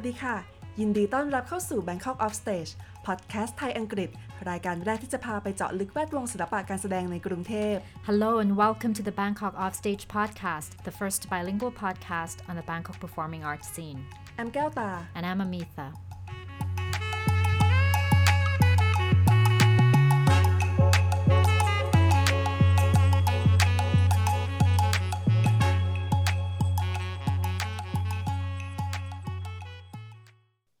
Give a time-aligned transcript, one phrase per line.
[0.00, 0.36] วัสดีค่ะ
[0.80, 2.72] ยินดีต้อนรับเข้าสู่ Bangkok Off Stage
[3.06, 4.08] พอดแคสต์ไทยอังกฤษ
[4.50, 7.74] รายการแรกที่จะพาไปเจาะลึกแวดวงศิลปะการแสดงในกรุงเทพ
[8.08, 12.96] Hello and welcome to the Bangkok Offstage podcast, the first bilingual podcast on the Bangkok
[13.04, 14.00] performing arts scene.
[14.36, 15.86] แอมแก้วตา And I'm Amitha.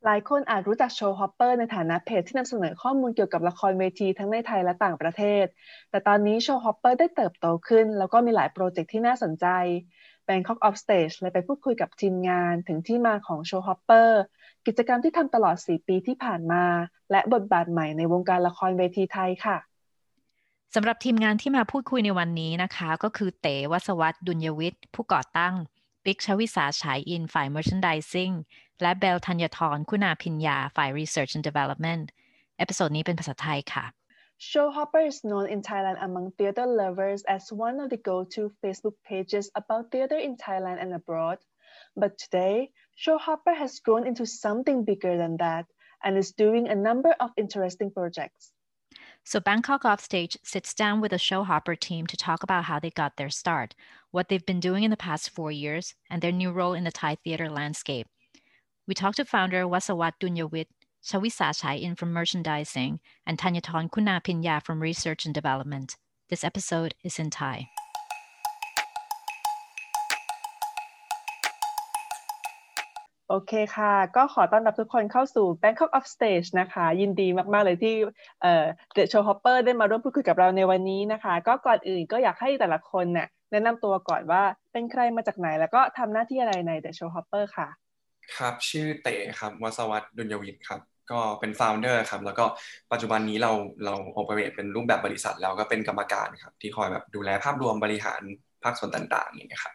[0.08, 5.44] ลายคนอาจรู้จัก Showhopper ในฐานะเพจที่นำเสนอข้อมูลเกี่ยวกับละครเวทีทั้งในไทยและต่างประเทศ
[5.90, 9.46] แต่ตอนนี้ Showhopper ได้เติบโตขึ้น แล้วก็มีหลายโปรเจกต์ที่น่าสนใจ
[10.28, 14.20] Bangkok Off Stage เลยไปพูดคุยกับทีมงานถึงที่มาของ Showhopper
[14.66, 16.64] กิจกรรมที่ทำตลอด 4 ปีที่ผ่านมา
[17.10, 19.56] และบทบาทใหม่ในวงการละครเวทีไทยค่ะ
[20.74, 25.54] สำหรับทีมงานที่มาพูดคุยในวันนี้นะคะ ก็คือเต๋วัสวัตดุลยวิทย์ ผู้ก่อตั้ง
[26.04, 28.34] ปิ๊กชวิสาฉายอินฝ่าย Merchandising
[28.81, 32.05] และเบลธัญทรคุณาพิญญาฝ่าย Research and Development
[32.57, 33.85] เอพิโซดนี้เป็นภาษาไทยค่ะ
[34.49, 39.45] Showhopper is known in Thailand among theater lovers as one of the go-to Facebook pages
[39.61, 41.37] about theater in Thailand and abroad.
[42.01, 42.57] But today,
[43.01, 45.65] Showhopper has grown into something bigger than that
[46.03, 48.51] and is doing a number of interesting projects.
[49.23, 53.15] So Bangkok Offstage sits down with the Showhopper team to talk about how they got
[53.15, 53.73] their start,
[54.11, 56.91] what they've been doing in the past four years, and their new role in the
[56.91, 58.07] Thai theater landscape.
[58.88, 60.68] We talked to founder Wasawat Dunyawit,
[61.04, 65.98] Shawisa Chai in from merchandising, and Tanyaton Kuna Pinya from research and development.
[66.30, 67.58] This episode is in Thai.
[73.30, 77.94] โอเคค่ะ ก็ขอต้อนรับทุกคนเข้าสู่ Bangkok Off Stage นะคะ ยินดีมาก ๆ เลยที่
[78.42, 78.64] เอ่อ
[78.96, 87.68] The Show Hopper ได้มาร่วมพูดคุยกับเราในวันนี้นะคะ ก็ก่อนอื่นก็อยากให้แต่ละคนเนี่ยแนะนำตัวก่อนว่าเป็นใครมาจากไหนแล้วก็ทำหน้าที่อะไรใน The Show Hopper ค่ะ
[88.36, 90.80] ครับ ชื่อเต๋ครับวสวัตดุลยวิทย์ครับ
[91.10, 92.44] ก็เป็น founder ครับ แล้วก็
[92.92, 93.52] ปัจจุบันนี้เรา
[93.84, 98.22] เรา operate เป็นรูปแบบบริษัทแล้วก็เป็นกรรมการครับ ที่คอยแบบดูแลภาพรวมบริหาร
[98.64, 99.74] ภาคส่วนต่าง ๆ อย่างเงี้ยครับ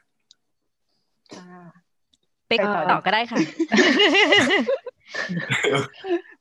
[1.35, 1.61] ค่ะ
[2.49, 3.39] ปิ๊กไปต่อต่อก็ได้ค่ะ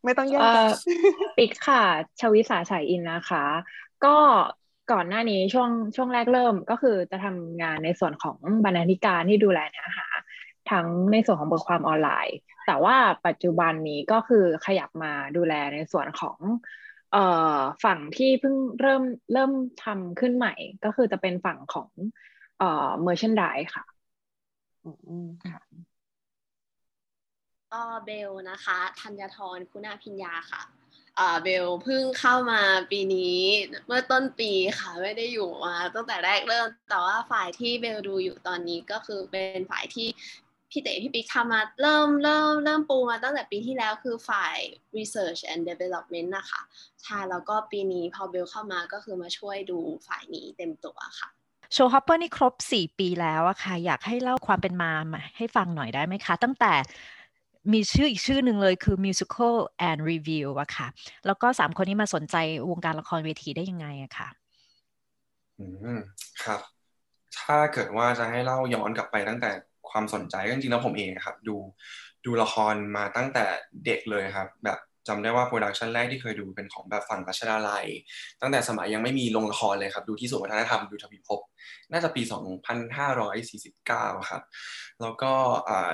[0.05, 0.65] ไม่ต้องแยเอ่กอ
[1.39, 1.83] ปิกค่ะ
[2.21, 3.45] ชวิสาฉายอินนะคะ
[4.05, 4.17] ก็
[4.93, 10.07] ก่อนหน้านี้ช่วงช่วงแรกเริ่มก็คือจะทำงานในส่วนของบรรณาธิการที่ดูแลเนื้อหา
[10.71, 12.37] ทั้งในส่วนของบทความออนไลน์
[12.67, 12.97] แต่ว่า
[13.27, 16.39] ปัจจุบันนี้ก็คือขยับมาดูแลในส่วนของ
[17.13, 17.25] เอ่
[17.55, 19.03] อฝั่งที่เพิ่งเริ่ม
[19.33, 19.53] เริ่ม
[19.85, 21.89] ทำขึ้นใหม่ ก็คือจะเป็นฝั่งของ
[22.59, 23.85] เอ่อ merchandise ค่ะ
[24.85, 25.63] อืมค่ะ
[27.73, 30.63] ก็เบลนะคะธัญทรคุณาพิญญาค่ะ
[31.19, 33.39] อ่าเบลเพิ่งเข้ามาปีนี้
[33.87, 40.09] เมื่อต้นปีค่ะไม่ได้อยู่มาตั้งแต่แรกเริ่มแต่ว่าฝ่ายที่เบลดูอยู่ตอนนี้ก็คือเป็นฝ่ายที่
[40.73, 44.57] พี่เต๋พี่ปิ๊กทำมาเริ่มเริ่มเริ่มปูมาตั้งแต่ปีที่แล้วคือฝ่าย
[44.99, 46.61] research and development นะคะ
[47.03, 51.29] ใช่แล้วก็ปีนี้พอเบลเข้ามาก็คือมาช่วยดูฝ่ายนี้เต็มตัวค่ะ
[51.73, 56.73] Showhopper นี่ครบ 4 ปีแล้วอะค่ะ อยากให้เล่าความเป็นมามาให้ฟังหน่อยได้ไหมคะ ตั้งแต่
[57.73, 59.55] มีชื่ออีกชื่อหนึ่งเลยคือ musical
[59.89, 60.87] and review อะค่ะ
[61.27, 62.37] แล้วก็ 3 คนนี้มาสนใจ
[62.71, 64.29] วงการละครเวทีได้ยังไงอะค่ะ
[65.59, 65.67] อื
[65.99, 66.01] ม
[66.45, 66.61] ครับ
[67.41, 69.51] ถ้าเกิดว่าจะให้เล่าย้อนกลับไปตั้งแต่
[69.93, 71.57] ความสนใจก็จริงๆแล้วผมเองครับ ดู
[72.27, 73.45] ดูละครมาตั้งแต่
[73.87, 77.87] เด็กเลยครับ แบบจำได้ว่า production แรกที่เคยดูเป็นของแบบฝั่งรัชดาลัย
[78.41, 81.41] ตั้งแต่สมัยยังไม่มีโรงละครเลยครับ ดูที่ศูนย์วัฒนธรรมดูทวีภพ
[81.93, 82.23] น่าจะปี
[83.47, 84.43] 2549 ครับ
[85.03, 85.33] แล้วก็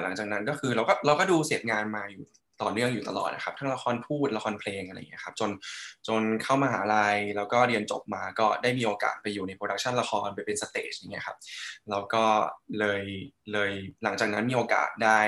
[0.02, 2.26] หลังจากนั้นก็คือเราก็เราก็ดูเสร็จงานมาอยู่
[2.62, 5.50] ต่อเนื่องอยู่ตลอดนะครับทั้งละครพูดละครเพลงอะไรอย่างเงี้ยครับจน
[6.08, 11.38] จนเข้ามหาลัยแล้วก็เรียนจบมาก็ได้มีโอกาสไปอยู่ใน production ละครไปเป็น stage อย่างเงี้ยครับ
[11.90, 12.24] แล้วก็
[12.78, 13.02] เลย
[13.52, 13.70] เลย
[14.02, 15.20] หลังจากนั้นมีโอกาสได้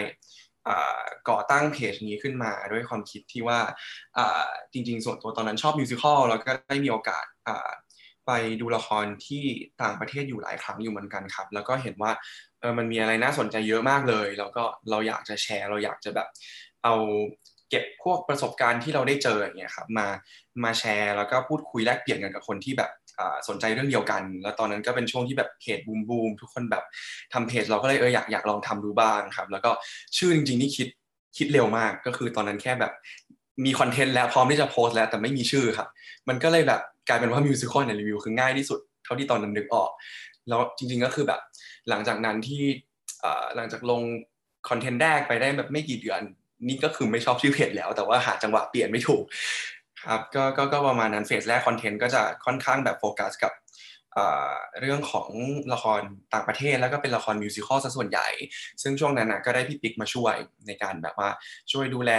[0.68, 3.60] อ่าก่อตั้งเพจนี้ขึ้นมาด้วยความคิดที่ว่า
[4.18, 7.71] อ่าจริงๆ ส่วนตัวตอนนั้นชอบ musical แล้วก็ได้มีโอกาสอ่า
[8.26, 9.44] ไปดูละครที่
[9.83, 12.12] ต่างประเทศอยู่หลายครั้งอยู่เหมือนกันครับ แล้วก็เห็นว่า
[12.60, 16.28] เออมันมีอะไรน่าสนใจเยอะมากเลย แล้วก็เราอยากจะแชร์ เราอยากจะแบบ
[16.84, 16.94] เอา
[17.71, 20.06] เก็บพวกประสบการณ์ที่เราได้เจออย่างเงี้ยครับมา
[20.65, 22.91] มาแชร์แล้วก็พูดคุยแลกเปลี่ยนกันกับคนที่แบบ
[23.48, 26.84] สนใจเรื่องเดียวกัน แล้วตอนนั้นก็เป็นช่วงที่แบบเพจบูมบูมทุกคนแบบ
[27.32, 29.71] ทำเพจเราก็เลยเอออยากอยากลองทำดูบ้างครับ แล้วก็
[30.16, 30.88] ชื่อจริงๆนี่คิด
[31.36, 32.92] คิดเร็วมากก็คือตอนนั้นแค่แบบ
[33.65, 35.88] มีคอนเทนต์แล้วพร้อมที่จะโพสต์แล้วแต่ไม่มีชื่อครับ
[36.28, 39.91] มันก็เลยแบบกลายเป็นว่า musical and review คือง่ายที่สุดเท่าที่ตอนนั้นนึกออก
[40.48, 41.41] แล้วจริง ๆก็คือแบบ
[41.88, 42.62] หลังจากนั้นที่
[43.56, 44.03] หลังจากลง
[44.68, 46.21] คอนเทนต์แรกไปได้แบบไม่กี่เดือน
[46.68, 49.24] นี่ก็คือไม่ชอบชื่อเพจแล้ว แต่ว่าหาจังหวะเปลี่ยนไม่ถูก
[50.07, 53.53] ครับก็ก็ก็ประมาณนั้น phase แรกคอนเทนต์ก็จะค่อนข้างแบบโฟกัสกับ
[54.80, 55.28] เรื่องของ
[55.72, 56.01] ละคร
[56.34, 58.28] ต่างประเทศแล้วก็เป็นละคร musical ซะส่วนใหญ่
[58.83, 60.34] ซึ่งช่วงนั้นนะก็ได้พี่ปิ๊กมาช่วย
[60.66, 61.28] ในการแบบว่า
[61.72, 62.12] ช่วยดูแล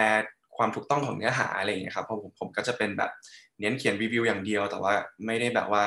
[0.57, 3.11] ความถูกต้องของเนื้อหาอะไรอย่างเงี้ยครับเพราะผมผมก็จะเป็นแบบ
[3.59, 4.93] เน้นเขียนรีวิวอย่างเดียว แต่ว่า
[5.25, 5.83] ไม่ได้แบบว่า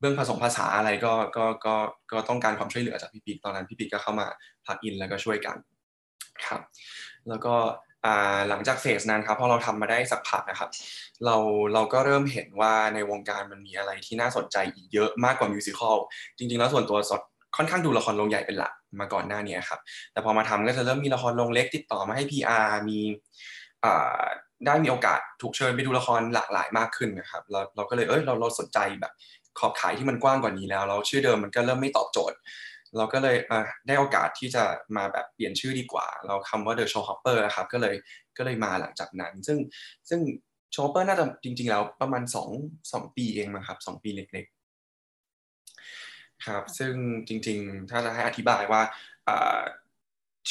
[0.00, 1.74] เรื่องผสมภาษาอะไรก็ก็ก็
[2.12, 4.26] ก็ต้องการความช่วยเหลือจากพี่ปิ๊กตอนนั้นพี่ปิ๊กก็เข้ามา
[4.66, 5.56] พักอินแล้วก็ช่วยกัน
[6.46, 6.60] ครับ
[7.28, 7.54] แล้วก็
[8.48, 10.70] หลังจากเฟสนั้นครับพอเราทำมาได้สักพักนะครับ
[11.24, 11.36] เรา
[11.74, 15.96] เราก็เริ่มเห็นว่าในวงการมันมีอะไรที่น่าสนใจอีกเยอะมากกว่ามิวสิควล
[16.38, 17.20] จริงๆ แล้วส่วนตัวสด
[17.56, 19.80] ค่อนข้างดูละครลงใหญ่เป็นหลักมาก่อนหน้านี้ครับ
[20.12, 22.98] แต่พอมาทำก็จะเริ่มมีละครลงเล็กติดต่อมาให้ PR มี
[24.66, 29.12] ได้มีโอกาสถูกเชิญไปดูละครหลากหลายมากขึ้นนะครับเราเราก็เลยเอ้ยเราเราสนใจแบบ
[29.58, 32.36] ขอบขายที่มันกว้างกว่านี้แล้วเราชื่อเดิมมันก็เริ่มไม่ตอบโจทย์
[32.96, 33.36] เราก็เลย
[33.86, 34.64] ได้โอกาสที่จะ
[34.96, 37.94] มาแบบเปลี่ยนชื่อดีกว่า เราคำว่า The Show Hopper นะครับก็เลย
[38.38, 39.58] ก็เลยมาหลังจากนั้น ซึ่ง
[40.08, 40.20] ซึ่ง
[40.74, 42.22] Show Hopper น่าจะจริง ๆ แล้วประมาณ
[42.56, 46.94] 2 2ปีเองนะครับ2ปีเล็กๆครับซึ่ง
[47.28, 48.82] จริง ๆ ถ้าจะให้อธิบายว่า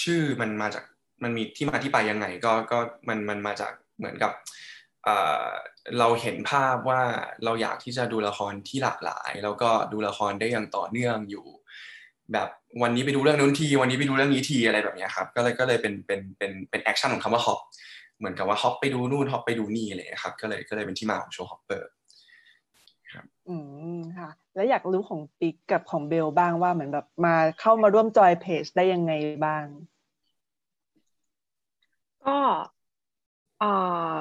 [0.01, 0.83] ชื่อมันมาจาก
[1.23, 2.77] มันมีที่มาที่ไปยังไงก็ก็
[3.07, 4.31] มันมันมาจากเหมือนกับ
[5.99, 7.01] เราเห็นภาพว่า
[7.43, 11.45] เราอยากที่จะดูละครที่หลากหลาย แล้วก็ดูละครได้อย่างต่อเนื่องอยู่
[12.33, 12.49] แบบ
[12.81, 17.59] วันนี้ไปดูเรื่องนู้นที วันนี้ไปดูเรื่องนี้ทีอะไรแบบนี้ครับ ก็เลยก็เลยเป็นเป็นเป็นเป็น action ของคำว่า hop
[18.17, 21.89] เหมือนกับว่า hop ไปดูนู่น hop ไปดูนี่อะไรครับ ก็เลยก็เลยเป็นที่มาของ Showhopper
[23.13, 23.55] ครับอื
[23.95, 29.13] มค่ะ แล้วอยากรู้ของปิ๊กกับของเบลบ้างว่าเหมือนแบบมาเข้ามาร่วมจอยเพจได้ยังไง
[29.45, 29.65] บ้าง
[32.25, 32.37] ก็
[33.59, 33.71] เอ่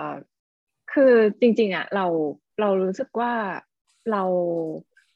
[0.02, 0.04] อ
[0.92, 2.06] คือจริง ๆอะเรา
[2.60, 3.32] เรารู้สึกว่า
[4.12, 4.22] เรา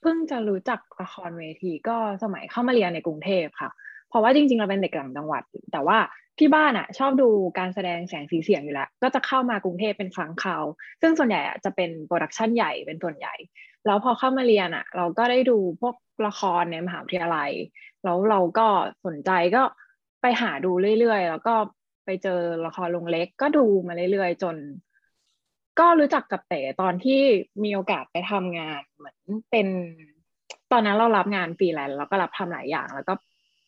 [0.00, 3.71] เพิ่งจะรู้จักละครเวทีก็สมัยเข้ามาเรียนในกรุงเทพค่ะ
[4.09, 5.43] เพราะว่าจริงๆเราเป็นเด็กต่างจังหวัด
[5.73, 5.99] แต่ว่า
[6.39, 7.29] ที่บ้านอะ ชอบดู
[7.59, 10.65] การแสดงแสงสีเสียงอยู่แล้ว ก็จะเข้ามากรุงเทพเป็นครั้งคราว
[11.03, 13.35] ซึ่งส่วนใหญ่อะจะเป็น production ใหญ่เป็นส่วนใหญ่
[13.87, 15.95] แล้วพอเข้ามาเรียนอะ เราก็ได้ดูพวก
[16.27, 17.50] ละครในมหาวิทยาลัย
[18.05, 18.67] แล้วเราก็
[19.06, 19.62] สนใจก็
[20.23, 21.55] ไปหาดูเรื่อยๆ แล้วก็
[22.05, 24.56] ไปเจอละครโรงเล็กก็ดูมาเรื่อยๆ จน
[25.80, 27.20] ก็รู้จักกับเต๋ตอนที่
[27.64, 29.19] มีโอกาสไปทำงานเหมือน
[29.50, 29.66] เป็น
[30.72, 33.14] ตอนนั้นเรารับงานฟรีแลนซ์แล้วก็รับทำหลายอย่าง แล้วก็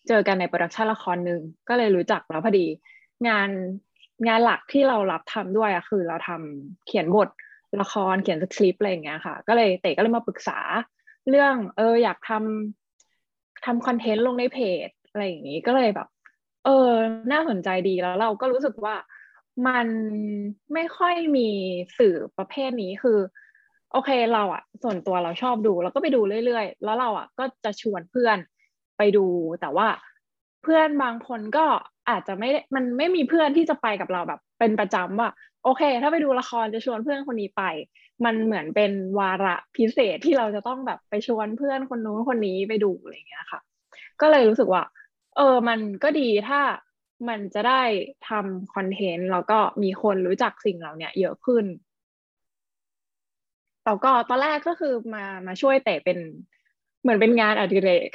[0.09, 2.67] เจอกันใน production ละครหนึ่งก็เลยรู้จักแล้วพอดี
[3.29, 3.51] งาน
[4.29, 7.29] งานหลักที่เรารับทำด้วยอะคือเราทำเขียนบท
[7.81, 10.59] ละครเขียนสคริปต์อะไรอย่างเงี้ยค่ะ ก็เลยเต๋ก็เลยมาปรึกษา
[11.29, 16.09] เรื่อง เอออยากทำทำคอนเทนต์ลงในเพจอะไรอย่างนี้ก็เลยแบบ
[16.65, 16.89] เออ
[17.33, 18.95] น่าสนใจดีแล้วเราก็รู้สึกว่า
[19.67, 19.89] มัน
[20.75, 21.49] ไม่ค่อยมี
[21.99, 23.19] สื่อประเภทนี้คือ
[23.93, 28.39] โอเคเราอะส่วนตัวเราชอบดูเราก็ไปดูเรื่อยๆ แล้วเราอะก็จะชวนเพื่อน
[28.99, 29.27] ไปดู
[29.61, 29.89] แต่ว่า
[30.63, 31.65] เพื่อนบางคนก็
[32.11, 35.31] อาจจะไม่มันไม่มีเพื่อนที่จะไปกับเราแบบ เป็นประจำว่า
[35.65, 37.63] โอเค ถ้าไปดูละครจะชวนเพื่อนคนนี้ไป
[38.25, 43.61] มันเหมือนเป็นวาระพิเศษที่เราจะต้องแบบไปชวนเพื่อนคนนู้นคนนี้ไปดูอะไรเงี้ยค่ะ
[44.21, 44.83] ก็เลยรู้สึกว่า
[45.37, 46.61] เออมันก็ดีถ้า
[47.29, 47.83] มันจะได้
[48.29, 51.65] ทำคอนเทนต์แล้วก็มีคนรู้จักสิ่งเหล่านี้เยอะขึ้น
[53.85, 56.19] แล้วก็ตอนแรกก็คือมามาช่วยเตะเป็น
[57.03, 58.11] เหมือนเป็นงานอดิเรก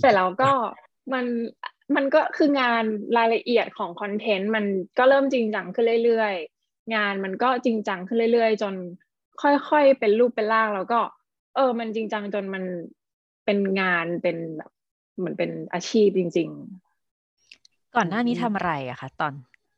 [0.00, 0.50] แต่แล้วก็
[1.12, 1.26] มัน
[1.96, 2.84] มันก็คืองาน
[3.16, 4.64] รายละเอียดของคอนเทนต์มัน
[4.98, 8.74] ก็เริ่มจริงจังขึ้นเรื่อยๆ งานมันก็จริงจังขึ้นเรื่อยๆ จน
[9.42, 11.00] ค่อยๆ เป็นรูปเป็นร่างแล้วก็
[11.56, 12.64] เออ มันจริงจังจนมัน
[13.44, 14.70] เป็นงานเป็นแบบ
[15.18, 16.83] เหมือนเป็นอาชีพจริงๆ
[17.96, 19.32] ก่อนหน้านี้ทำอะไรอะคะตอน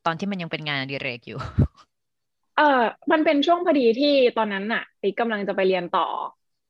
[0.06, 1.38] ตอนที่มันยังเป็นงานอดิเรกอยู่
[2.56, 6.06] เออมันเป็นช่วงพอดีที่ตอนนั้นน่ะปิ๊กกำลังจะไปเรียนต่อ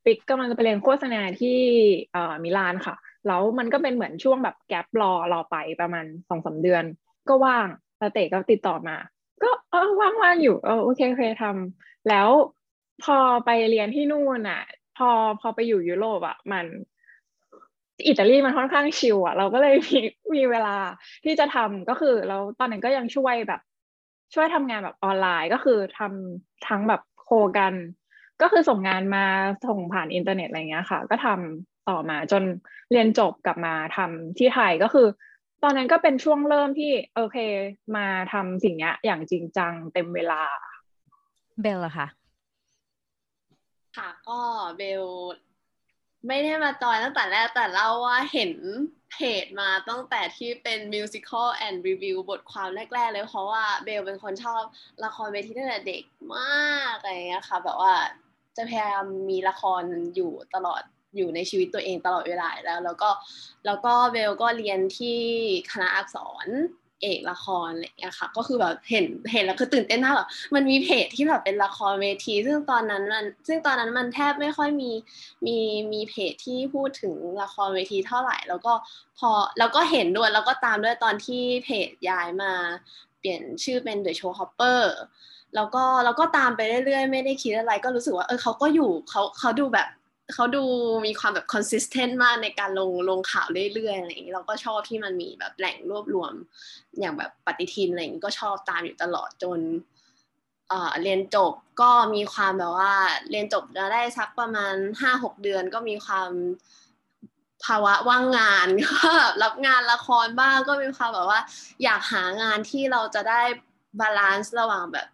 [0.04, 1.58] ปิ๊กกำลังจะไปเรียนโฆษณาที่
[2.12, 2.94] เอ่อมิลานค่ะ
[3.26, 6.84] แล้วมันก็เป็นเหมือนช่วงแบบแกลบรอรอไปประมาณสองสาเดือน
[7.28, 8.96] ก็ว่างแล้วเตะก็ติดต่อมา
[9.42, 12.28] ก็เออว่างๆอยู่เออโอเคโอเคทำแล้ว
[13.04, 14.62] พอไปเรียนที่นู่นอะ
[14.96, 15.10] พอ
[15.40, 16.66] พอไปอยู่ยุโรปอะมัน
[18.08, 19.98] อิตาลีมันค่อนข้าง chill อะเราก็เลยมี
[20.34, 20.76] มีเวลา
[21.24, 23.60] ที่จะทำก็คือเราตอนนั้นก็ยังช่วยแบบ
[24.34, 27.74] ช่วยทำงานแบบออนไลน์ก็คือทำทั้งแบบ co กัน
[28.42, 29.24] ก็คือส่งงานมา
[29.68, 32.42] ส่งผ่านอินเทอร์เน็ตอะไรเงี้ยค่ะ ก็ทำต่อมาจน
[32.92, 35.06] เรียนจบกลับมาทำที่ไทยก็คือ
[35.62, 37.36] ตอนนั้นก็เป็นช่วงเริ่มที่โอเค
[37.96, 40.42] มาทำสิ่งนี้อย่างจริงจังเต็มเวลา
[41.62, 42.06] เลยอะค่ะ
[43.96, 44.40] ค่ะก็
[44.76, 45.04] เบล
[46.26, 48.52] ไม่ได้มาจอยตั้งแต่แรกแต่เล่าว่าเห็น
[49.12, 54.62] เพจมาตั้งแต่ที่เป็น musical and review บทความแรก ๆ เลยเพราะว่าเบลเป็นคนชอบ
[55.04, 56.02] ละครเวทีตั้งแต่เด็ก
[56.36, 57.94] มากอะไรเงี้ยค่ะแบบว่า
[58.56, 59.82] จะพยายามมีละคร
[60.16, 60.82] อยู่ตลอด
[61.16, 63.10] อยู่ในชีวิตตัวเองตลอดเวลาแล้ว แล้วก็
[63.66, 65.20] แล้วก็เบลก็เรียนที่
[65.72, 66.46] คณะอักษร
[67.02, 74.90] เอกละครอะไรอย่างเงี้ยค่ะ ก็คือแบบเห็นเห็นแล้วคือตื่นเต้นมากหรอมันมีเพจที่แบบเป็นละครเวที ซึ่งตอนนั้นมันซึ่งตอนนั้นมันแทบไม่ค่อยมี
[75.46, 75.58] มี
[75.92, 78.72] มีเพจที่พูดถึงละครเวทีเท่าไหร่ แล้วก็
[79.18, 82.52] พอแล้วก็เห็นด้วยแล้วก็ตามด้วยตอนที่เพจย้ายมา
[83.18, 84.82] เปลี่ยนชื่อเป็น The Show Hopper
[85.54, 89.88] แล้วก็แล้วก็ตามไปเรื่อยๆ ไม่ได้คิดอะไร ก็รู้สึกว่าเออเขาก็อยู่เขาเขาดูแบบ
[90.34, 90.64] เขาดู
[91.06, 96.32] มีความแบบ consistent มากในการลงลงข่าวเรื่อยๆอะไรอย่างนี้เราก็ชอบที่มันมีแบบแหล่งรวบรวม
[96.98, 99.60] อย่างแบบปฏิทินอะไรอย่างนี้ก็ชอบตามอยู่ตลอดจน
[100.68, 102.94] เออเรียนจบก็มีความแบบว่า
[103.30, 106.30] เรียนจบจะได้สักประมาณห้าหกเดือนก็มีความ
[107.64, 109.10] ภาวะว่างงานก็
[109.42, 111.40] รับงานละครบ้างก็มีความแบบว่า
[111.82, 113.42] อยากหางานที่เราจะได้
[114.00, 115.08] balance ระหว่างแบบ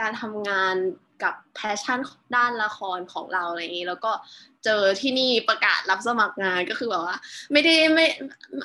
[0.00, 0.76] การทำงาน
[1.24, 2.00] กับ passion
[2.36, 4.12] ด้านละครของเราอะไรอย่างนี้ แล้วก็
[4.64, 7.16] เจอที่นี่ประกาศรับสมัครงานก็คือแบบว่า
[7.52, 8.06] ไม่ได้ไม่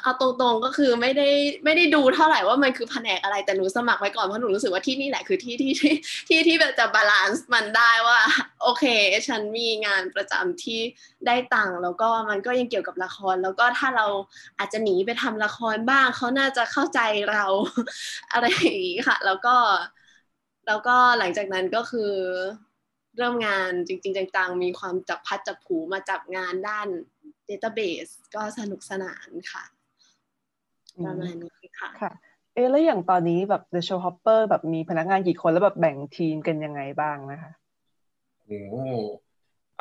[0.02, 1.28] เอาตรงๆก็คือไม่ได้
[1.66, 5.94] ไม่ได้ดูเท่าไหร่ว่ามันคือแผนกอะไรแต่หนูสมัครไว้ก่อนเพราะหนูรู้สึกว่าที่นี่แหละคือที่ที่ที่
[6.30, 8.20] ที่ที่แบบจะ balance มันได้ว่า
[8.64, 8.84] โอเค
[9.28, 10.80] ฉันมีงานประจำที่
[11.28, 14.06] ได้ตังค์แล้วก็มันก็ยังเกี่ยวกับละคร แล้วก็ถ้าเรา
[14.60, 17.00] อาจจะหนีไปทำละครบ้างเขาน่าจะเข้าใจ
[17.32, 17.46] เรา
[18.34, 19.56] อะไรอย่างนี้ค่ะ แล้วก็
[20.68, 22.12] แล้วก็หลังจากนั้นก็คือ
[23.18, 26.88] เริ่มงานจริง ๆ จังๆ มีความจับพัดจับผูมาจับงานด้าน
[27.50, 29.64] Database ก็สนุกสนานค่ะ
[31.06, 32.12] ประมาณนี้ค่ะค่ะ
[32.54, 37.52] เอ๊แล้วอย่างตอนนี้แบบ The Show Hopper แบบมีพนักงานกี่คนแล้วแบบแบ่งทีมกันยังไงบ้างนะคะ
[38.46, 38.60] โอ้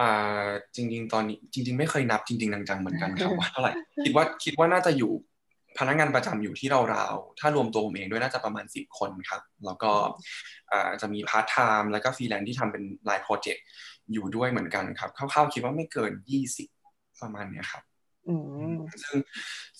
[0.01, 3.73] อ่าจริง ๆ ตอนนี้จริง ๆ ไม่เคยนับจริง ๆ จังๆ เหมือนกันครับว่าเท่าไหร่
[4.05, 5.13] คิดว่าคิดว่าน่าจะอยู่
[5.79, 9.93] พนักงานประจำอยู่ที่ราวๆถ้ารวมตัวผมเองด้วยน่าจะประมาณสิบคนครับ แล้วก็
[11.01, 13.65] จะมีพาร์ทไทม์แล้วก็ฟรีแลนซ์ที่ทำเป็นรายโปรเจกต์
[14.13, 16.69] อยู่ด้วยเหมือนกันครับคร่าวๆคิดว่าไม่เกินยี่สิบ
[17.23, 17.83] ประมาณเนี้ยครับ
[19.05, 19.19] ซึ่ง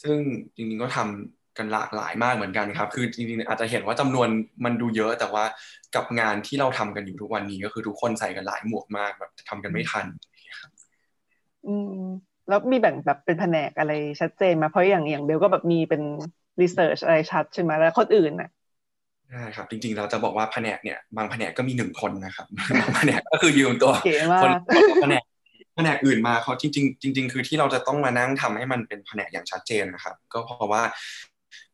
[0.03, 0.17] ซึ่ง
[0.55, 4.29] จริงๆก็ทำกันหลากหลายมากเหมือนกันครับ คือจริงๆอาจจะเห็นว่าจำนวน
[4.65, 5.45] มันดูเยอะ แต่ว่า
[5.95, 10.07] กับงานที่เราทำกันอยู่ทุกวันนี้ก็คือทุกคนใส่กันหลายหมวกมากแบบทำกันไม่ทัน
[10.61, 10.71] ครับ
[11.67, 11.75] อื
[12.05, 12.07] ม
[12.49, 16.03] แล้วมีแบ่งแบบเป็นแผนกอะไรชัดเจนมาเพราะอย่างอย่างเบลก็แบบมีเป็น
[16.61, 18.51] รีเสิร์ชอะไรชัดใช่ไหมแล้วคนอื่นน่ะ
[19.31, 22.47] ใช่ครับ จริงๆเราจะบอกว่าแผนกเนี่ย บางแผนกก็มีหนึ่งคนนะครับ
[22.81, 23.93] บางแผนกก็คือยืมตัว
[24.43, 24.51] คน
[25.03, 25.23] แผนก
[25.77, 30.83] แผนกอื่นมาเขาจริง ๆ จริง ๆ คือที่เราจะต้องมานั่งทำให้มันเป็นแผนกอย่างชัดเจนนะครับ ก็เพราะว่า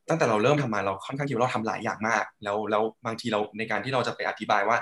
[0.09, 4.77] ตั้งแต่เราเริ่มทำมาเราค่อนข้างที่เราทำหลายอย่างมาก แล้วแล้วบางทีเราในการที่เราจะไปอธิบายว่า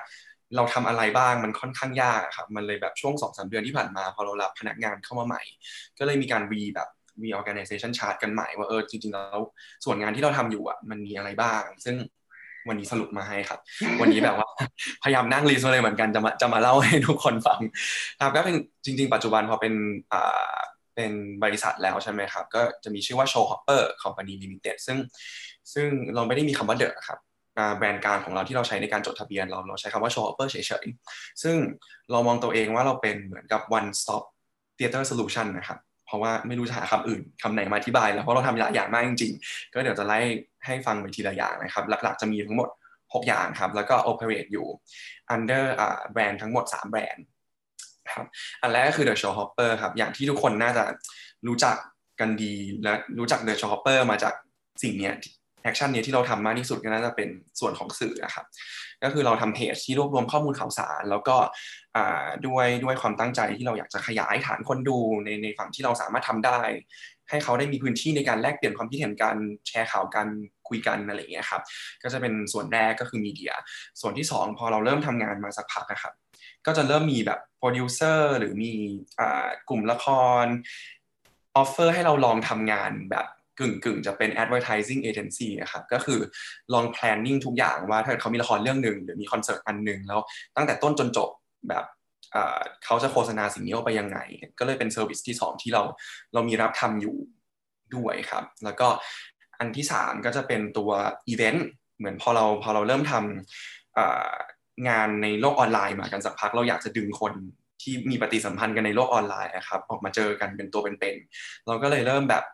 [0.56, 5.42] เราทำอะไรบ้างมันค่อนข้างยากครับมันเลยแบบช่วงสองสาเดือนที่ผ่านมา พอเรารับพนักงานเข้ามาใหม่
[5.98, 6.88] ก็เลยมีการวีแบบ
[7.22, 9.40] reorganization chart กันใหม่ว่าเออจริงๆแล้ว
[9.84, 11.96] ส่วนงานที่เราทำอยู่อะมันมีอะไรบ้าง ซึ่ง
[12.68, 13.60] วันนี้สรุปมาให้ครับ
[14.00, 14.48] วันนี้แบบว่า
[15.02, 17.60] พยายามนั่งรีสเลยเหมือนกันจะมาจะมาเล่าให้ทุกคนฟัง
[18.20, 19.74] ครับก็เป็นจริง ๆ ปัจจุบันพอเป็น
[20.12, 20.56] อ่า
[20.94, 21.12] เป็น
[21.44, 24.98] บริษัทแล้วใช่ไหมครับ ก็จะมีชื่อว่า Show Hopper Company Limited ซึ่ง
[25.72, 27.18] ซึ่งเราไม่ได้มีคำว่าเดอะครับ
[27.76, 31.56] แบรนด์การของเราที่เราใช้ในการจดทะเบียนเราเราใช้คำว่า show upper เฉยๆ ซึ่ง
[32.10, 34.22] เรามองตัวเองว่าเราเป็นเหมือนกับ one stop
[34.78, 40.18] theater solution นะครับเพราะว่าไม่รู้จะหาคำอื่นคำไหนมาอธิบายแล้วเพราะเราทำหลายอย่างมากจริงๆ ก็เดี๋ยวจะไล่
[40.66, 44.66] ให้ฟังไปทีละอย่างนะครับ หลักๆจะมีทั้งหมด 6 อย่างครับ แล้วก็ operate อยู่
[45.34, 45.64] under
[46.12, 47.24] แบรนด์ทั้งหมด 3 แบรนด์
[48.14, 48.26] ครับ
[48.62, 50.84] อันแรกก็คือ The Show Hopper ครับอย่างที่ทุกคนน่าจะ
[51.46, 51.76] รู้จัก
[52.20, 54.34] กันดีและรู้จัก The Show Hopper มาจาก
[54.82, 55.12] สิ่งนี้
[55.62, 57.28] action นี้ที่เราทำมากที่สุดก็น่าจะเป็น
[57.60, 58.46] ส่วนของสื่อนะครับ
[59.02, 61.36] ก็คือเราทำเพจที่รวบรวมข้อมูลข่าวสาร แล้วก็
[62.46, 66.60] ด้วยด้วยความตั้งใจที่เราอยากจะขยายฐานคนดูในในฝั่งที่เราสามารถทำได้
[67.30, 69.36] ให้เขาได้มีพื้นที่ในการแลกเปลี่ยนความคิดเห็นกัน
[69.66, 70.28] แชร์ข่าวกัน
[70.68, 71.62] คุยกันอะไรอย่างเงี้ยครับ
[72.02, 73.52] ก็จะเป็นส่วนแรกก็คือ media
[74.00, 76.14] ส่วนที่ 2 พอเราเริ่มทำงานมาสักพักนะครับ
[76.66, 78.72] ก็จะเริ่มมีแบบโปรดิวเซอร์หรือมี
[79.68, 80.06] กลุ่มละค
[80.42, 80.44] ร
[81.56, 83.26] offer ให้เราลองทำงานแบบ
[83.58, 86.20] กึ่งกึ่งจะเป็น advertising agency นะครับก็คือ
[86.74, 90.20] ลอง planning ทุกอย่างว่าถ้าเขามีละครเรื่องหนึ่งหรือมีคอนเสิร์ตอันหนึ่งแล้ว
[90.56, 91.30] ตั้งแต่ต้นจนจบ
[91.68, 91.84] แบบ
[92.84, 94.18] เขาจะโฆษณาสิ่งนี้ออกไปยังไง
[94.58, 95.82] ก็เลยเป็น service ที่ 2 ที่เรา
[96.34, 97.16] เรามีรับทำอยู่
[97.94, 98.88] ด้วยครับ แล้วก็
[99.58, 100.90] อันที่ 3 ก็จะเป็นตัว
[101.28, 101.66] อีเวนต์
[101.98, 107.32] เหมือนพอเราพอเราเริ่มทำงานในโลกออนไลน์มากันสักพัก เราอยากจะดึงคน
[107.82, 112.44] ที่มีปฏิสัมพันธ์กันในโลกออนไลน์นะครับออกมาเจอกันเป็นตัวเป็นๆเราก็เลยเริ่มแบบ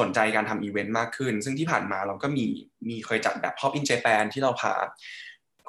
[0.00, 2.46] สนใจการทำอีเวนต์มากขึ้น ซึ่งที่ผ่านมาเราก็มี
[2.88, 4.74] มีเคยจัดแบบ Hop in Japan ที่เราพา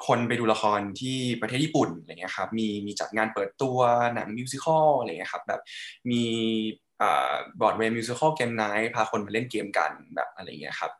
[0.06, 3.78] คนไปดูละครที่ประเทศญี่ปุ่นอะไรเงี้ยครับมีมีจัดงานเปิดตัว
[4.14, 5.60] หนัง musical อะไรเงี้ยครับแบบ
[6.10, 6.24] มี
[7.60, 10.92] Broadway musical game night พาคนมาเล่นเกมกันแบบอะไรเงี้ยครับ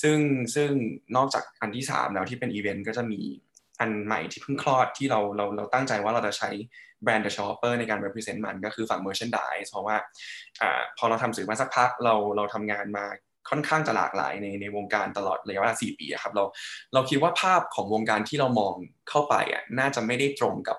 [0.00, 0.18] ซึ่ง
[0.54, 0.70] ซึ่ง
[1.16, 3.20] นอกจากอันที่ 3 แล้วที่เป็นอีเวนต์ก็จะมี
[3.80, 6.50] อันใหม่ที่เพิ่งคลอดที่เราเราเราตั้งใจว่าเราจะใช้
[7.02, 9.96] แบรนด์ The Shopper ในการ represent มันก็คือฝั่ง merchandise เพราะว่า
[10.62, 10.64] อ
[10.98, 13.06] พอเราทำสื่อมาสักพักเราเราทำงานมา
[13.50, 16.44] ค่อนข้างจะหลากหลายในในวงการตลอดระยะเวลาสี่ปีครับเรา
[16.94, 18.74] เราคิดว่าภาพของวงการที่เรามอง
[19.08, 20.76] เข้าไปอะน่าจะไม่ได้ตรงกับ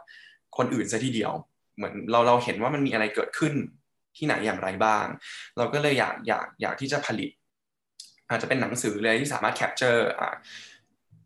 [0.57, 1.33] คนอื่นซะทีเดียว
[1.77, 3.53] เหมือนเราเราเห็นว่ามันมีอะไรเกิดขึ้น
[4.17, 5.05] ที่ไหนอย่างไรบ้าง
[5.57, 7.31] เราก็เลยอยากอยากอยากที่จะผลิต
[8.29, 10.07] อาจจะเป็นหนังสือเลยที่สามารถ capture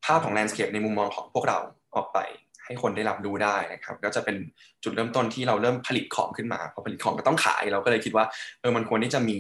[0.06, 1.58] ภาพของ landscape ในมุมมองของพวกเรา
[1.96, 2.20] ออกไป
[2.66, 4.36] ให้คนได้รับรู้ได้นะครับ ก็จะเป็น
[4.84, 8.26] จุดเริ่มต้นที่เราเริ่มผลิตของขึ้นมาพอผลิตของก็ต้องขาย เราก็เลยคิดว่า
[8.62, 9.38] เออมันควรที่จะมี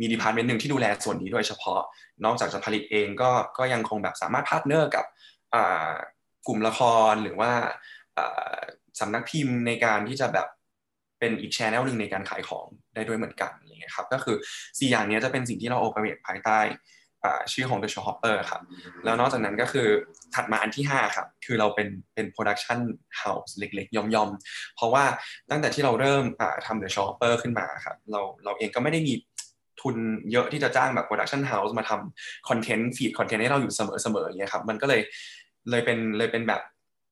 [0.00, 1.80] มี department หนึ่งที่ดูแลส่วนนี้โดยเฉพาะ
[2.24, 5.04] นอกจากจะผลิตเองก็ก็ยังคงแบบสามารถ partner กับ
[6.46, 7.50] กลุ่มละครหรือว่า
[9.00, 10.48] สำนักพิมพ์ในการที่จะแบบ
[11.18, 16.60] เป็นอีก channel หนึ่งในการขายของได้ด้วยเหมือนกันอะไรเงี้ยครับก็คือ 4 อย่างนี้จะเป็นสิ่งที่เรา operate ภายใต้
[17.52, 18.62] ชื่อของ The Show Hopper ครับ
[19.04, 19.88] แล้วนอกจากนั้นก็คือ
[20.34, 22.80] ถัดมาอันที่ 5 ครับ คือเราเป็นเป็น production
[23.20, 25.04] house เล็กๆ ย่อมๆ เพราะว่า
[25.50, 26.24] ตั้งแต่ที่เราเริ่ม
[26.66, 29.14] ทำ The Show Hopper ขึ้นมาครับ เราเราเองก็ไม่ได้มี
[29.80, 29.96] ทุน
[30.32, 35.00] เยอะที่จะจ้างแบบ production house มาทำคอนเทนต์ feed คอนเทนต์ให้เราอยู่เสมอๆอย่างเงี้ยครับ มันก็เลย
[35.70, 36.62] เลยเป็นเลยเป็นแบบ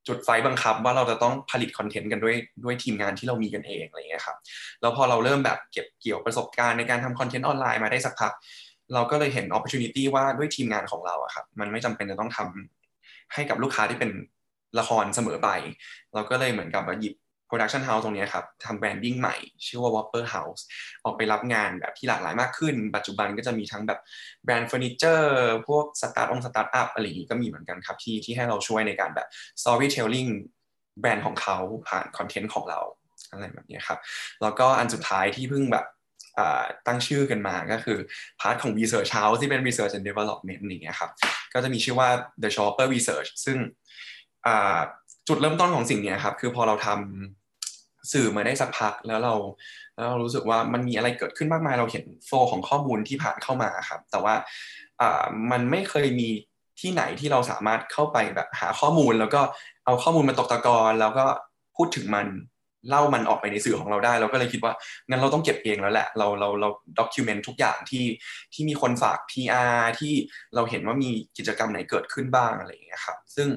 [0.08, 4.36] จุดไฟต์บังคับว่าเราจะต้องผลิตคอนเทนต์กันด้วยด้วยทีมงานที่เรามีกันเองอะไรเงี้ยครับ
[4.80, 8.32] แล้วพอเราเริ่มแบบเก็บเกี่ยวประสบการณ์ในการทำคอนเทนต์ออนไลน์มาได้สักพัก
[8.94, 14.10] เราก็เลยเห็น opportunity ว่าด้วยทีมงานของเราอะครับมันไม่จำเป็นจะต้องทำให้กับลูกค้าที่เป็น
[14.78, 15.48] ละครเสมอไป
[16.14, 17.14] เราก็เลยเหมือนกับหยิบ
[17.48, 20.62] production house ตรงนี้ครับทำ branding ใหม่ ชื่อว่า Hopper House
[21.04, 24.00] ออกไปรับงานแบบที่หลากหลายมากขึ้น ปัจจุบันก็จะมีทั้งแบบ
[24.44, 29.28] แบรนด์เฟอร์นิเจอร์พวกสตาร์ทองสตาร์ทอัพอะไรอย่างนี้ก็มีเหมือนกันครับ ที่ที่ให้เราช่วยในการแบบ
[29.62, 30.30] storytelling
[31.00, 32.80] แบรนด์ของเขาผ่านคอนเทนต์ของเรา
[33.30, 33.98] อะไรแบบนี้ครับ
[34.42, 35.86] แล้วก็อันสุดท้ายที่เพิ่งแบบ
[36.86, 37.98] ตั้งชื่อกันมาก็คือ
[38.40, 41.10] part ของ Research House ที่เป็น Research and Development อย่างเงี้ยครับ
[41.54, 42.08] ก็จะมีชื่อว่า
[42.42, 43.58] The Show Hopper Research ซึ่ง
[45.28, 49.34] จุดเริ่มต้นของสิ่งนี้ครับคือพอเราทำสื่อมาได้สักพักแล้วเรา
[49.96, 54.34] แล้วเรารู้สึกว่ามันมีอะไรเกิดขึ้นมากมายเราเห็น flow ของข้อมูลที่ผ่านเข้ามาครับแต่ว่า
[55.50, 56.28] มันไม่เคยมี
[56.80, 59.40] ที่ไหนที่เราสามารถเข้าไปแบบหาข้อมูล แล้วก็
[59.84, 61.24] เอาข้อมูลมาตกตะกอนแล้วก็
[61.76, 62.26] พูดถึงมัน
[62.88, 64.72] เล่ามันออกไปในสื่อของเราได้ เราก็เลยคิดว่า
[65.08, 68.04] งั้นเราต้องเก็บเองแล้วแหละ เราเราเราด็อกิวเมนต์ทุกอย่างที่
[68.54, 70.12] ที่มีคนฝาก PR ที่
[70.54, 73.48] เราเห็นว่ามีกิจกรรมไหนเกิดขึ้นบ้างอะไรอย่างเงี้ยครับซึ่ง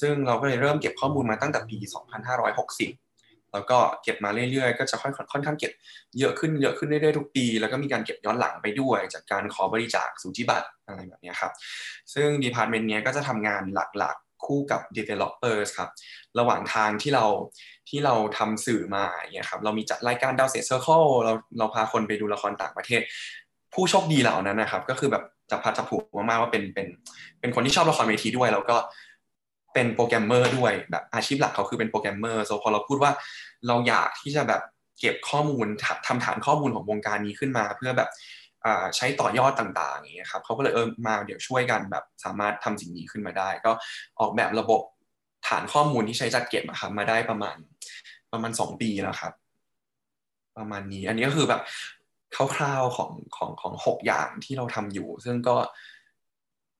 [0.00, 5.72] ซึ่งเราก็เลยเริ่มเก็บข้อมูลมาตั้งแต่ปี 2560 แล้วก็เก็บมาเรื่อยๆ ก็จะค่อยค่อนข้างเก็บ
[6.18, 11.52] เยอะขึ้นเยอะขึ้นเรื่อยๆทุกปี แล้วก็มีการเก็บย้อนหลังไปด้วย จากการขอบริจาคสูจิบัตรอะไรแบบนี้ครับ
[12.14, 15.90] ซึ่ง department นี้ก็จะทำงานหลัก คู่กับ developers ครับ
[16.38, 17.24] ระหว่างทางที่เรา
[17.88, 23.00] ที่เราทำสื่อมาเนี่ยครับ เรามีจัดรายการดาวเซ c ร์เคิลเราเราพาคนไปดูละครต่างประเทศ
[23.74, 26.86] ผู้โชคดีเหล่านั้นนะครับ ก็คือแบบจับพลัดจับผลูมากๆว่าเป็นเป็น
[27.40, 28.76] เป็นคนที่ชอบละครเวทีด้วย แล้วก็
[29.74, 33.12] เป็นโปรแกรมเมอร์ด้วยแบบอาชีพหลักเขาคือเป็นโปรแกรมเมอร์ so พอเราพูดว่า
[33.66, 34.62] เราอยากที่จะแบบ
[35.00, 35.66] เก็บข้อมูล
[36.06, 38.08] ทำฐานข้อมูลของวงการนี้ขึ้นมา เพื่อแบบ
[38.96, 43.72] ใช้ต่อยอดต่างๆอย่างเงี้ยครับเขาก็เลยเออมาเดี๋ยวช่วยกันแบบสามารถทำสิ่งนี้ขึ้นมาได้ ก็
[44.20, 44.82] ออกแบบระบบ
[45.48, 47.56] ฐานข้อมูลที่ใช้จัดเก็บครับมาได้ประมาณ
[48.32, 49.32] ประมาณสองปีแล้วครับ
[50.58, 51.62] ประมาณนี้ อันนี้ก็คือแบบ
[52.56, 55.56] คร่าวๆของของของหกอย่างที่เราทำอยู่ ซึ่งก็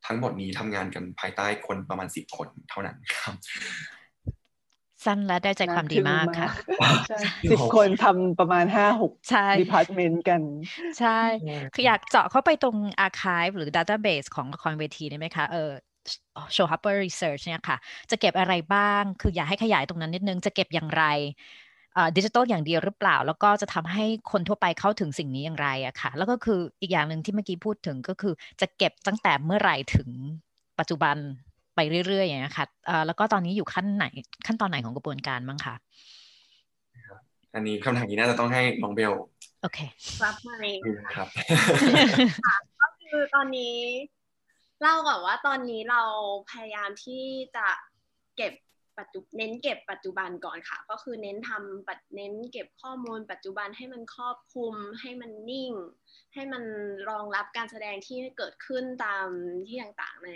[0.06, 3.34] ทั้งหมดนี้ทำงานกันภายใต้คนประมาณสิบคนเท่านั้นครับ
[5.04, 6.48] สั้นและได้ใจความดีมากค่ะ
[7.52, 9.12] สิบคนทำประมาณห้าหก
[9.60, 10.40] department กัน
[10.98, 11.20] ใช่
[11.74, 15.70] คืออยากเจาะเข้าไปตรง archive หรือ database ของละครเวทีได้ไหมคะเออ
[16.54, 17.76] Show Hopper Research เนี่ยค่ะ
[18.10, 21.04] จะเก็บอะไรบ้าง คืออยากให้ขยายตรงนั้นนิดนึง จะเก็บอย่างไร
[22.16, 30.08] ดิจิตอลอย่างเดียวหรือเปล่า แล้วก็จะทำให้คนทั่วไปเข้าถึงสิ่งนี้อย่างไรอะค่ะ แล้วก็คืออีกอย่างหนึ่งที่เมื่อกี้พูดถึงก็คือจะเก็บตั้งแต่เมื่อไหร่ถึง
[30.78, 31.16] ปัจจุบัน
[31.74, 32.66] ไปเรื่อยๆอย่างนี้ค่ะ
[33.06, 34.06] แล้วก็ตอนนี้อยู่ขั้นไหน
[34.46, 35.74] ขั้นตอนไหนของกระบวนการบ้างคะ
[37.54, 39.12] อันนี้คำถามนี้น่าจะต้องให้น้องเบล
[39.62, 39.78] โอเค
[40.24, 40.66] รับไหม
[41.14, 41.28] ครับ
[42.80, 43.76] ก็คือตอนนี้
[44.80, 46.02] เล่าก่อนว่าตอนนี้เรา
[46.50, 47.24] พยายามที่
[47.56, 47.66] จะ
[48.36, 48.52] เก็บ
[48.98, 55.72] ปัจจุเน้นเก็บปัจจุบันก่อนค่ะ ก็คือเน้นทำปัดเน้นเก็บข้อมูล ปัจจุบันให้มันครอบคลุม ให้มันนิ่ง
[56.34, 56.64] ให้มัน
[57.10, 59.28] รองรับการแสดงที่เกิดขึ้นตาม
[59.66, 60.30] ที่ต่างๆใน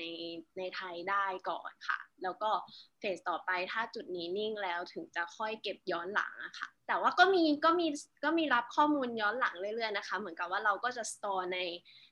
[0.58, 2.50] ในไทยได้ก่อนค่ะ แล้วก็
[2.98, 7.86] เฟสต่อไปถ้าจุดนี้นิ่งแล้วถึงจะค่อยเก็บย้อนหลังอะค่ะ แต่ว่าก็มีก็มี
[8.24, 11.58] ก็มีรับข้อมูลย้อนหลังเรื่อยๆนะคะ เหมือนกับว่าเราก็จะ store ใน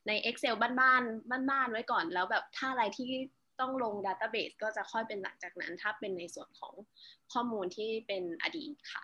[0.06, 3.08] ใน Excel บ้านๆบ้านๆไว้ก่อนแล้วแบบถ้าอะไรที่
[3.60, 6.74] ต้องลง Database ก็จะค่อยเป็นหลังจากนั้น ถ้าเป็นในส่วนของ
[7.32, 9.02] ข้อมูลที่เป็นอดีตค่ะ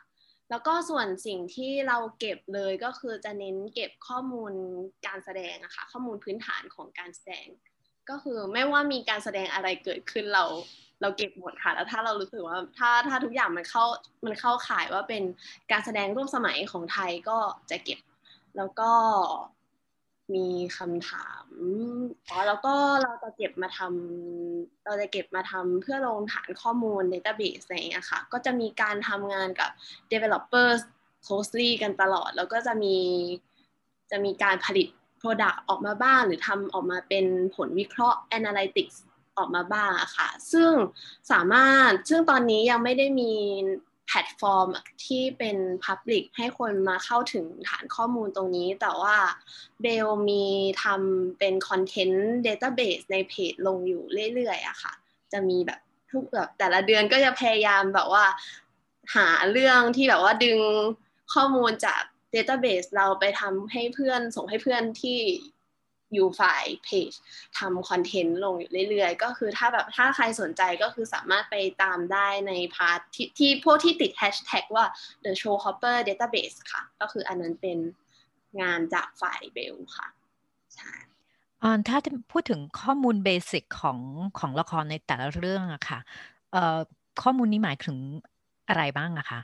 [0.51, 4.53] แล้วก็ส่วนสิ่งที่เราเก็บเลยก็คือจะเน้นเก็บข้อมูล
[5.07, 7.47] การแสดงอะค่ะข้อมูลพื้นฐานของการแสดง
[8.11, 10.45] ก็คือไม่ว่ามีการแสดงอะไรเกิดขึ้นเรา
[11.01, 13.85] เราเก็บหมดค่ะแล้วถ้าเรารู้สึกว่าถ้าถ้าทุกอย่างมันเข้า
[14.25, 15.23] มันเข้าข่ายว่าเป็น
[15.73, 17.39] การแสดงร่วมสมัยของไทยก็
[17.71, 18.01] จะเก็บ
[18.57, 18.91] แล้วก็
[20.35, 21.45] มีคำถาม
[22.31, 29.71] อ๋อแล้วก็เราจะเก็บมาทำเราจะเก็บมาทำเพื่อลงฐานข้อมูล database อะไรอย่างเงี้ยค่ะ ก็จะมีการทำงานกับ
[30.13, 30.81] developers
[31.27, 32.97] closely กันตลอด แล้วก็จะมี
[34.11, 34.89] จะมีการผลิต
[35.21, 38.97] Product ออกมาบ้าง หรือทำออกมาเป็นผลวิเคราะห์ Analytics
[39.39, 40.73] ออกมาบ้างค่ะ ซึ่ง
[41.33, 43.33] สามารถซึ่งตอนนี้ยังไม่ได้มี
[44.11, 44.69] พลตฟอร์ม
[45.05, 49.17] ที่เป็น Public ให้คนมาเข้าถึงฐานข้อมูลตรงนี้ แต่ว่า
[49.83, 50.45] เบลมี
[50.83, 54.03] ทำเป็นคอนเทนต์ Database ในเพจลงอยู่
[54.35, 54.93] เรื่อยๆอะค่ะ
[55.33, 58.25] จะมีแบบทุกแบบแต่ละเดือนก็จะพยายามแบบว่า
[59.17, 60.61] หาเรื่องที่แบบว่าดึง
[61.35, 62.01] ข้อมูลจาก
[62.35, 65.19] Database เราไปทำให้เพื่อนส่งให้เพื่อนที่
[66.15, 67.13] อยู่ฝ่ายเพจ
[67.59, 74.85] ทำคอนเทนต์ลงอยู่เรื่อยๆ ก็คือถ้าแบบถ้าใครสนใจก็คือสามารถไปตามได้ในพาร์ทที่ที่พวกที่ติดแฮชแท็กว่า
[75.25, 77.79] the show hopper database ค่ะ ก็คืออันนั้นเป็น
[78.61, 80.07] งานจากฝ่ายเบลค่ะ
[80.75, 80.93] ใช่
[81.89, 81.99] ถ้า
[82.33, 83.99] พูดถึงข้อมูลเบสิกของ
[84.39, 85.99] ของละครในแต่ละเรื่องอะค่ะ
[87.23, 87.97] ข้อมูลนี้หมายถึง
[88.69, 89.41] อะไรบ้างอะคะ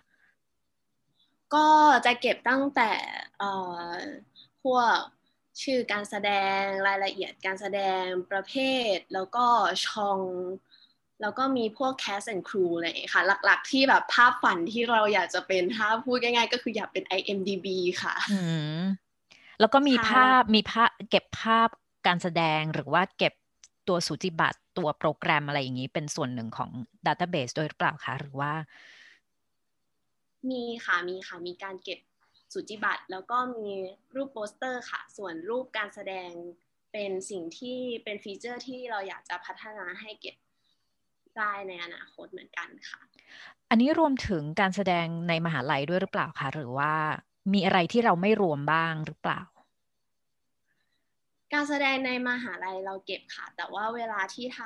[1.55, 1.67] ก็
[2.07, 2.91] จะเก็บตั้งแต่
[4.63, 4.99] พวก
[5.63, 8.55] ชื่อการแสดงรายละเอียดการแสดงประเภ
[8.95, 9.47] ท แล้วก็
[9.87, 10.19] ช่อง
[11.21, 17.67] แล้วก็มีพวกแคส and crew อะไรค่ะ หลักๆ ที่แบบภาพฝันที่เราอยากจะเป็นถ้าพูดง่ายๆ ก็คืออยากเป็น IMDB
[18.03, 18.41] ค่ะอื
[18.79, 18.83] ม
[19.61, 21.69] แล้วก็มีภาพมีภาพเก็บภาพ
[22.07, 23.35] การแสดงหรือว่าเก็บ
[23.89, 26.71] ตัวสูจิบัตรตัวโปรแกรมอะไรอย่างนี้ เป็นส่วนหนึ่งของ
[27.07, 28.53] Database ด้วยหรือเปล่าคะ หรือว่า
[30.51, 31.99] มีค่ะ มีค่ะ มีการเก็บ
[32.53, 33.69] สูจิบัตรแล้วก็มี
[34.15, 36.31] รูปโปสเตอร์ค่ะ ส่วนรูปการแสดง
[36.93, 40.37] เป็นสิ่งที่เป็น feature ที่เราอยากจะพัฒนาให้เก็บ
[41.37, 43.01] ได้ในอนาคตเหมือนกันค่ะ
[43.71, 46.93] อันนี้รวมถึงการแสดงในมหาลัยด้วยหรือเปล่าคะหรือว่า
[47.53, 49.43] มีอะไรที่เราไม่รวมบ้างหรือเปล่า
[51.53, 54.61] การแสดงในมหาลัยเราเก็บค่ะ แต่ว่าเวลาที่ท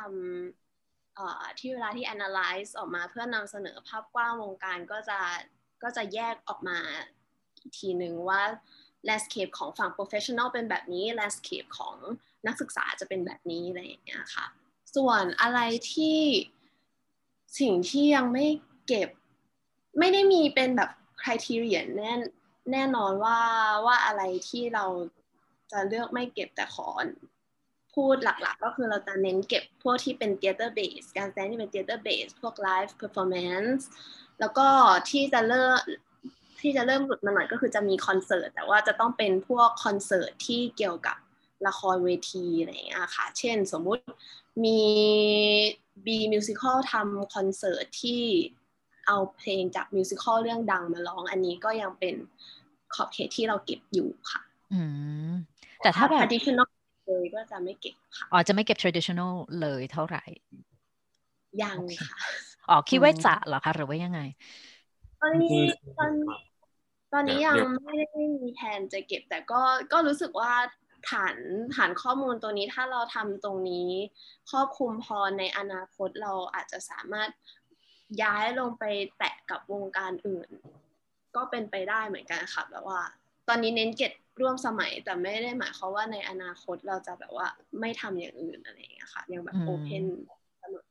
[0.76, 5.18] ำที่เวลาที่ analyze ออกมาเพื่อนำเสนอภาพกว้างวงการก็จะ
[5.82, 6.78] ก็จะแยกออกมา
[7.60, 8.42] อีกทีหนึ่งว่า
[9.08, 11.96] landscape ของฝั่ง professional เป็นแบบนี้ landscape ของ
[12.46, 14.46] นักศึกษาจะเป็นแบบนี้อะไรอย่างเงี้ยค่ะ
[14.96, 15.60] ส่วนอะไร
[15.92, 16.18] ที่
[17.60, 18.46] สิ่งที่ยังไม่
[18.86, 19.08] เก็บ
[19.98, 20.90] ไม่ได้มีเป็นแบบ
[21.22, 22.14] criteria แน่
[22.72, 23.38] แน่นอนว่า
[23.86, 24.84] ว่าอะไรที่เรา
[25.72, 26.88] จะเลือกไม่เก็บแต่ขอ
[27.94, 33.82] พูดหลักๆ ก็คือเราจะเน้นเก็บพวกที่เป็น theater base การแสดงที่เป็น theater base พวก live performance
[34.40, 34.68] แล้วก็
[35.10, 35.80] ที่จะเลิก
[36.62, 41.16] ที่จะเริ่มหลุดมาหน่อยก็คือจะมีคอนเสิร์ตแต่ว่าจะต้องเป็นพวกคอนเสิร์ตที่เกี่ยวกับ
[41.66, 44.04] ละครเวทีอะไรอย่างเงี้ยค่ะ เช่นสมมุติ
[44.64, 44.80] มี
[46.06, 48.22] B Musical ทำคอนเสิร์ตที่
[49.06, 52.14] เอาเพลงจากมิวสิควลเรื่องดังมาร้อง อันนี้ก็ยังเป็น
[52.94, 54.40] ขอบเขตที่เราเก็บอยู่ค่ะ
[54.74, 54.82] อื
[55.30, 55.32] ม
[55.82, 56.68] แต่ถ้าแบบ traditional
[57.06, 60.24] เลยก็จะไม่เก็บค่ะอ๋อจะไม่เก็บ traditional เลยเท่าไหร่
[61.62, 62.18] ยังค่ะ
[62.68, 64.20] อ๋อคิดว่าจะเหรอคะหรือว่ายังไง
[65.20, 65.58] ตอนนี้
[65.98, 66.12] ตอน
[67.12, 69.60] ตอนนี้ยังไม่ได้มีแผนจะเก็บ แต่ก็
[69.92, 70.52] ก็รู้สึกว่า
[71.10, 71.36] ฐาน
[71.76, 73.90] ฐานข้อมูลตัวนี้ถ้าเราทำตรงนี้
[74.50, 77.30] ครอบคลุมพอในอนาคตเราอาจจะสามารถ
[78.22, 78.84] ย้ายลงไป
[79.18, 80.50] แตะกับวงการอื่น
[81.36, 83.00] ก็เป็นไปได้เหมือนกันค่ะแบบว่า
[83.48, 87.48] ตอนนี้เน้นเก็บร่วมสมัยแต่ไม่ได้หมายความว่าในอนาคตเราจะแบบว่า
[87.80, 90.04] ไม่ทำอย่างอื่นอะไรอย่างเงี้ยค่ะยังแบบโอเพน
[90.58, 90.84] เสมอ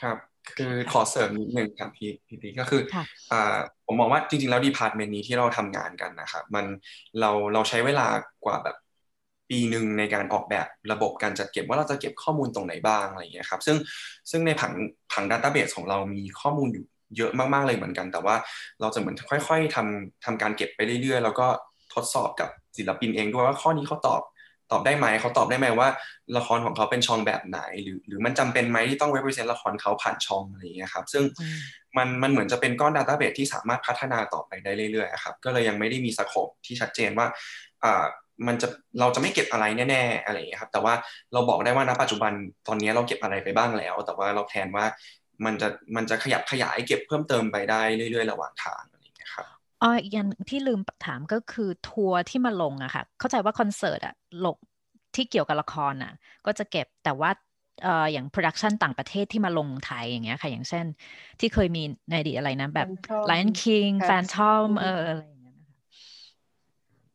[0.00, 0.16] ครับ
[0.56, 2.82] คือขอเสริมนิดนึงครับพี่พี่ตีก็คือ
[3.32, 6.66] อ่าผมมองว่าจริง ๆ แล้ว department นี้ที่เราทำงานกันนะครับมัน
[7.20, 8.06] เราเราใช้เวลา
[8.44, 8.76] กว่าแบบ
[9.50, 13.76] ปีหนึ่งในการออกแบบระบบการจัดเก็บว่าเราจะเก็บข้อมูลตรงไหนบ้างอะไรอย่างเงี้ยครับซึ่ง
[14.30, 14.72] ซึ่งในผัง
[15.12, 16.84] ผัง database ของเรามีข้อมูลอยู่
[17.16, 18.36] เยอะมากๆเลยเหมือนกัน แต่ว่า
[18.80, 21.46] เราจะเหมือนค่อย ๆทำทำการเก็บไปเรื่อยๆ แล้วก็
[21.94, 24.22] ทดสอบกับศิลปินเองด้วยว่าข้อนี้เขาตอบ
[24.72, 25.88] ตอบได้ไหมเขาตอบได้ไหมว่า
[26.36, 31.24] ละครของเขาเป็นช่องแบบไหน หรือ หรือมันจำเป็นไหมที่ต้อง represent ละครเขาผ่านช่องอะไรอย่างเงี้ยครับ ซึ่ง
[31.96, 37.26] มันมันเหมือนจะเป็นก้อน database ที่สามารถพัฒนาต่อไปได้เรื่อยๆครับก็เลยยังไม่ได้มี scope ที่ชัดเจนว่า
[37.84, 38.04] อ่า
[38.46, 38.68] มันจะ
[39.00, 40.94] เราจะไม่เก็บอะไรแน่ๆอะไรอย่างเงี้ยครับ แต่ว่า
[41.32, 42.32] เราบอกได้ว่าณปัจจุบัน
[42.66, 44.84] ตอนนี้เราเก็บอะไรไปบ้างแล้ว แต่ว่าเราแทนว่า
[45.44, 48.82] มันจะมันจะขยับขยายเก็บเพิ่มเติมไปได้เรื่อย ๆ ระหว่างทาง
[49.82, 54.14] อะไรอย่างเงี้ยครับอ๋ออีกอย่างที่ลืมถามก็คือทัวร์ที่มาลงอะค่ะ เข้าใจว่าคอนเสิร์ตอะ
[54.44, 54.56] ลง
[55.14, 56.12] ที่เกี่ยวกับละครน่ะ
[56.46, 57.30] ก็จะเก็บแต่ว่า
[57.84, 60.86] เอ่ออย่าง production ต่างประเทศที่มาลงไทยอย่างเงี้ยค่ะอย่างเช่น
[61.40, 62.88] ที่เคยมีในอดีตอะไรนะ แบบ
[63.30, 65.76] Lion King Phantom เอออะไรอย่างเงี้ยนะคะ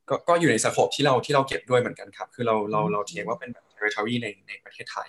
[0.10, 5.08] ก็ก็อยู่ใน scope ที่เราที่เราเก็บด้วยเหมือนกันครับ คือเราเราเราเทียว่าเป็นแบบ territory ในในประเทศไทย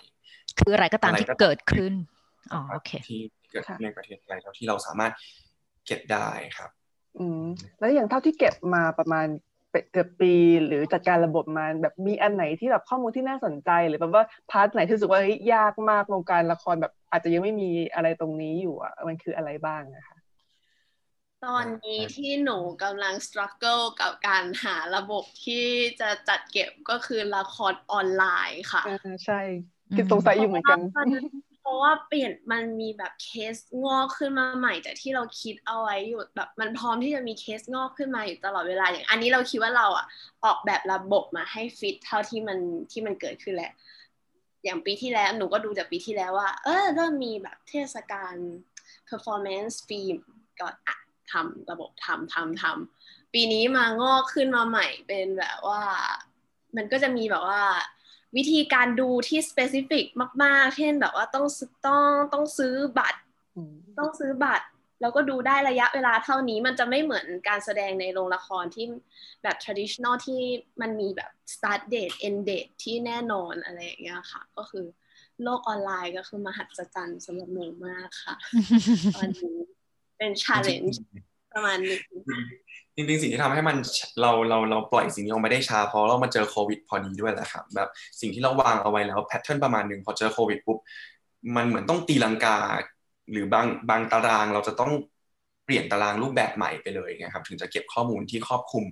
[0.59, 1.93] คืออะไรก็ตามที่เกิดขึ้น
[2.53, 3.19] อ๋อโอเคที่
[3.51, 5.13] เกิดในประเทศไทยเท่าที่เราสามารถ
[5.85, 6.69] เก็บได้ครับ
[7.19, 7.43] อืม
[7.79, 9.27] แล้วอย่างเท่าที่เก็บมาประมาณ
[9.91, 10.33] เกือบปี
[10.65, 20.17] หรือจัดการระบบมาแบบมีอันไหนที่แบบข้อมูลที่น่าสนใจ หรือแบบว่าพาร์ทไหนที่รู้สึกว่าเฮ้ยยากมากวงการละครแบบ อาจจะยังไม่มีอะไรตรงนี้อยู่อะมันคืออะไรบ้างนะคะ
[21.45, 25.65] ตอนนี้ที่หนูกำลัง struggle กับการหาระบบที่
[26.01, 29.39] จะจัดเก็บก็คือละครออนไลน์ค่ะอ่าใช่
[29.95, 30.79] คิดสงสัยอยู่เหมือนกัน
[31.65, 40.05] เพราะว่าเปลี่ยนมันมีแบบเคสงอกขึ้นมาใหม่จากที่เราคิดเอาไว้อยู่แบบมันพร้อมที่จะมีเคสงอกขึ้นมาอยู่ตลอดเวลาอย่างอันนี้เราคิดว่าเราอะ
[40.45, 42.59] ออกแบบระบบมาให้ฟิตเท่าที่มัน
[42.91, 43.71] ที่มันเกิดขึ้นแหละ
[44.63, 48.35] อย่างปีที่แล้วหนูก็ดูจากปีที่แล้วว่า เออเริ่มมีแบบเทศกาล
[49.09, 50.17] performance film
[50.59, 50.95] ก็อะ
[51.31, 55.81] ทำระบบทำทำทำปีนี้มางอกขึ้นมาใหม่เป็นแบบว่า
[56.75, 57.61] มันก็จะมีแบบว่า
[58.37, 60.05] วิธีการดูที่ specific
[60.43, 61.45] มาก ๆ เช่นแบบว่าต้อง
[61.87, 63.19] ต้องต้องซื้อบัตร
[63.97, 64.65] ต้องซื้อบัตร
[65.01, 68.85] แล้วก็ดูได้ระยะเวลาเท่านี้มันจะไม่เหมือนการแสดงในโรงละครที่
[69.43, 70.41] แบบ traditional ที่
[70.81, 74.85] มันมีแบบ start date end date ที่แน่นอนอะไรอย่างเงี้ยค่ะ ก็คือ
[75.43, 78.35] โลกออนไลน์ก็คือมหัศจรรย์สำหรับหนูมากค่ะ
[79.15, 79.57] ตอนนี้
[80.17, 80.95] เป็น challenge
[81.53, 82.01] ประมาณนึง
[82.95, 83.77] จริงๆสิ่งที่ทำให้มัน
[84.21, 87.89] เราเราเราปล่อยสิ่งนี้ออกมาได้ช้าเพราะเรามาเจอโควิดพอดีด้วยแหละครับแบบ
[88.21, 90.77] สิ่งที่เราวางเอาไว้แล้ว pattern ประมาณหนึ่งพอเจอโควิดปุ๊บ
[91.55, 92.57] มันเหมือนต้องตีลังกา
[93.31, 94.91] หรือบางบางตารางเราจะต้อง
[95.65, 98.85] เปลี่ยนตารางรูปแบบใหม่ไปเลยไงครับถึงจะเก็บข้อมูลที่ครอบคลุม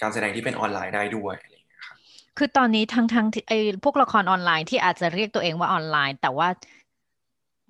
[0.00, 1.96] การแสดงที่เป็นออนไลน์ได้ด้วยอะไรอย่างเงี้ยครับ
[2.38, 6.48] คือตอนนี้ทั้งทั้งไอ้พวกละครออนไลน์ที่อาจจะเรียกตัวเองว่าออนไลน์ แต่ว่า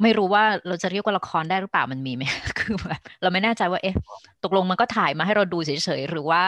[0.03, 2.23] ไม่รู้ว่าเราจะเรียกว่าละครได้หรือเปล่ามันมีไหม
[2.59, 3.97] คือแบบเราไม่แน่ใจว่าเอ๊ะ
[4.45, 6.45] ตกลงมันก็ถ่ายมาให้เราดูเฉยๆหรือว่า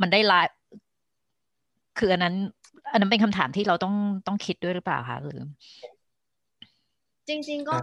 [0.00, 0.56] มันได้ไลฟ์
[1.98, 2.34] คืออันนั้น
[2.92, 3.94] อันนั้นเป็นคำถามที่เราต้อง
[4.26, 5.40] ต้องคิดด้วยหรือเปล่าคะหรือ
[7.28, 7.78] จริง ๆ ก็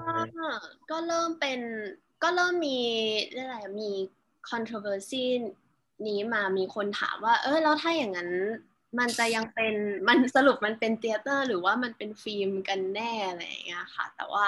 [0.91, 1.59] ก็เริ่มเป็น
[2.23, 2.79] ก็เริ่มมี
[3.35, 3.91] อะไรมี
[4.49, 5.23] controversy
[6.07, 8.29] นี้มามีคนถามว่า เออแล้วถ้าอย่างนั้น
[8.99, 9.73] มันจะยังเป็น
[10.07, 14.45] มันสรุปมันเป็น theater หรือว่ามันเป็นฟิล์มกันแน่อะไรอย่างเงี้ยค่ะ แต่ว่า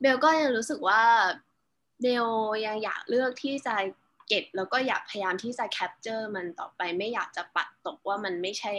[0.00, 1.02] เบลก็ยังรู้สึกว่า
[2.02, 2.26] เบล
[2.66, 3.74] ยังอยากเลือกที่จะ
[4.28, 8.72] เก็บแล้วก็อยากพยายามที่จะ capture มันต่อไปไม่อยากจะปัดตกว่ามันไม่ใช่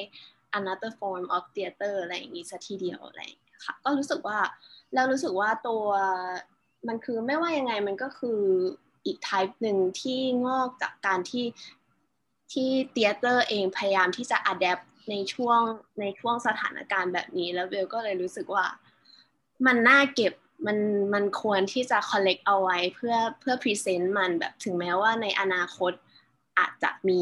[0.58, 3.22] another form of theater อะไรอย่างนี้ซะทีเดียวอะไร
[3.66, 4.39] ค่ะก็รู้สึกว่า
[4.94, 5.86] แล้วรู้สึกว่าตัว
[6.88, 8.42] มันคือไม่ว่ายังไงมันก็คือ
[9.06, 11.46] อีก type หนึ่งที่งอกจากการที่
[12.54, 15.62] ที่ theater เองพยายามที่จะ adapt ในช่วง
[16.00, 18.66] ในช่วงสถานการณ์แบบนี้ แล้วเบลก็เลยรู้สึกว่า
[19.66, 20.34] มันน่าเก็บ
[20.66, 20.78] มัน
[21.13, 25.92] มันควรที่จะ collect เอาไว้เพื่อเพื่อ present มันแบบถึงแม้ว่าในอนาคต
[26.60, 27.22] อาจจะมี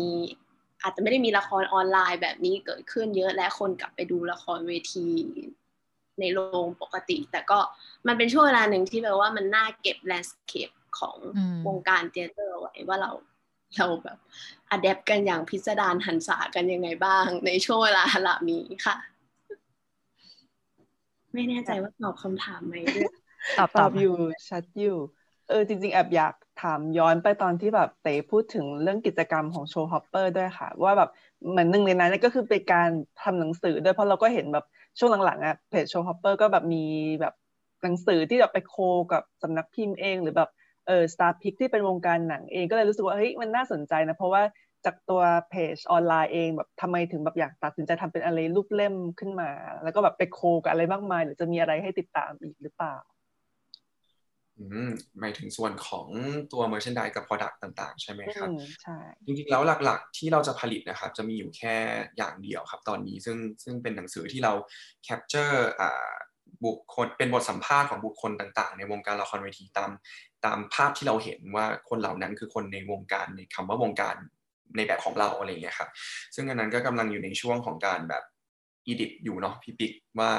[0.82, 5.08] อาจจะไม่ได้มีละครออนไลน์แบบนี้เกิดขึ้นเยอะและคนกลับไปดูละครเวที
[6.20, 7.60] ในโรงปกติ แต่ก็
[8.08, 11.18] มันเป็นช่วงเวลาหนึ่งที่แบบว่ามันน่าเก็บ landscape ของ
[11.68, 13.12] วงการ theater ไว้ว่าเรา
[13.78, 14.18] เราแบบ
[14.70, 18.96] adapt กันอย่างพิสดารหรรษากันยังไงบ้าง ในช่วงเวลาเหล่านี้ค่ะ
[21.34, 23.12] ไม่แน่ใจว่าตอบคำถามไหมด้วย
[23.58, 24.14] ตอบตอบอยู่
[24.50, 24.98] ชัดอยู่
[25.50, 31.10] เออจริง ๆ แอบอยากถามย้อนไปตอนที่แบบเต๋พูดถึงเรื่องกิจกรรมของ Showhopper ด้วยค่ะ ว่าแบบ
[31.50, 32.90] เหมือนหนึ่งในนั้นก็คือเป็นการ
[33.22, 34.66] ทำหนังสือด้วยเพราะเราก็เห็นแบบ
[35.00, 36.84] ช่วงหลังๆอะเพจ Showhopper ก็แบบมี
[37.22, 37.34] แบบ
[37.84, 38.76] หนังสือที่แบบไป co
[39.12, 40.50] กับสำนักพิมพ์เอง หรือแบบ
[40.88, 44.44] เออ Starpics ที่เป็นวงการหนังเองก็เลยรู้สึกว่าเฮ้ยมันน่าสนใจนะ เพราะว่า
[44.86, 49.50] จากตัวเพจออนไลน์เองแบบทำไมถึงแบบอยากตัดสินใจทำเป็นอะไรรูปเล่มขึ้นมา
[49.84, 52.96] แล้วก็แบบไปโคกับอะไรมากมาย หรือจะมีอะไรให้ติดตามอีกหรือเปล่า
[54.60, 54.90] อืม
[55.20, 56.08] หมายถึงส่วนของ
[56.54, 58.50] ตัว merchandise กับ product ต่างๆ ใช่ไหมครับ
[58.84, 61.76] ใช่จริงๆแล้วหลักๆ ที่เราจะผลิตนะครับ จะมีอยู่แค่
[62.18, 64.54] อย่างเดียวครับ ตอนนี้ซึ่งซึ่งเป็นหนังสือที่เรา
[65.08, 66.14] capture อ่า
[66.66, 69.90] บุคคลเป็นบทสัมภาษณ์ของบุคคลต่างๆ ในวงการละครเวทีตาม
[70.46, 74.16] ตามภาพที่เราเห็นว่าคนเหล่านั้นคือคนในวงการในคำว่าวงการ
[74.76, 75.90] ในแบบของเราอะไรเงี้ยครับ
[76.36, 78.24] ซึ่งอันนั้นก็กำลังอยู่ในช่วงของการแบบ
[78.88, 80.32] อีดิทอยู่เนาะพี่ปิ๊กว่า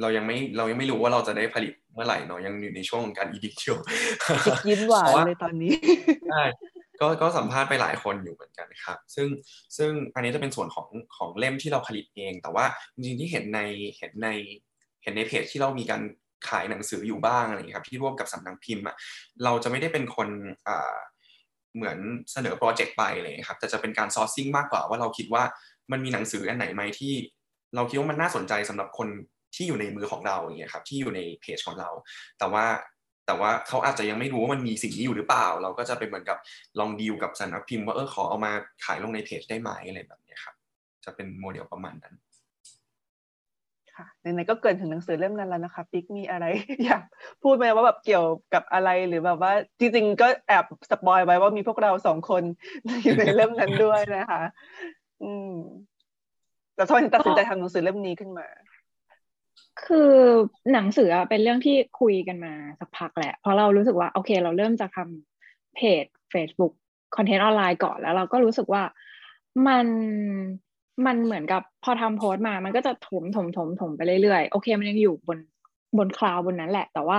[0.00, 3.78] เรายังไม่เรายังไม่รู้ว่าเราจะได้ผลิตเมื่อไหร่เนาะยังอยู่ในช่วงของการอีดิทอยู่
[4.68, 5.74] ยิ้มหวานเลยตอนนี้
[6.30, 6.42] ใช่
[7.00, 9.28] ก็ก็สัมภาษณ์ไปหลายคนอยู่เหมือนกันครับ ซึ่ง
[9.76, 13.60] ซึ่งอันนี้จะเป็นส่วนของของเล่มที่เราผลิตเอง แต่ว่าจริงๆที่เห็นใน
[13.98, 14.28] เห็นใน
[15.02, 16.02] เห็นในเพจที่เรามีการ
[16.48, 18.96] ขายหนังสืออยู่บ้างอะไรอย่างนี้ครับที่ร่วมกับสำนักพิมพ์อะ
[19.44, 20.28] เราจะไม่ได้เป็นคน
[20.68, 20.94] อ่า
[21.76, 21.98] เหมือน
[22.32, 25.42] เสนอ project ไปเลยครับแต่จะเป็นการ sourcing มากกว่าว่าเราคิดว่า
[25.92, 27.12] มันมีหนังสืออันไหนไหมที่
[27.74, 29.08] เราคิดว่ามันน่าสนใจสำหรับคน
[29.54, 31.90] ที่อยู่ในมือของเราอย่างเงี้ยครับที่อยู่ในเพจของเรา
[32.38, 32.64] แต่ว่า
[33.26, 36.38] แต่ว่าเขาอาจจะยังไม่รู้ว่ามันมีสิ่งนี้อยู่หรือเปล่า เราก็จะเป็นเหมือนกับ
[36.78, 38.52] ลองดีลกับสำนักพิมพ์ว่าเออขอเอามา
[38.84, 40.54] ขายลงในเพจได้ไหมอะไรแบบนี้ครับ
[41.04, 42.14] จะเป็นโมเดลประมาณนั้น
[43.96, 46.44] ค่ะไหนๆก็เกริ่นถึงหนังสือเล่มนั้นแล้วนะคะปิ๊กมีอะไร
[46.84, 47.02] อยาก
[47.42, 52.42] พูดไหมว่าแบบเกี่ยวกับอะไรหรือแบบว่า จริงๆก็แอบ spoil ไว้ว่ามีพวกเราสองคน
[53.04, 54.42] อยู่ในเล่มนั้นด้วยนะคะ
[55.22, 55.52] อืม
[56.74, 58.46] แต่ทำไมตัดสินใจทำหนังสือเล่มนี้ขึ้นมา
[59.84, 60.12] คือ
[60.72, 66.72] หนังสือเป็นเรื่องที่คุยกันมาสักพักแหละ เพราะเรารู้สึกว่าโอเค เราเริ่มจะทำเพจ Facebook
[67.16, 68.82] content ออนไลน์ก่อนแล้วเราก็รู้สึกว่า
[69.68, 69.86] มัน
[71.06, 75.38] มันเหมือนกับพอทำโพสต์มา มันก็จะถมถมถมถมไปเรื่อยๆ โอเค มันยังอยู่บน
[75.98, 77.18] บน cloud บนนั้นแหละ แต่ว่า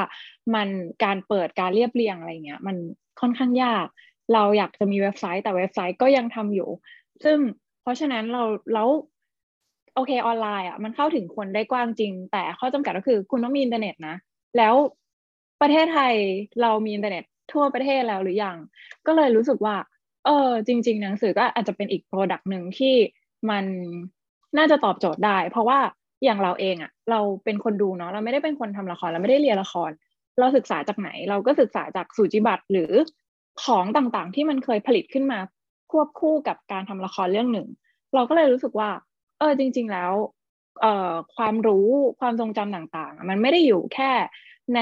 [0.55, 0.67] มัน
[1.03, 2.75] การเปิดการเรียบเรียงอะไรเงี้ย มัน
[3.21, 3.85] ค่อนข้างยาก
[4.33, 6.69] เราอยากจะมีเว็บไซต์ แต่เว็บไซต์ก็ยังทำอยู่
[7.23, 7.37] ซึ่ง
[7.81, 8.87] เพราะฉะนั้นเราแล้ว
[9.95, 14.15] โอเคออนไลน์อะมันเข้าถึงคนได้กว้างจริง แต่ข้อจำกัดก็คือคุณต้องมีอินเทอร์เน็ตนะ
[14.57, 14.75] แล้ว
[15.61, 16.13] ประเทศไทย
[16.61, 18.57] เรามีอินเทอร์เน็ตทั่วประเทศแล้วหรือยัง
[19.07, 19.75] ก็เลยรู้สึกว่า
[20.25, 22.95] เออ จริง ๆ หนังสือก็อาจจะเป็นอีก product หนึ่งที่
[23.49, 23.65] มัน
[24.57, 25.79] น่าจะตอบโจทย์ได้ เพราะว่า
[26.23, 29.91] อย่างเราเองอะเราเป็นคนดูเนาะเราไม่ได้เป็นคนทำละครเราไม่ได้เรียนละคร
[30.39, 32.91] เราศึกษาจากไหน เราก็ศึกษาจากสูจิบัตรหรือ
[33.63, 35.39] ของต่างๆ ที่มันเคยผลิตขึ้นมา
[35.91, 37.67] ควบคู่กับการทำละครเรื่องหนึ่ง
[38.15, 38.89] เราก็เลยรู้สึกว่า
[39.39, 40.11] เออจริง ๆ แล้ว
[40.81, 41.87] เอ่อความรู้
[42.19, 44.11] ความทรงจำต่างๆ มันไม่ได้อยู่แค่
[44.75, 44.81] ใน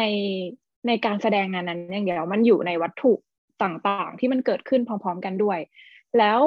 [0.88, 3.14] ในการแสดงงานนั้นอย่างเดียวมันอยู่ในวัตถุ
[3.64, 5.60] ต่างๆ ที่มันเกิดขึ้นพร้อม ๆ กันด้วย
[6.18, 6.40] แล้ว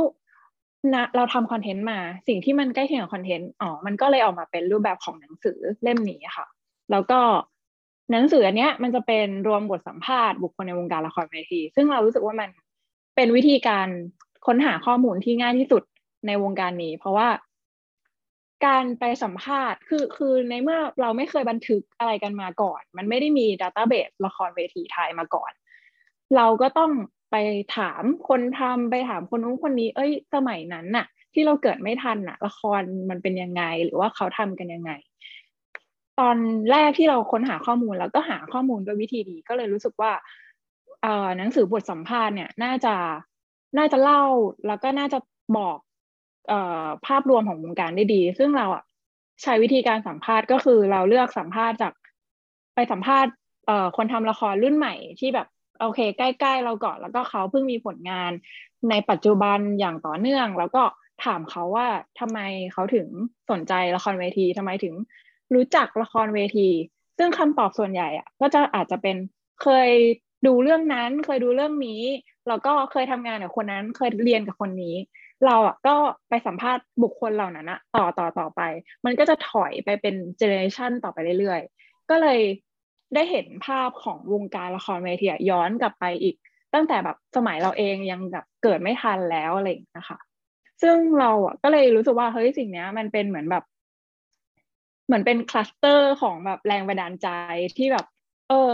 [0.94, 6.46] นะเราทำคอนเทนต์มา สิ่งที่มันใกล้เคียงกับคอนเทนต์อ๋อมันก็เลยออกมาเป็นรูปแบบของหนังสือเล่มนี้ค่ะ
[6.90, 7.20] แล้วก็
[8.12, 12.48] หนังสืออันเนี้ยมันจะเป็นรวมบทสัมภาษณ์บุคคลในวงการละครเวที ซึ่งเรารู้สึกว่ามัน
[13.16, 13.88] เป็นวิธีการ
[14.46, 15.82] ค้นหาข้อมูลที่ง่ายที่สุด
[16.26, 17.28] ในวงการนี้ เพราะว่า
[18.66, 25.52] การไปสัมภาษณ์คือคือในเมื่อเราไม่เคยบันทึกอะไรกันมาก่อน มันไม่ได้มีดัตต้าเบสละครเวทีไทยมาก่อน
[26.36, 26.90] เราก็ต้อง
[27.32, 27.36] ไป
[27.76, 34.92] ถามคนทำไปถามคนนู้นคนนี้ เอ้ย สมัยนั้นน่ะ ที่เราเกิดไม่ทันน่ะ ละครมันเป็นยังไง หรือว่าเขาทำกันยังไง
[36.20, 36.36] ตอน
[36.70, 40.12] แรกที่เราค้นหาข้อมูลแล้วก็หาข้อมูลด้วยวิธีดีก็เลยรู้สึกว่า
[41.02, 42.94] เอ่อหนังสือบทสัมภาษณ์เนี่ย น่าจะ
[43.78, 44.22] น่าจะเล่า
[44.66, 45.18] แล้วก็น่าจะ
[45.56, 45.78] บอก
[46.48, 48.82] เอ่อภาพรวมของวงการได้ดี ซึ่งเราอะ
[49.42, 51.92] ใช้วิธีการสัมภาษณ์ก็คือเราเลือกสัมภาษณ์จาก
[52.74, 53.32] ไปสัมภาษณ์
[53.66, 55.46] เอ่อคนทำละครรุ่นใหม่ที่แบบ
[55.82, 58.32] โอเค ใกล้ๆเราก่อนแล้วก็เขาเพิ่งมีผลงาน
[58.90, 60.82] ในปัจจุบันอย่างต่อเนื่อง แล้วก็
[61.24, 61.88] ถามเขาว่า
[62.20, 62.38] ทำไม
[62.72, 63.06] เขาถึง
[63.50, 64.94] สนใจละครเวทีทำไมถึง
[65.54, 66.68] รู้จักละครเวที
[67.18, 69.16] ซึ่งคำตอบส่วนใหญ่อะก็จะอาจจะเป็น
[69.62, 69.90] เคย
[70.46, 72.02] ดูเรื่องนั้น เคยดูเรื่องนี้
[72.48, 74.94] แล้วก็เคยทำงานกับคนนั้นเคยเรียนกับคนนี้
[75.46, 75.94] เราอะก็
[76.28, 78.60] ไปสัมภาษณ์บุคคลเหล่านั้นอะต่อต่อต่อไป
[79.04, 82.40] มันก็จะถอยไปเป็น generation ต่อไปเรื่อยๆ ก็เลย
[83.14, 86.36] ได้เห็นภาพของวงการละครเวทีย้อนกลับไปอีก
[86.74, 90.18] ตั้งแต่แบบสมัยเราเองยังแบบเกิดไม่ทันแล้วอะไรอย่างนี้นะคะ
[90.82, 93.64] ซึ่งเราอะก็เลยรู้สึกว่าเฮ้ยสิ่งนี้มันเป็นเหมือนแบบ
[95.06, 97.28] เหมือนเป็น cluster ของแบบแรงบันดาลใจ
[97.78, 98.06] ที่แบบ
[98.48, 98.72] เออ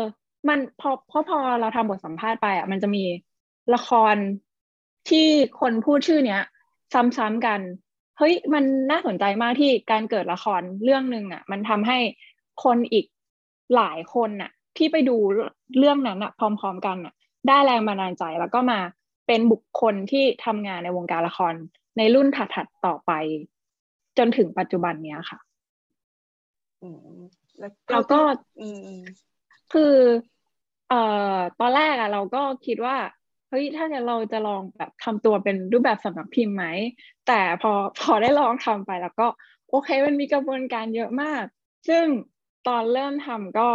[0.48, 3.04] มันพอพอพอเราทำบทสัมภาษณ์ไปอะ มันจะมี
[3.74, 4.16] ละคร
[5.10, 5.28] ที่
[5.60, 6.42] คนพูดชื่อเนี้ย
[6.94, 7.60] ซ้ำๆกัน
[8.18, 11.98] เฮ้ยมันน่าสนใจมากที่การเกิดละครเรื่องหนึ่งอะ มันทำให้
[12.64, 13.06] คนอีก
[13.76, 15.16] หลายคนน่ะ ที่ไปดู
[15.78, 17.14] เรื่องนั้นน่ะ พร้อม ๆ กันน่ะ
[17.48, 18.78] ได้แรงบันดาลใจแล้วก็มา
[19.26, 21.54] เป็นบุคคลที่ทำงานในวงการละคร
[21.98, 23.12] ในรุ่นถัดๆต่อไป
[24.18, 25.38] จนถึงปัจจุบันเนี้ยค่ะ
[27.90, 28.20] แล้วก็
[29.72, 29.94] คือ
[30.88, 31.02] เอ่
[31.34, 32.96] อตอนแรกอะเราก็คิดว่า
[33.48, 36.64] เฮ้ยถ้าเราจะลองแบบทำตัวเป็นรูปแบบสำนักพิมพ์ไหม
[37.26, 39.26] แต่พอพอได้ลองทำไปแล้วก็
[39.70, 41.44] โอเคมันมีกระบวนการเยอะมาก
[41.88, 42.04] ซึ่ง
[42.66, 43.68] ตอนเริ่มทำก็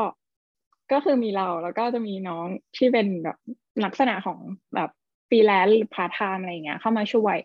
[0.92, 2.46] ก็คือมีเราแล้วก็จะมีน้อง
[2.78, 3.38] ที่เป็นแบบ
[3.86, 4.40] ลักษณะของ
[4.76, 4.90] แบบ
[5.30, 7.36] ฟรีแลนซ์หรือพาร์ทไทม์อะไรเงี้ยเข้ามาช่วย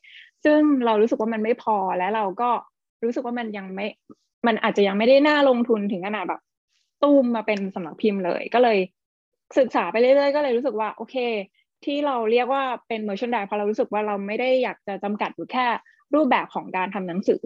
[0.45, 2.51] ซึ่งเรารู้สึกว่ามันไม่พอและเราก็
[3.05, 3.87] รู้สึกว่ามันยังไม่
[4.47, 6.41] มันอาจจะยังไม่ได้น่าลงทุนถึงขนาดแบบ
[7.03, 8.79] ทุ่มมาเป็นสำนักพิมพ์เลย ก็เลย
[9.59, 11.17] ศึกษาไปเรื่อยๆ ก็เลยรู้สึกว่าโอเค
[11.85, 15.67] ที่เราเรียกว่าเป็น merchandise เพราะเรารู้สึกว่าเราไม่ได้อยากจะจำกัดอยู่แค่
[16.15, 17.43] รูปแบบของการทำหนังสือ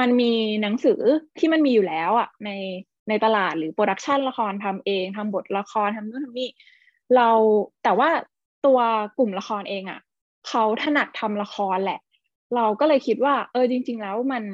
[0.00, 1.00] มันมีหนังสือ
[1.38, 2.50] ที่มันมีอยู่แล้วอะใน
[3.10, 6.50] ในตลาดหรือ production ละครทำเองทำบทละครทำนู่นทำนี่
[7.16, 7.28] เรา
[7.82, 8.10] แต่ว่า
[8.66, 8.78] ตัว
[9.18, 10.00] กลุ่มละครเองอะ่ะ
[10.48, 12.00] เขาถนัดทำละครแหละ
[12.56, 14.44] เราก็เลยคิดว่า เออจริง ๆ แล้วมัน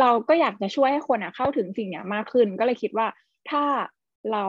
[0.00, 3.06] เราก็อยากจะช่วยให้คนอะเข้าถึงสิ่งเนี้ยมากขึ้น ก็เลยคิดว่า
[3.50, 3.64] ถ้า
[4.32, 4.44] เรา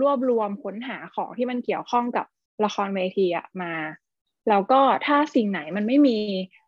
[0.00, 2.26] รวบรวมค้นหาของที่มันเกี่ยวข้องกับ
[2.64, 3.72] ละครเวทีอะมา
[4.48, 6.18] แล้วก็ถ้าสิ่งไหนมันไม่มี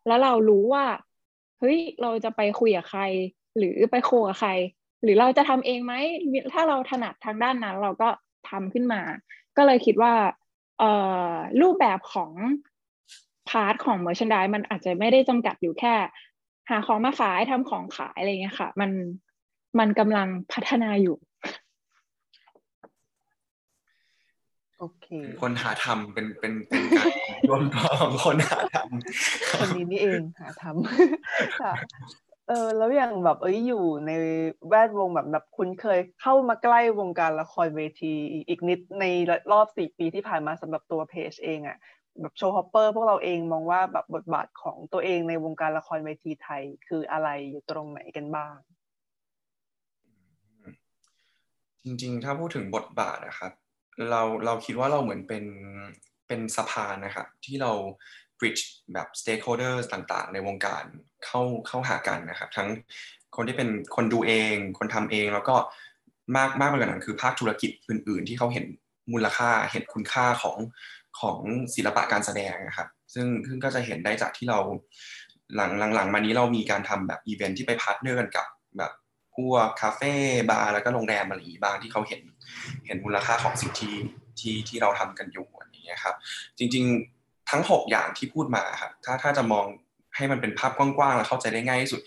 [0.07, 0.85] แล้วเรารู้ว่า
[1.59, 3.01] เฮ้ยเราจะไปคุยกับใคร
[3.57, 4.51] หรือไปโคกับใคร
[5.03, 5.93] หรือเราจะทำเองไหม
[6.53, 8.09] ถ้าเราถนัดทางด้านนั้น เราก็
[8.49, 9.01] ทำขึ้นมา
[9.57, 10.13] ก็เลยคิดว่า
[10.79, 10.91] เอ่
[11.31, 12.31] อรูปแบบของ
[13.49, 15.95] part ของ merchandise มันอาจจะไม่ได้จำกัดอยู่แค่
[16.69, 18.91] หาของมาขายทำของขายอะไรเงี้ยค่ะ มัน
[19.79, 21.17] มันกำลังพัฒนาอยู่
[24.79, 25.07] โอเค
[25.41, 27.07] คนหาทำเป็นเป็นเป็นการ
[27.49, 31.73] รวมตัวของคนหาทำคนนี้นี่เองหาทำค่ะ
[32.49, 34.11] เออแล้วอย่างแบบเอ้ยอยู่ใน
[34.69, 38.13] แวดวงแบบแบบคุณเคยเข้ามาใกล้วงการละครเวที
[38.49, 39.05] อีกนิดใน
[39.51, 41.77] รอบสี่ปีที่ผ่านมาสำหรับตัวเพจเองอะ
[42.21, 48.55] แบบ Showhopper พวกเราเองมองว่าแบบบทบาทของตัวเองในวงการละครเวทีไทยคืออะไรอยู่ตรงไหนกันบ้าง
[51.83, 53.53] จริงๆ ถ้าพูดถึงบทบาทนะครับ
[54.09, 55.45] เราเราคิดว่าเราเหมือนเป็น
[56.27, 57.71] เป็นสะพานนะครับที่เรา
[58.39, 58.61] bridge
[58.93, 60.83] แบบ stakeholders ต่างๆ ในวงการ
[61.25, 62.69] เข้าเข้าหากันนะครับ ทั้ง
[63.35, 65.55] คนที่เป็นคนดูเอง คนทำเองแล้วก็
[66.37, 68.65] มากมากไปกว่านั้นคือภาคธุรกิจอื่น ๆ ที่เขาเห็น
[69.13, 70.57] มูลค่าเห็นคุณค่าของ
[71.19, 71.39] ของ
[71.75, 74.59] ศิลปะการแสดงนะครับ ซึ่งซึ่งก็จะเห็นได้จากที่เรา
[75.55, 78.45] หลังหลังๆมานี้เรามีการทำแบบอีเวนท์ที่ไป partner กันกับ
[78.77, 78.91] แบบ
[79.35, 80.13] พวกคาเฟ่
[80.49, 82.21] บาร์แล้วก็โรงแรมอะไรอย่างนี้บ้างที่เขาเห็น
[82.87, 83.95] เห็นมูลค่าของสิ่งที่
[84.39, 86.15] ที่ที่เราทำกันอยู่อย่างเงี้ยครับ
[86.57, 87.18] จริง ๆ
[87.49, 89.65] ทั้ง 6 อย่างที่พูดมาครับถ้าถ้าจะมอง
[90.15, 92.01] ให้มันเป็นภาพกว้างๆ แล้วเข้าใจได้ง่ายที่สุด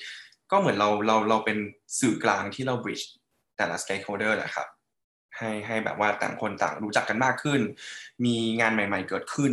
[0.50, 1.58] ก็เหมือนเราเราเราเป็น
[2.00, 3.04] สื่อกลางที่เรา bridge
[3.56, 4.68] แต่ละ stakeholder แหละครับ
[5.38, 7.60] ให้ให้แบบว่าต่างคนต่างรู้จักกันมากขึ้น
[8.24, 9.52] มีงานใหม่ ๆ เกิดขึ้น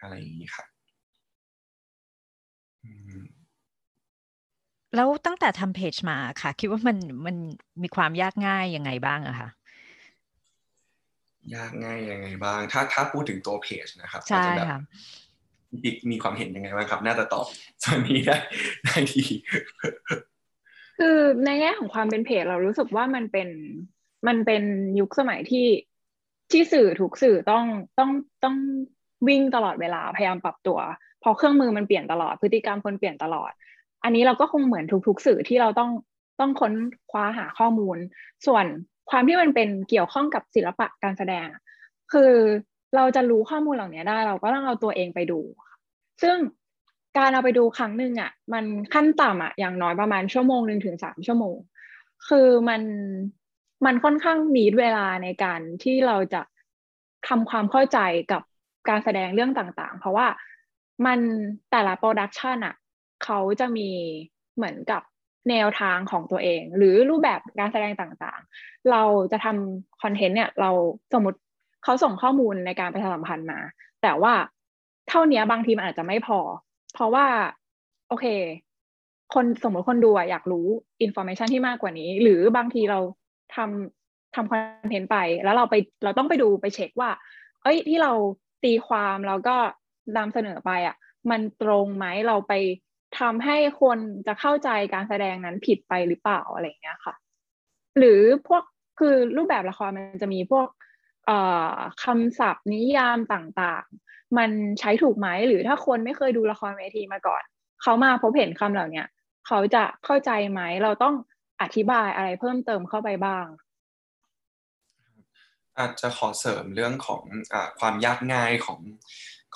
[0.00, 0.66] อะไรอย่างนี้ครับ
[4.94, 7.36] แล้วตั้งแต่ทำเพจมาค่ะ คิดว่ามันมัน
[7.82, 9.48] มีความยากง่ายยังไงบ้างอะคะ
[11.54, 14.80] ยากง่ายยังไงบ้าง ถ้าถ้าพูดถึงตัวเพจนะครับใช่อาจจะแบบค่ะ
[15.82, 17.46] บิ๊กมีความเห็นยังไงบ้างครับ น่าจะตอบ
[17.82, 18.36] ส่วนนี้ได้
[18.84, 19.22] ได้ดี
[20.98, 23.48] คือในแง่ของความเป็นเพจเรารู้สึกว่ามันเป็น
[24.26, 24.62] มันเป็น
[25.00, 25.66] ยุคสมัยที่
[26.50, 27.64] ที่สื่อทุกสื่อต้อง
[27.98, 28.10] ต้อง
[28.44, 28.56] ต้อง
[29.28, 30.78] วิ่งตลอดเวลาพยายามปรับตัว
[31.20, 33.52] เพอเครื่องมือมันเปลี่ยนตลอดพฤติกรรมคนเปลี่ยนตลอด
[34.04, 35.90] อันนี้เราก็คงเหมือนทุกๆสื่อที่เราต้อง
[36.40, 36.72] ต้องค้น
[37.10, 37.98] คว้าหาข้อมูล
[38.46, 38.66] ส่วน
[39.10, 41.46] ความที่มันเป็นเกี่ยวข้องกับศิลปะการแสดง
[42.12, 42.32] คือ
[42.96, 45.40] เราจะรู้ข้อมูลเหล่านี้ได้ เราก็ต้องเอาตัวเองไปดู
[46.22, 46.36] ซึ่ง
[47.18, 51.56] การเอาไปดูครั้งหนึ่งอะ มันขั้นต่ำอะอย่างน้อยประมาณชั่วโมงหนึ่งถึงสามชั่วโมง
[52.28, 52.82] คือมัน
[53.84, 56.42] มันค่อนข้างมีเวลาในการที่เราจะ
[57.28, 57.98] ทำความเข้าใจ
[58.32, 58.42] กับ
[58.88, 60.26] การแสดงเรื่องต่างๆ เพราะว่า
[61.06, 61.18] มัน
[61.70, 62.74] แต่ละโปรดักชันอะ
[63.24, 63.88] เขาจะมี
[64.56, 65.02] เหมือนกับ
[65.50, 70.70] แนวทางของตัวเอง หรือรูปแบบการแสดงต่างๆ เราจะทำคอนเทนต์เนี่ยเรา
[71.14, 71.38] สมมติ
[71.84, 73.60] เขาส่งข้อมูลในการประชาสัมพันธ์มา
[74.02, 74.34] แต่ว่า
[75.08, 76.38] เท่านี้บางทีมันอาจจะไม่พอ
[76.94, 77.26] เพราะว่า
[78.08, 78.26] โอเค
[79.34, 80.66] คนสมมติคนดูอยากรู้
[81.02, 83.00] information ที่มากกว่านี้ หรือบางทีเรา
[83.56, 85.74] ทำทำคอนเทนต์ไปแล้วเราไป
[86.04, 87.10] เราต้องไปดูไปเช็คว่า
[87.62, 88.12] เอ้ยที่เรา
[88.64, 89.56] ตีความแล้วก็
[90.16, 90.96] นำเสนอไปอะ
[91.30, 92.52] มันตรงไหมเราไป
[93.20, 97.14] ทำให้คนจะเข้าใจการแสดงนั้นผิดไปหรือเปล่าอะไรเงี้ยค่ะ
[97.98, 98.62] หรือพวก
[98.98, 100.68] คือรูปแบบละครมันจะมีพวก
[102.04, 104.50] คำศัพท์นิยามต่างๆ มัน
[104.80, 107.42] ใช้ถูกไหมหรือถ้าคนไม่เคยดูละครเวทีมาก่อน
[107.82, 109.04] เขามาพบเห็นคำเหล่านี้
[109.46, 111.14] เขาจะเข้าใจไหมเราต้อง
[111.62, 113.46] อธิบายอะไรเพิ่มเติมเข้าไปบ้าง
[115.78, 118.80] อาจจะขอเสริมเรื่องของอความยากง่ายของ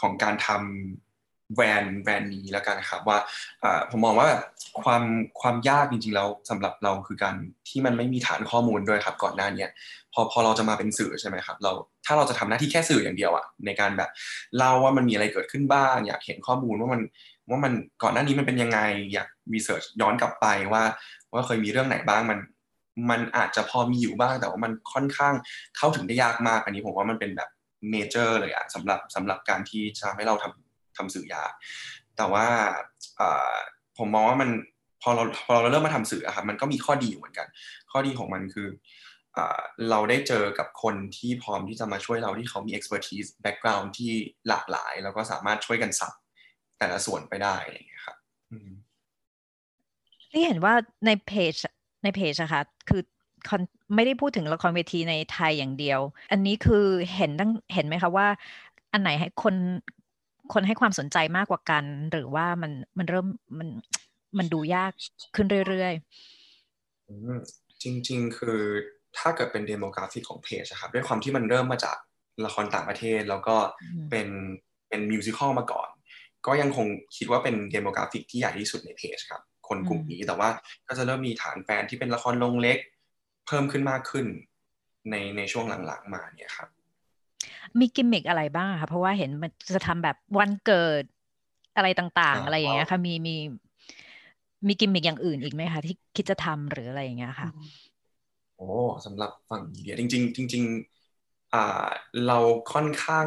[0.00, 1.09] ของการทำ
[1.54, 3.18] แบรนด์แบรนด์นี้แล้วกันครับว่า
[3.90, 4.42] ผมมองว่าแบบ
[4.82, 5.02] ความ
[5.40, 7.34] ความยากจริงๆแล้วสำหรับเราคือการ
[7.68, 9.66] ที่มันไม่มีฐานข้อมูลด้วยครับก่อนหน้านี้
[10.12, 11.72] พอพอเราจะมาเป็นสื่อใช่ไหมครับเรา
[12.06, 14.10] ถ้าเราจะทำหน้าที่แค่สื่ออย่างเดียวอะในการแบบ
[14.56, 17.00] เล่าว่ามันมีอะไรเกิดขึ้นบ้างอยากเห็นข้อมูลว่ามัน
[17.50, 17.72] ว่ามัน
[18.02, 18.78] ก่อนหน้านี้มันเป็นยังไง
[19.12, 20.82] อยากรีเสิร์ชย้อนกลับไปว่า
[21.32, 22.38] ว่าเคยมีเรื่องไหนบ้างมัน
[23.10, 25.34] มันอาจจะพอมีอยู่บ้างแต่ว่ามันค่อนข้าง
[25.76, 27.48] เข้าถึงได้ยากมาก อันนี้ผมว่ามันเป็นแบบ
[27.90, 30.69] เมเจอร์เลยอะสำหรับสำหรับการที่จะให้เราทำ
[31.00, 31.52] ทำสื่อยาก
[32.16, 32.46] แต่ว่า
[33.98, 34.50] ผมมองว่ามัน
[35.02, 37.46] พอเราพอเราเริ่มมาทำสื่ออะครับมันก็มีข้อดีอยู่เหมือนกัน
[37.90, 38.68] ข้อดีของมันคือ
[39.90, 44.12] เราได้เจอกับคนที่พร้อมที่จะมาช่วยเราที่เขามี expertise background ที่
[44.48, 46.12] หลากหลาย แล้วก็สามารถช่วยกันสับ
[46.78, 48.16] แต่ละส่วนไปได้อะไรอย่างเงี้ยครับ
[50.30, 50.74] ที่เห็นว่า
[51.06, 51.54] ในเพจ
[52.02, 53.02] ในเพจอะค่ะคือ
[53.94, 58.26] ไม่ได้พูดถึงละครเวทีในไทยอย่างเดียว อันนี้คือเห็นตั้งเห็นไหมคะว่า
[58.92, 59.54] อันไหนให้คน
[60.52, 63.26] คนให้ความสนใจมากกว่ากัน หรือว่ามันมันเริ่ม
[63.58, 63.68] มัน
[64.38, 64.92] มันดูยาก
[65.34, 68.58] ขึ้นเรื่อยๆ จริง ๆ คือ
[69.18, 71.96] ถ้าเกิดเป็น demographic ของเพจครับด้วยความที่มันเริ่มมาจาก
[72.46, 73.56] ละครต่างประเทศ แล้วก็
[74.10, 74.28] เป็น
[74.88, 75.88] เป็น musical มาก่อน
[76.46, 76.86] ก็ยังคง
[77.16, 80.48] คิดว่าเป็น demographic ที่ใหญ่ที่สุดในเพจครับ คนกลุ่มนี้แต่ว่า
[80.88, 82.78] ก็จะเริ่มมีฐานแฟนที่เป็นละครโรงเล็ก
[83.46, 84.26] เพิ่มขึ้นมากขึ้น
[85.10, 86.68] ในในช่วงหลังๆมาเนี่ยครับ
[87.80, 91.04] มีกิมมิกอะไรบ้างคะเพราะว่าเห็นมันจะทำแบบวันเกิด
[91.76, 93.36] อะไรต่าง ๆ อะไรอย่างเงี้ยค่ะมีมี
[94.66, 97.48] มีกิมมิกอย่างอื่นอีกไหมคะที่คิดจะทำหรืออะไรอย่างเงี้ยค่ะ
[98.56, 98.68] โอ้
[99.06, 100.64] สำหรับฝั่ง media จริง ๆ จริง
[101.08, 101.86] ๆอ่า
[102.26, 102.38] เรา
[102.72, 103.26] ค่อนข้าง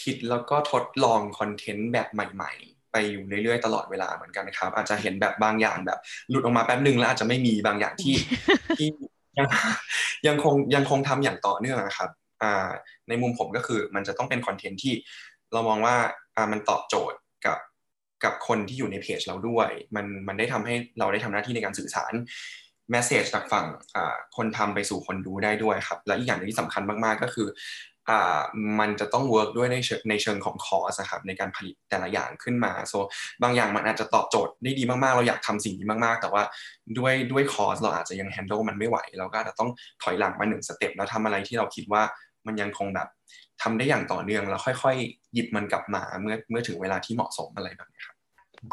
[0.00, 5.98] คิดแล้วก็ทดลองคอนเทนต์แบบใหม่ ๆ ไปอยู่เรื่อยๆตลอดเวลาเหมือนกันนะครับ อาจจะเห็นแบบบางอย่างแบบ
[6.30, 8.16] หลุดออกมาแป๊บหนึ่งแล้วอาจจะไม่มีบางอย่างที่
[8.76, 8.86] ที่
[9.38, 9.48] ยัง
[10.26, 12.19] ยังคงยังคงทำอย่างต่อเนื่องนะครับอ่า
[13.08, 14.94] ในมุมผมก็คือมันจะต้องเป็นคอนเทนต์ที่
[15.52, 15.96] เรามองว่า
[16.52, 17.58] มันตอบโจทย์กับ
[18.24, 22.12] กับคนที่อยู่ในเพจเราด้วย มันมันได้ทำให้เราได้ทำหน้าที่ในการสื่อสาร
[22.90, 23.66] message จากฝั่ง
[24.36, 27.48] คนทำไปสู่คนดูได้ด้วยครับ และอีกอย่างนึงที่สำคัญมากๆก็คือ
[28.80, 29.76] มันจะต้อง work ด้วยใน
[30.08, 32.92] ในเชิงของ cost ครับในการผลิตแต่ละอย่างขึ้นมา so
[33.42, 36.42] บางอย่างมันอาจจะตอบโจทย์ได้ดีมากๆ เราอยากทำสิ่งนี้มากๆ แต่ว่า
[36.98, 39.70] ด้วยด้วย cost เราอาจจะยัง handle มันไม่ไหว เราก็อาจจะต้อง
[40.02, 42.02] ถอยหลังมาหนึ่ง step แล้วทำอะไรที่เราคิดว่า
[42.46, 43.08] มันยังคงแบบ
[43.62, 48.16] ทำได้อย่างต่อเนื่องแล้วค่อยๆ หยิบมันกลับมาเมื่อเมื่อถึงเวลาที่เหมาะสมอะไรแบบนี้ครับ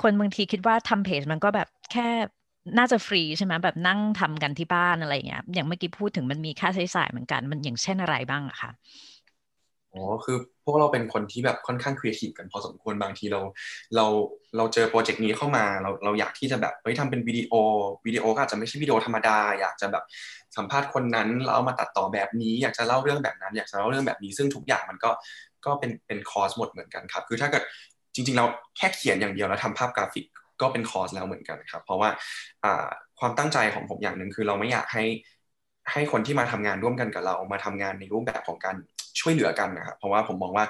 [0.02, 2.08] คนบางทีคิดว่าทำเพจมันก็แบบแค่
[2.78, 8.72] น่าจะฟรีใช่ไหมแบบนั่งทำกันที่บ้านอะไรเงี้ยอย่างเมื่อกี้พูดถึงมันมีค่าใช้จ่ายเหมือนกัน มันอย่างเช่นอะไรบ้างอะคะ
[9.98, 13.42] อ๋อคือพวกเราเป็นคนที่แบบค่อนข้างครีเอทีฟกันพอสมควรบางทีเรา
[13.96, 14.06] เรา
[14.58, 17.54] เราเจอโปรเจกต์นี้เข้ามาเราเราอยากที่จะแบบเฮ้ยทำเป็นวิดีโอ
[18.06, 20.04] วิดีโอก็อาจจะไม่ใช่วิดีโอธรรมดา อยากจะแบบ
[20.58, 25.10] สัมภาษณ์คนนั้นเราเอามาตัดต่อแบบนี้ อยากจะเล่าเรื่องแบบนั้น อยากจะเล่าเรื่องแบบนี้ซึ่งทุกอย่างมันก็
[25.66, 27.64] ก็เป็นเป็นคอร์สหมดเหมือนกันครับ คือถ้าเกิด
[28.14, 28.46] จริงๆเรา
[28.78, 30.26] แค่เขียนอย่างเดียวแล้วทำภาพกราฟิก
[30.62, 32.10] ก็เป็นคอร์สแล้วเหมือนกันครับ เพราะว่า
[33.20, 35.04] ความตั้งใจของผมอย่างหนึ่งคือเราไม่อยากให้
[35.92, 38.76] ให้คนที่มาทำงานร่วมกันกับเรามาทำงานในรูปแบบของการ
[39.20, 40.66] ช่วยเหลือกันนะครับเพราะว่าผมมองว่า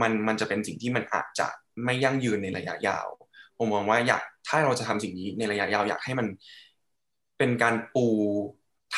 [0.00, 1.46] มันมันจะเป็นสิ่งที่มันอาจจะ
[1.84, 3.06] ไม่ยั่งยืนในระยะยาว
[3.58, 6.26] ผมมองว่าอยากถ้าเราจะทำสิ่งนี้ในระยะยาวอยากให้มัน
[7.38, 8.06] เป็นการปู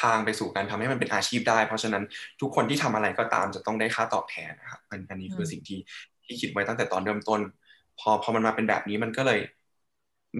[0.00, 2.04] ทางไปสู่การทำให้มันเป็นอาชีพได้ เพราะฉะนั้น
[2.40, 4.80] ทุกคนที่ทำอะไรก็ตามจะต้องได้ค่าตอบแทนนะครับ
[5.10, 5.78] อันนี้คือสิ่งที่
[6.24, 7.40] ที่คิดไว้ตั้งแต่ตอนเริ่มต้น
[8.00, 9.40] พอพอมันมาเป็นแบบนี้มันก็เลย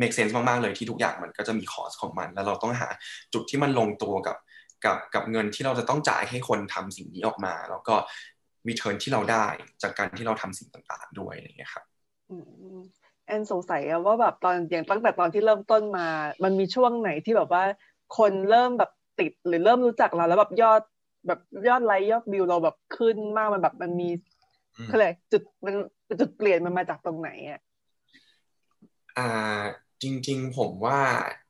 [0.01, 2.89] make sense มาก ๆ เลยที่ทุกอย่างมันก็จะมีคอสของมัน แล้วเราต้องหา
[3.35, 4.37] จุดที่มันลงตัวกับ
[4.85, 7.95] กับกับเงินที่เราจะต้องจ่ายให้คนทำสิ่งนี้ออกมา แล้วก็
[8.67, 9.47] มีเทิร์นที่เราได้
[9.83, 11.85] จากการที่เราทำสิ่งต่างๆ ด้วยอะไรเงี้ยครับ
[13.27, 16.07] แอนสงสัยว่าแบบตอนอย่างตั้งแต่ตอนที่เริ่มต้นมา
[16.45, 17.65] มันมีช่วงไหนที่แบบว่า
[18.19, 18.91] คนเริ่มแบบ
[19.21, 20.83] ติดหรือเริ่มรู้จักเราแล้วแบบยอด
[21.27, 24.09] แบบยอดไลค์ยอดวิวเราแบบขึ้นมากมันแบบมันมี
[24.87, 25.75] เขาเลยจุดมัน
[26.21, 27.61] จุดเปลี่ยนมันมาจากตรงไหนอะ
[29.19, 29.63] อ่า
[30.03, 31.01] จริง ๆ ผมว่า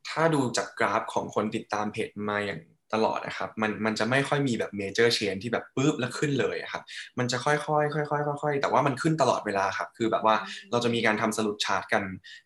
[0.08, 2.60] ถ้าดูจากกราฟของคนติดตามเพจมาอย่าง
[2.94, 6.82] ตลอดนะครับมันมันจะไม่ค่อยมีแบบ major change ที่แบบปุ๊บแล้วขึ้นเลยครับ
[7.18, 10.34] มันจะค่อยๆค่อยๆค่อยๆแต่ว่ามันขึ้นตลอดเวลาครับคือแบบว่า
[10.70, 12.02] เราจะมีการทำสรุปชาร์ตกัน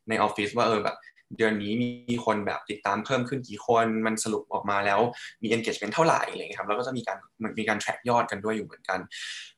[0.08, 0.98] ในออฟฟิศว่าเออแบบ
[1.36, 5.00] เดือนนี้มีคนแบบติดตามเพิ่มขึ้นกี่คน มันสรุปออกมาแล้ว
[5.42, 9.00] มี engagement เท่าไหร่อะไรเงี้ยครับ แล้วก็จะมีการมันมีการ track ยอดกันด้วยอยู่เหมือนกัน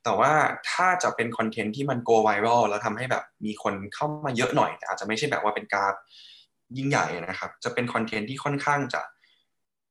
[0.04, 0.32] แต่ว่า
[0.70, 5.94] ถ้าจะเป็นคอนเทนต์ที่มัน go viral แล้วทำให้แบบมีคนเข้ามาเยอะหน่อย แต่อาจจะไม่ใช่แบบว่าเป็นกราฟ
[6.76, 9.00] ยิ่งใหญ่นะครับ จะเป็นคอนเทนต์ที่ค่อนข้างจะ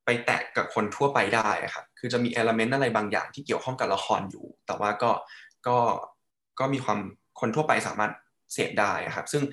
[0.10, 5.12] ไปแตะกับคนทั่วไปได้ครับคือจะมีเอลเมนต์อะไรบางอย่างที่เกี่ยวข้องกับละครอยู่ แต่ว่าก็
[5.68, 5.78] ก็
[6.60, 7.00] ก็มีความ
[7.40, 8.12] คนทั่วไปสามารถ
[8.54, 9.44] เสพได้ครับ ซึ่ง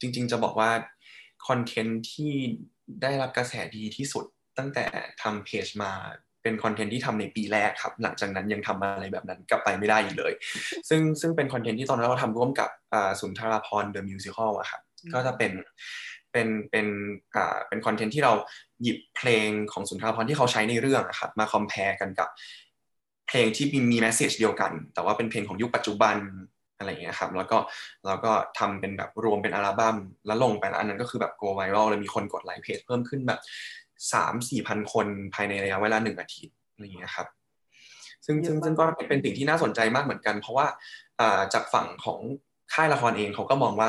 [0.00, 0.70] จริงๆจะบอกว่า
[1.48, 2.32] คอนเทนต์ที่
[3.02, 4.24] ได้รับกระแสดีที่สุด
[4.58, 4.84] ตั้งแต่
[5.22, 5.92] ทำเพจมา
[6.42, 10.32] เป็นคอนเทนต์ที่ทำในปีแรกครับ หลังจากนั้นยังทำอะไรแบบนั้นกลับไปไม่ได้อีกเลย
[10.88, 12.70] ซึ่งซึ่งเป็นคอนเทนต์ที่ตอนนั้นเราทำร่วมกับ
[13.20, 14.80] สุนทราภรณ์ The Musical อะครับ
[15.14, 15.52] ก็จะเป็น
[16.32, 16.86] เป็นเป็น
[17.36, 18.32] อ่าเป็นคอนเทนต์ที่เรา
[18.82, 22.28] หยิบเพลงของสุนทราภรณ์ที่เขาใช้ในเรื่องนะครับมา compare กันกับ
[23.28, 26.16] เพลงที่มีมี message เดียวกัน แต่ว่าเป็นเพลงของยุคปัจจุบัน
[26.78, 27.58] อะไรอย่างเงี้ยครับแล้วก็
[28.06, 33.40] แล้วก็ทำเป็นแบบรวมเป็นอัลบั้มแล้วลงไปอันนั้นก็คือแบบ go viral เลยมีคนกดไลค์เพจเพิ่มขึ้นแบบ
[34.12, 37.26] สามสี่พันคนภายในระยะเวลาหนึ่งอาทิตย์อะไรอย่างเงี้ยครับ
[38.26, 40.66] ซึ่งซึ่งซึ่งก็เป็นสิ่งที่น่าสนใจมากเหมือนกัน เพราะว่า
[41.54, 42.20] จากฝั่งของ
[42.74, 43.88] ค่ายละครเองเขาก็มองว่า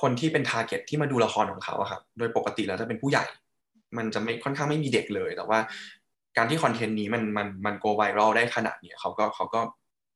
[0.00, 3.24] คนที่เป็น target ที่มาดูละครของเขาอะครับโดยปกติแล้วจะเป็นผู้ใหญ่
[3.96, 5.58] มันจะไม่ค่อนข้างไม่มีเด็กเลย แต่ว่า
[6.36, 9.60] การที่คอนเทนต์นี้มันมันมัน go viral ได้ขนาดนี้เขาก็เขาก็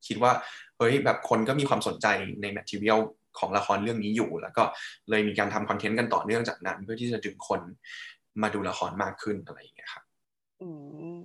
[0.07, 0.33] คิดว่า
[0.79, 2.07] เฮ้ยแบบคนก็มีความสนใจ
[2.43, 2.99] ใน material
[3.39, 4.63] ของละครเรื่องนี้อยู่ แล้วก็
[5.11, 7.61] เลยมีการทำคอนเทนต์กันต่อเนื่องจากนั้น เพื่อที่จะดึงคน
[8.43, 10.05] มาดูละครมากขึ้นอะไรอย่างเงี้ยครับ
[10.61, 10.69] อื
[11.19, 11.21] ม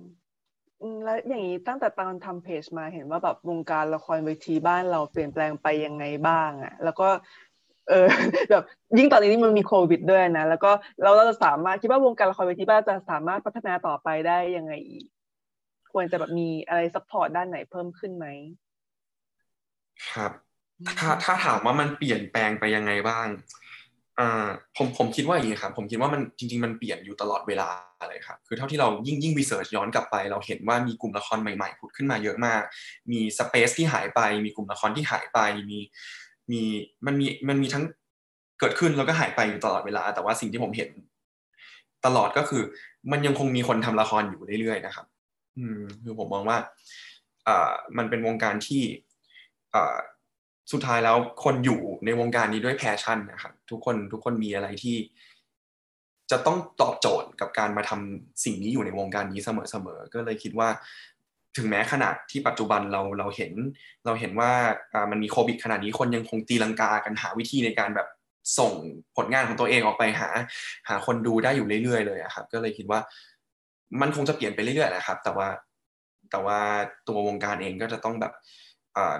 [1.04, 7.08] แล้วอย่างนี้ตั้งแต่ตอนทำเพจมาเห็นว่าแบบวงการละครเวทีบ้านเราเปลี่ยนแปลงไปยังไงบ้างอะแล้วก็
[7.88, 8.06] เออ
[8.50, 8.64] แบบ
[8.98, 10.70] ยิ่งตอนนี้มันมีโควิดด้วยนะ แล้วก็
[11.02, 15.04] เราเราจะสามารถคิดว่าวงการละครเวทีบ้านจะสามารถพัฒนาต่อไปได้ยังไงอีก
[15.92, 18.26] ควรจะแบบมีอะไร support ด้านไหนเพิ่มขึ้นไหม
[20.12, 20.32] ครับ
[20.98, 23.26] ถ้าถ้าถามว่ามันเปลี่ยนแปลงไปยังไงบ้าง
[24.20, 27.68] อ่าผมผมคิดว่าอย่างนี้ครับผมคิดว่ามันจริง ๆ มันเปลี่ยนอยู่ตลอดเวลา
[28.08, 32.62] เลยครับคือเท่าที่เรายิ่งยิ่งวิจัยย้อนกลับไป เราเห็นว่ามีกลุ่มละครใหม่ๆผุดขึ้นมาเยอะมาก
[33.10, 35.38] มีสเปซที่หายไป มีกลุ่มละครที่หายไป
[35.70, 35.78] มี
[36.52, 36.62] มี
[37.06, 37.84] มันมีมันมีทั้ง
[38.60, 40.90] เกิดขึ้นแล้วก็หายไปอยู่ตลอดเวลา แต่ว่าสิ่งที่ผมเห็น
[42.06, 42.62] ตลอดก็คือ
[43.12, 45.06] มันยังคงมีคนทำละครอยู่เรื่อยๆนะครับ
[45.58, 46.58] อืมคือผมมองว่า
[47.46, 48.82] อ่ามันเป็นวงการที่
[49.74, 49.96] อ่า
[50.72, 54.96] สุดท้ายแล้วคนอยู่ในวงการนี้ด้วยแพชชั่นนะครับทุกคนทุกคนมีอะไรที่
[56.30, 60.68] จะต้องตอบโจทย์กับการมาทำสิ่งนี้อยู่ในวงการนี้เสมอๆก็เลยคิดว่า
[61.56, 63.52] ถึงแม้ขนาดที่ปัจจุบันเราเราเห็น
[64.06, 64.50] เราเห็นว่า
[65.10, 68.08] มันมีโควิดขนาดนี้คนยังคงตีลังกากันหาวิธีในการแบบ
[68.58, 68.72] ส่ง
[69.16, 70.28] ผลงานของตัวเองออกไปหา
[70.88, 73.00] หาคนดูได้อยู่เรื่อยๆ เลยครับ ก็เลยคิดว่า
[74.00, 75.48] มันคงจะเปลี่ยนไปเรื่อยๆนะครับ แต่ว่า
[76.30, 76.58] แต่ว่า
[77.08, 78.32] ตัววงการเองก็จะต้องแบบ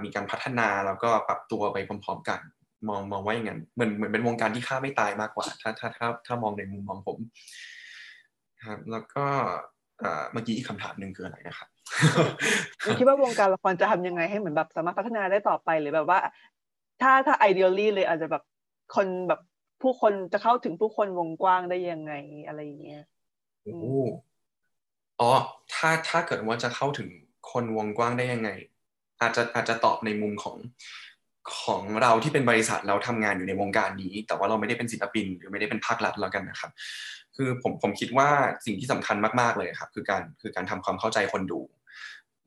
[0.04, 2.40] มีการพัฒนาแล้วก็ปรับตัวไปพร้อมๆกัน
[2.88, 7.18] มองมองว่าอย่างนั้นเหมือนเหมือนเป็นวงการที่ฆ่าไม่ตายมากกว่า ถ้าถ้าถ้าถ้ามองในมุมมองผม
[8.66, 9.24] ครับแล้วก็
[10.32, 11.68] เมื่อกี้อีกคำถามหนึ่งคืออะไรนะครับ
[12.98, 16.18] คิดว่าวงการละครจะทำยังไงให้เหมือนแบบสามารถพัฒนาได้ต่อไปหรือแบบว่า
[17.02, 18.42] ถ้าถ้า ideally เลยอาจจะแบบ
[18.94, 19.40] คนแบบ
[19.82, 22.12] ผู้คนจะเข้าถึงผู้คนวงกว้างได้ยังไง
[22.46, 23.04] อะไรอย่างเงี้ย
[23.64, 23.76] โอ้
[25.20, 25.30] อ๋อ
[25.74, 27.08] ถ้าถ้าเกิดว่าจะเข้าถึง
[27.52, 28.50] คนวงกว้างได้ยังไง
[29.20, 30.56] อาจจะอาจจะตอบในมุมของ
[31.62, 36.70] ของเราที่เป็นบริษัทเราทำงานอยู่ในวงการนี้ แต่ว่าเราไม่ได้เป็นศิลปิน หรือไม่ได้เป็นภาครัฐแล้วกันนะครับ
[37.36, 38.28] คือผมผมคิดว่า
[38.66, 41.60] สิ่งที่สำคัญมากๆเลยครับ คือการคือการทำความเข้าใจคนดู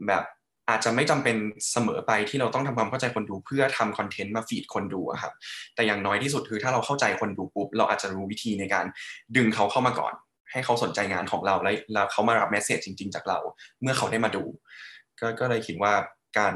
[0.07, 0.23] แบบ
[0.69, 1.37] อาจจะไม่จำเป็น
[1.71, 5.33] เสมอไปที่เราต้องทำความเข้าใจคนดูเพื่อทำคอนเทนต์มาฟีดคนดูอะครับ
[5.75, 8.85] แต่อย่างน้อยที่สุดคือถ้าเราเข้าใจคนดูปุ๊บเราอาจจะรู้วิธีในการ
[9.35, 10.13] ดึงเขาเข้ามาก่อน
[10.51, 13.39] ให้เขาสนใจงานของเราแล้วแล้วเขามารับเมสเซจจริง ๆ จากเรา
[13.81, 14.43] เมื่อเขาได้มาดู
[15.19, 15.93] ก็ก็เลยคิดว่า
[16.37, 16.53] การ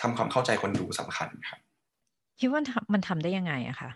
[0.00, 1.60] ทำความเข้าใจคนดูสำคัญครับ
[2.40, 2.60] คิดว่า
[2.92, 3.90] มันทำได้ยังไงอะคะ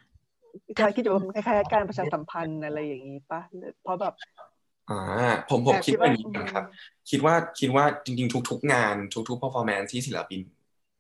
[0.79, 3.41] คล้ายคิดว่ามันคล้ายๆการประชาสัมพันธ์อะไรอย่างนี้ปะ
[3.83, 4.15] เพราะแบบ
[4.91, 5.01] อ่า
[5.51, 6.65] ผมผมแต่คิคิดดว่าว่าอย่างนี้นะครับ
[7.11, 8.95] คิดว่าคิดว่าจริงๆ ทุก ๆ งาน
[9.29, 10.41] ทุกๆ performance ที่ศิลปิน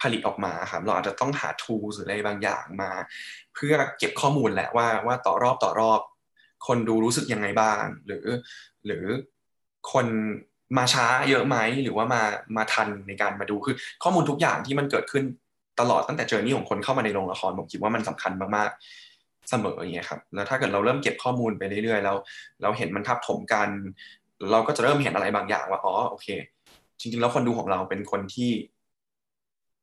[0.03, 2.91] ผลิตออกมาครับเราอาจจะต้องหา tools หรืออะไรบางอย่างมา
[3.55, 6.01] เพื่อเก็บข้อมูลแหละว่าว่าต่อรอบต่อรอบ
[6.66, 8.26] คนดูรู้สึกยังไงบ้าง หรือ
[8.86, 9.05] หรือ
[9.93, 10.07] คน
[10.78, 12.22] มาช้าเยอะไหมหรือว่ามา
[12.57, 15.24] มาทันในการมาดูคือ ข้อมูลทุกอย่างที่มันเกิดขึ้น
[15.80, 18.80] ตลอดตั้งแต่เจอร์นี่ของคนเข้ามาในโรงละครผมคิดว่ามันสำคัญมากๆ
[19.51, 22.16] เสมออย่างเงี้ยครับแล้วถ้าเกิดเราเริ่มเก็บข้อมูลไปเรื่อยๆแล้ว
[22.62, 23.68] เราเห็นมันทับถมกัน
[24.51, 26.28] เราก็จะเริ่มเห็นอะไรบางอย่างว่าอ๋อโอเค
[27.01, 28.51] จริง ๆ แล้วคนดูของเราเป็นคนที่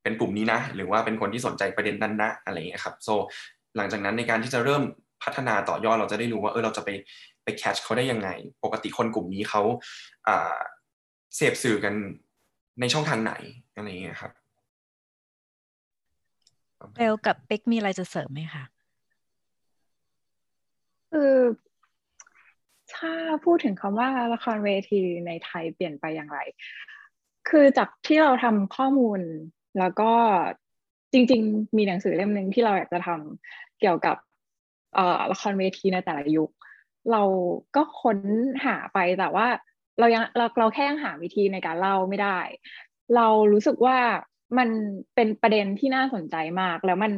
[0.04, 3.10] เป็นกลุ่มนี้นะ หรือว่าเป็นคนที่สนใจประเด็นนั้นนะอะไรอย่างเงี้ยครับโซ
[3.78, 4.84] หลังจากนั้นในการที่จะเริ่ม
[5.24, 6.90] พัฒนาต่อยอดเราจะได้รู้ว่าเออเราจะไป
[7.44, 8.30] ไปแคชเขาได้ยังไง
[8.64, 9.62] ปกติคนกลุ่มนี้เขา
[10.28, 10.58] อ่า
[11.36, 11.94] เสพสื่อกัน
[12.80, 13.34] ในช่องทางไหน
[13.76, 14.32] อะไรอย่างเงี้ยครับ
[16.96, 18.64] เบลกับเปิ๊กมีอะไรจะเสริมไหมคะ
[21.12, 21.34] คือ
[22.96, 23.14] ถ้า
[23.46, 26.40] พูดถึงคำว่าละครเวทีในไทยเปลี่ยนไปอย่างไร
[27.50, 29.22] คือจากที่เราทำข้อมูล
[29.80, 30.12] แล้วก็
[31.14, 34.16] จริง ๆ มีหนังสือเล่มหนึ่งที่เราอยากจะทำเกี่ยวกับ
[35.32, 36.50] ละครเวทีในแต่ละยุค
[37.12, 37.24] เรา
[37.76, 38.18] ก็ค้น
[38.66, 39.48] หาไปแต่ว่า
[40.00, 42.40] เรายังเราเราแค่ยังหาวิธีในการเล่าไม่ได้
[43.16, 43.98] เรารู้สึกว่า
[44.58, 44.70] มัน
[45.16, 47.12] เป็นประเด็นที่น่าสนใจมาก แล้วมัน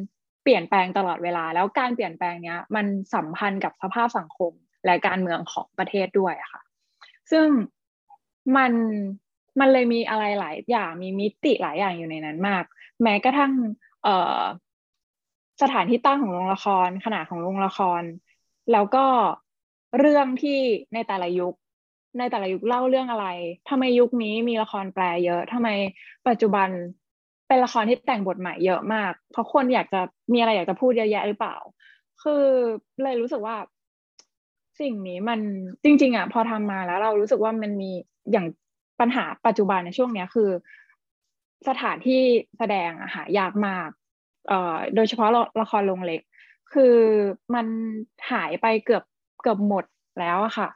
[0.44, 4.54] เปลี่ยนแปลงตลอดเวลา แล้วการเปลี่ยนแปลงเนี้ย มันสัมพันธ์กับสภาพสังคม
[4.86, 6.62] และการเมืองของประเทศด้วยค่ะ
[7.32, 7.48] ซึ่ง
[8.58, 8.72] มัน
[9.60, 12.64] มันเลยมีอะไรหลายอย่างมีมิติหลายอย่างอยู่ในนั้นมาก
[13.04, 13.52] แม้กระทั่ง
[14.04, 14.42] เอ่อ
[15.62, 18.04] สถานที่ตั้งของโรงละคร ขนาดของโรงละคร
[18.72, 19.06] แล้วก็
[20.00, 20.60] เรื่องที่
[20.94, 21.54] ในแต่ละยุค
[22.18, 23.28] ในแต่ละยุคเล่าเรื่องอะไร
[23.70, 25.70] ทำไมยุคนี้มีละครแปลเยอะทำไม
[26.28, 26.70] ปัจจุบัน
[27.50, 30.02] เป็นละครที่แต่งบทใหม่เยอะมาก เพราะคนอยากจะ
[30.34, 31.56] มีอะไรอยากจะพูดเยอะแยะหรือเปล่า
[32.24, 32.44] คือ
[33.04, 33.56] เลยรู้สึกว่า
[34.82, 35.40] สิ่งนี้มัน
[35.84, 37.92] จริง ๆอะพอทำมาแล้ว เรารู้สึกว่ามันมี
[38.32, 38.46] อย่าง
[39.00, 40.50] ปัญหาปัจจุบันในช่วงเนี้ยคือ
[41.68, 42.22] สถานที่
[42.58, 43.90] แสดงอะหายากมาก
[44.48, 46.22] เอ่อโดยเฉพาะละละครโรงเล็ก
[46.74, 46.96] คือ
[47.56, 47.66] มัน
[48.32, 49.04] หายไปเกือบ
[49.42, 49.86] เกือบหมด
[50.20, 50.68] แล้วอะค่ะ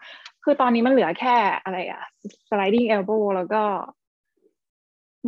[0.43, 2.03] คือตอนนี้มันเหลือแค่อะไรอะ
[2.49, 3.63] sliding elbow แล้วก็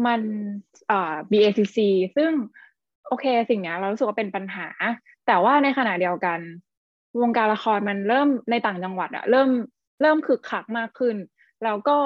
[0.06, 0.22] มัน
[0.91, 1.78] อ่า BACC
[2.18, 2.32] ซึ่ง
[3.08, 4.68] โอเคสิ่งนี้เรารู้สึกว่าเป็นปัญหา
[5.28, 6.39] แต่ว่าในขณะเดียวกัน
[7.22, 9.50] วงการละครมันเริ่มในต่างจังหวัดอะเริ่ม
[10.02, 11.16] เริ่มคึกคักมากขึ้น
[11.64, 11.98] แล้วก็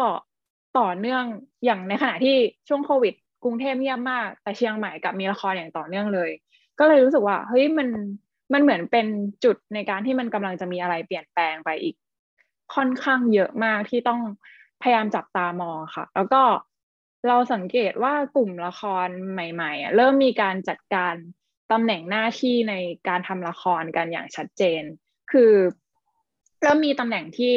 [0.79, 1.23] ต่อเนื่อง
[1.65, 2.35] อย่างในขณะที่
[2.67, 3.13] ช่วงโควิด
[3.43, 6.29] กรุงเทพเงียบมาก แต่เชียงใหม่กับมีละครอย่างต่อเนื่องเลย
[6.79, 7.87] ก็เลยรู้สึกว่าเฮ้ยมัน
[8.53, 9.07] มันเหมือนเป็น
[9.43, 11.95] จุดในการที่มันกำลังจะมีอะไรเปลี่ยนแปลงไปอีก
[12.75, 14.21] ค่อนข้างเยอะมากที่ต้อง
[14.81, 16.41] พยายามจับตามองค่ะ แล้วก็
[17.27, 21.15] เราสังเกตว่ากลุ่มละครใหม่ๆเริ่มมีการจัดการ
[21.71, 22.73] ตำแหน่งหน้าที่ใน
[23.07, 24.83] การทำละครกันอย่างชัดเจน
[25.31, 25.53] คือ
[26.61, 27.53] เริ่มมีตำแหน่งที่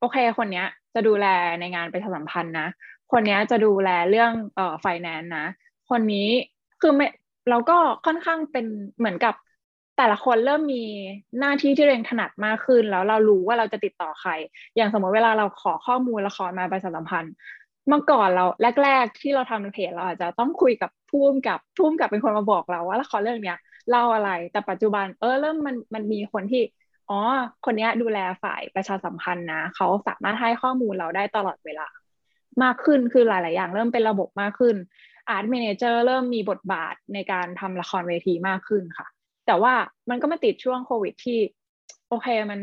[0.00, 0.64] โอเคคนนี้
[0.94, 1.26] จะดูแล
[1.60, 2.68] ในงานประชาสัมพันธ์นะ
[3.12, 5.46] คนนี้จะดูแลเรื่องเอ่อไฟแนนซ์นะ
[5.90, 6.28] คนนี้
[6.80, 7.06] คือไม่
[7.50, 8.66] เราก็ค่อนข้างเป็น
[8.98, 9.34] เหมือนกับ
[9.96, 10.84] แต่ละคนเริ่มมี
[11.40, 14.30] หน้าที่ที่เรียงถนัดมากขึ้น แล้วเรารู้ว่าเราจะติดต่อใคร
[14.76, 17.32] อย่างสมมติเวลาเราขอข้อมูลละครมาประชาสัมพันธ์
[17.88, 18.44] เมื่อก่อนเรา
[18.82, 23.58] แรก ๆ ที่เราทำเพจเราอาจจะต้องคุยกับพุ่มกับพุ่มกับเป็นคนมาบอกเราว่าละครเรื่องเนี้ย
[23.90, 26.62] เล่าอะไรแต่ปัจจุบันเออเริ่มมันมันมีคนที่
[27.10, 27.18] อ๋อ
[27.64, 31.88] คนนี้ดูแลฝ่ายประชาสัมพันธ์นะเขาสามารถให้ข้อมูลเราได้ตลอดเวลา
[32.62, 34.76] มากขึ้นคือหลาย ๆ อย่างเริ่มเป็นระบบมากขึ้น
[35.30, 39.06] art manager เริ่มมีบทบาทในการทำละครเวทีมากขึ้นค่ะ
[39.46, 39.74] แต่ว่า
[40.10, 41.38] มันก็มาติดช่วงโควิดที่
[42.08, 42.60] โอเคมัน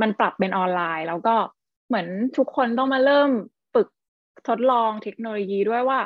[0.00, 1.34] มันปรับเป็นออนไลน์ แล้วก็
[1.88, 2.06] เหมือน
[2.36, 3.30] ทุกคนต้องมาเริ่ม
[4.48, 6.00] ทดลองเทคโนโลยีด้วยว่า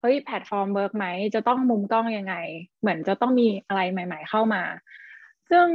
[0.00, 2.34] เฮ้ยแพลตฟอร์ม work ไหม จะต้องมุมกล้องยังไง
[2.80, 4.62] เหมือนจะต้องมีอะไรใหม่ ๆ เข้ามา
[5.50, 5.66] ซึ่ง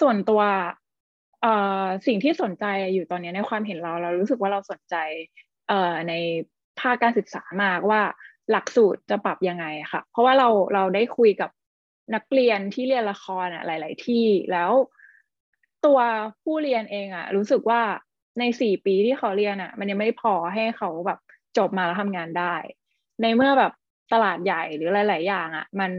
[0.00, 0.42] ส่วนตัว
[2.06, 2.64] สิ่งที่สนใจ
[2.94, 4.96] อยู่ตอนนี้ในความเห็นเราเรารู้สึกว่าเราสนใจ
[6.08, 6.12] ใน
[6.80, 8.00] ภาคการศึกษามากว่า
[8.50, 11.50] หลักสูตรจะปรับยังไงค่ะ เพราะว่าเราเราได้คุยกับ
[12.14, 14.70] นักเรียนที่เรียนละครอะหลาย ๆ ที่แล้ว
[15.86, 15.98] ตัว
[16.42, 17.80] ผู้เรียนเองอะรู้สึกว่า
[18.38, 21.18] ในสี่ปีที่เขาเรียนอะ มันยังไม่พอให้เขาแบบ
[21.58, 22.54] จบมาแล้วทำงานได้
[23.22, 23.72] ในเมื่อแบบ
[24.12, 25.90] ตลาดใหญ่หรือหลาย ๆ อย่างอะ มัน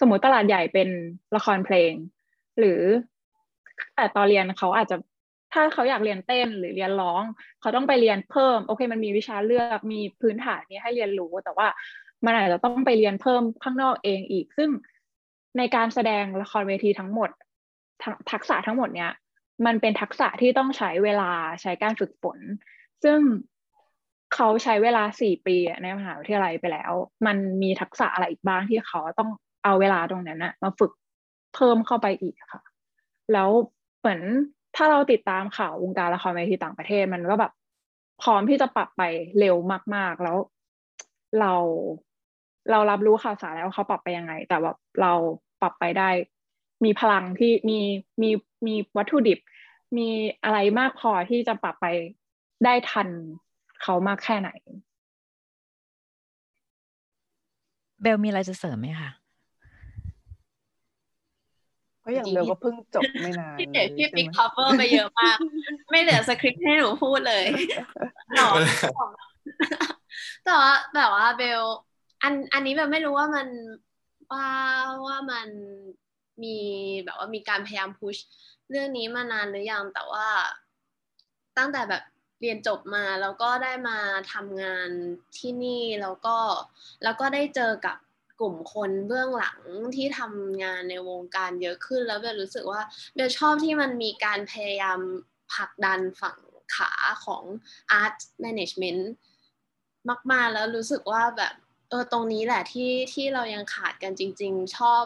[0.00, 0.88] สมมติตลาดใหญ่เป็น
[1.36, 1.92] ละครเพลง
[2.58, 2.80] หรือ
[3.96, 4.96] แต่ตอนเรียนเขาอาจจะ
[5.52, 7.22] ถ้าเขาอยากเรียนเต้นหรือเรียนร้อง
[7.60, 11.68] เขาต้องไปเรียนเพิ่ม โอเค มันมีวิชาเลือกมีพื้นฐานนี้ให้เรียนรู้ แต่ว่า
[12.24, 14.70] มันอาจจะต้องไปเรียนเพิ่มข้างนอกเองอีก ซึ่ง
[15.58, 17.30] ในการแสดงละครเวทีทั้งหมด
[18.30, 19.12] ทักษะทั้งหมดเนี้ย
[19.66, 21.30] มันเป็นทักษะที่ต้องใช้เวลา
[21.62, 22.38] ใช้การฝึกฝน
[23.04, 23.18] ซึ่ง
[24.34, 26.92] เขาใช้เวลาสี่ปีในมหาวิทยาลัยไปแล้ว
[27.26, 29.30] มันมีทักษะอะไรอีกบ้างที่เขาต้อง
[29.64, 30.92] เอาเวลาตรงนั้นนะมาฝึก
[31.54, 32.62] เพิ่มเข้าไปอีกค่ะ
[33.32, 33.50] แล้ว
[34.00, 34.20] เหมือน
[34.76, 37.52] ถ้าเราติดตามข่าววงการละครเวทีต่างประเทศมันก็แบบ
[38.22, 39.02] พร้อมที่จะปรับไป
[39.38, 39.56] เร็ว
[39.94, 40.36] มาก ๆ แล้ว
[41.40, 41.52] เรา
[42.70, 45.12] เรารับรู้ข่าวสารแล้วเขาปรับไปยังไง แต่แบบเรา
[45.60, 46.08] ปรับไปได้
[46.84, 47.78] มีพลังที่มี
[48.22, 48.30] มี
[48.66, 49.38] มีวัตถุดิบ
[49.96, 50.08] มี
[50.44, 51.86] อะไรมากพอที่จะปรับไป
[52.64, 53.08] ได้ทัน
[53.82, 54.50] เขามากแค่ไหน
[58.02, 59.10] เบลมีอะไรจะเสริมไหมคะ
[62.04, 65.36] ก็อย่างเบลก็เพิ่งจบไม่นานพี่เด็กพี่ปิ๊ก cover ไปเยอะมาก
[65.90, 67.44] ไม่เหลือสคริปต์ให้หนูพูดเลย
[68.36, 68.50] หรอ
[70.44, 71.62] แต่ว่าแต่ว่าเบล
[72.22, 73.48] อันอันนี้แบบไม่รู้ว่ามัน
[74.32, 74.48] ว่า
[75.06, 75.48] ว่ามัน
[76.44, 76.58] มี
[77.04, 78.16] แบบว่ามีการพยายาม push
[78.70, 80.26] เรื่องนี้มานานหรือยังแต่ว่า
[81.58, 82.02] ตั้งแต่แบบ
[82.40, 83.98] เรียนจบมาแล้วก็ได้มา
[84.32, 84.90] ทำงาน
[85.38, 86.36] ที่นี่แล้วก็
[87.04, 87.96] แล้วก็ได้เจอกับ
[88.40, 89.60] กลุ่มคนเบื้องหลัง
[89.96, 92.80] ที่ทำงานในวงการเยอะขึ้น แล้วเบลรู้สึกว่า
[93.14, 94.98] เบลชอบที่มันมีการพยายาม
[95.54, 96.38] ผลักดันฝั่ง
[96.74, 96.90] ขา
[97.24, 97.44] ของ
[98.02, 99.02] art management
[100.32, 101.54] มาก ๆ แล้วรู้สึกว่าแบบ
[101.88, 105.04] เออตรงนี้แหละที่ที่เรายังขาดกันจริง ๆ ชอบ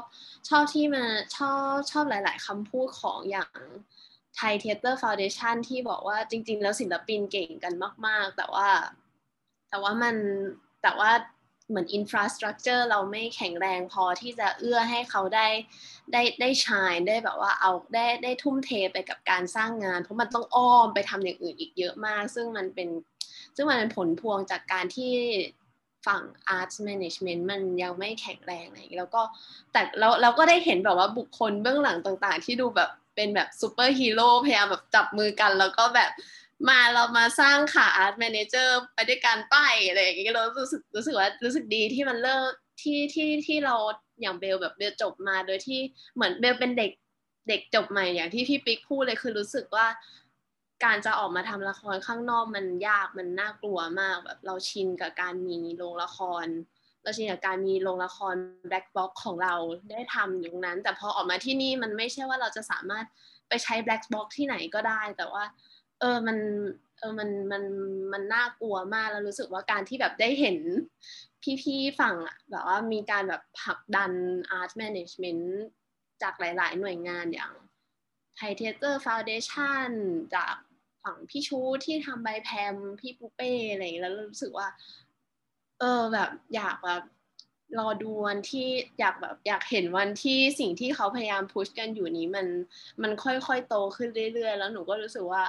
[0.48, 1.04] ชอบที่มา
[1.36, 3.58] ชอบชอบหลาย ๆคำพูดของอย่าง
[4.36, 7.74] Thai Theatre Foundation ที่บอกว่าจริง ๆ แล้วศิลปินเก่งกัน
[8.06, 8.68] มาก ๆ แต่ว่า
[9.70, 10.16] แต่ว่ามัน
[10.82, 11.10] แต่ว่า
[11.68, 15.48] เหมือน infrastructure เราไม่แข็งแรงพอที่จะเอื้อให้เขาได้
[16.12, 22.88] ได้ได้ shine ได้แบบว่าเอาได้ได้ทุ่มเทไปกับการสร้างงาน เพราะมันต้องอ้อมไปทำอย่างอื่นอีกเยอะมาก ซึ่งมันเป็น
[23.56, 25.14] ซึ่งมันเป็นผลพวงจากการที่
[26.06, 26.22] ฝั่ง
[26.56, 29.22] arts management มันยังไม่แข็งแรงอะไรแล้วก็
[29.72, 36.10] แต่เราเราก็ได้เห็นแบบว่าบุคคลเบื้องหลังต่างๆ ที่ดูแบบเป็นแบบซูเปอร์ฮีโร่พยายามแบบจับมือกัน แล้วก็แบบ
[36.68, 39.56] มาเรามาสร้างขา art manager ไปด้วยกันไป
[39.88, 43.76] อะไรอย่างเงี้ยเรารู้สึกรู้สึกว่ารู้สึกดีที่มันเลิกที่ที่ที่เรา
[44.20, 45.80] อย่างเบลแบบเบลจบมาโดยที่
[46.14, 46.90] เหมือนเบลเป็นเด็ก
[47.48, 49.86] เด็กจบใหม่อย่างที่พี่ปิ๊กพูดเลยคือรู้สึกว่า
[50.84, 56.46] การจะออกมาทำละครข้างนอกมันยากมันน่ากลัวมากแบบเราชินกับการมีโรงละคร
[57.02, 58.34] เราชินกับการมีโรงละคร
[58.68, 59.54] black box ของเรา
[59.90, 63.04] ได้ทำอยู่นั้น แต่พอออกมาที่นี่มันไม่ใช่ว่าเราจะสามารถ
[63.48, 65.44] ไปใช้ black box ที่ไหนก็ได้ แต่ว่า
[66.00, 66.38] เออมัน
[66.98, 67.62] เออมันมัน
[68.12, 70.58] มันน่ากลัวมากแล้วรู้สึกว่าการที่แบบได้เห็น
[71.62, 74.12] พี่ๆฝั่งอะแบบว่ามีการแบบผลักดัน
[74.58, 75.44] art management
[76.22, 77.52] จากหลาย ๆ หน่วยงานอย่าง
[78.36, 79.90] Thai Theatre Foundation
[80.34, 80.54] จาก
[81.04, 84.68] ฝั่งพี่ชูที่ทำใบแพมพี่ปูเป้อะไรแล้วรู้สึกว่า
[85.80, 87.02] เออแบบอยากแบบ
[87.78, 88.68] รอดูวันที่
[89.00, 92.46] อยากแบบอยากเห็นวันที่สิ่งที่เขาพยายามพุชกันอยู่นี้มัน
[93.02, 95.42] มันค่อยๆโตขึ้นเรื่อยๆ แล้วหนูก็รู้สึกว่า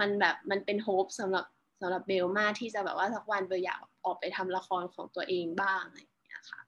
[0.00, 1.44] มันแบบมันเป็นโฮปสำหรับ
[1.80, 6.60] สำหรับเบลมากที่จะแบบว่าสักวันเบลอยากออกไปทำละครของตัวเองบ้างอะไรอย่างเงี้ยค่ะ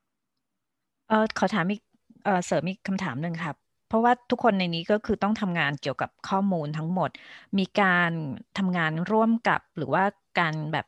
[1.09, 1.80] เออขอถามอีก
[2.24, 7.11] เออเสริมอีกคำถามหนึ่งครับ เพราะว่าทุกคนในนี้ก็คือต้องทำงานเกี่ยวกับข้อมูลทั้งหมด
[7.59, 8.12] มีการ
[8.59, 10.05] ทำงานร่วมกับหรือว่า
[10.39, 10.86] การแบบ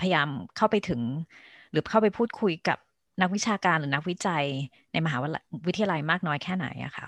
[0.00, 1.00] พยายามเข้าไปถึง
[1.70, 2.78] หรือเข้าไปพูดคุยกับ
[3.22, 4.44] นักวิชาการหรือนักวิจัย
[4.92, 5.16] ในมหา
[5.66, 7.06] วิทยาลัยมากน้อยแค่ไหนอะคะ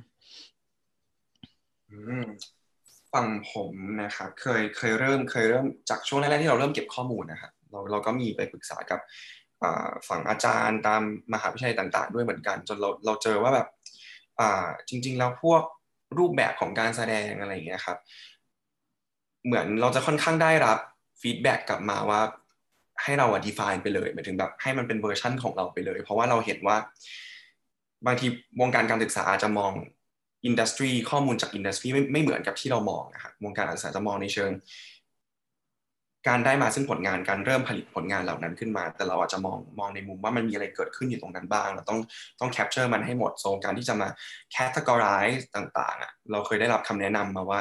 [3.12, 3.72] ฝั่งผม
[4.02, 9.00] นะครับเคยเคยเริ่มเคยเริ่มจากช่วงแรกๆที่เราเริ่มเก็บข้อมูลนะครับเราเราก็มีไปปรึกษากับ
[10.08, 13.68] ฝั่งอาจารย์ตามมหาวิทยาลัยต่าง ๆ ด้วยเหมือนกัน จนเราเราเจอว่าแบบ
[14.88, 15.62] จริง ๆ แล้วพวก
[16.18, 17.98] รูปแบบของการแสดงอะไรอย่างเงี้ยครับ
[19.44, 20.78] เหมือนเราจะค่อนข้างได้รับ
[21.20, 22.20] feedback กลับมาว่า
[23.02, 26.76] ให้เราอะ define ไปเลยหมายถึงแบบให้มันเป็นเวอร์ชั่นของเราไปเลย เพราะว่าเราเห็นว่า
[28.06, 28.26] บางที
[28.60, 29.72] วงการการศึกษาอาจจะมอง
[30.46, 34.50] industry ข้อมูลจาก industry ไม่ไม่เหมือนกับที่เรามองนะครับวงการการศึกษาจะมองในเชิง
[36.28, 41.98] การได้มาซึ่งผลงานการเริ่มผลิตผลงานเหล่านั้นขึ้นมา แต่เราอาจจะมองมองในมุมว่ามันมีอะไรเกิดขึ้นอยู่ตรงนั้นบ้าง เราต้อง
[42.40, 44.08] ต้อง capture มันให้หมด so การที่จะมา
[44.52, 47.60] categorize ต่างๆอะเราเคยได้รับคำแนะนำมาว่า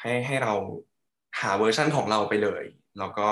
[0.00, 0.54] ให้ให้เรา
[1.40, 2.64] หาเวอร์ชันของเราไปเลย
[2.98, 3.28] แล้วก็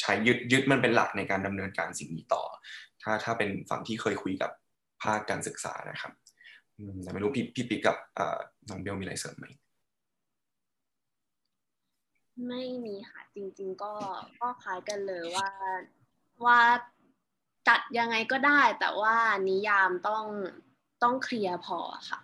[0.00, 2.42] ใช้ยึดยึดมันเป็นหลักในการดำเนินการสิ่งนี้ต่อ
[3.02, 4.50] ถ้าถ้าเป็นฝั่งที่เคยคุยกับ
[5.02, 6.12] ภาคการศึกษานะครับ
[7.02, 7.96] แต่ไม่รู้พี่พี่ปิ๊กกับ
[8.68, 9.46] น้องเบลมีอะไรเสริมไหม
[12.48, 13.92] ไม่มีค่ะจริง ๆ ก็
[14.40, 15.48] ก็คล้ายกันเลยว่า
[16.44, 16.60] ว่า
[17.68, 19.16] จัดยังไงก็ได้ แต่ว่า
[19.48, 20.24] นิยามต้อง
[21.02, 21.78] ต้องเคลียร์พอ
[22.10, 22.20] ค่ะ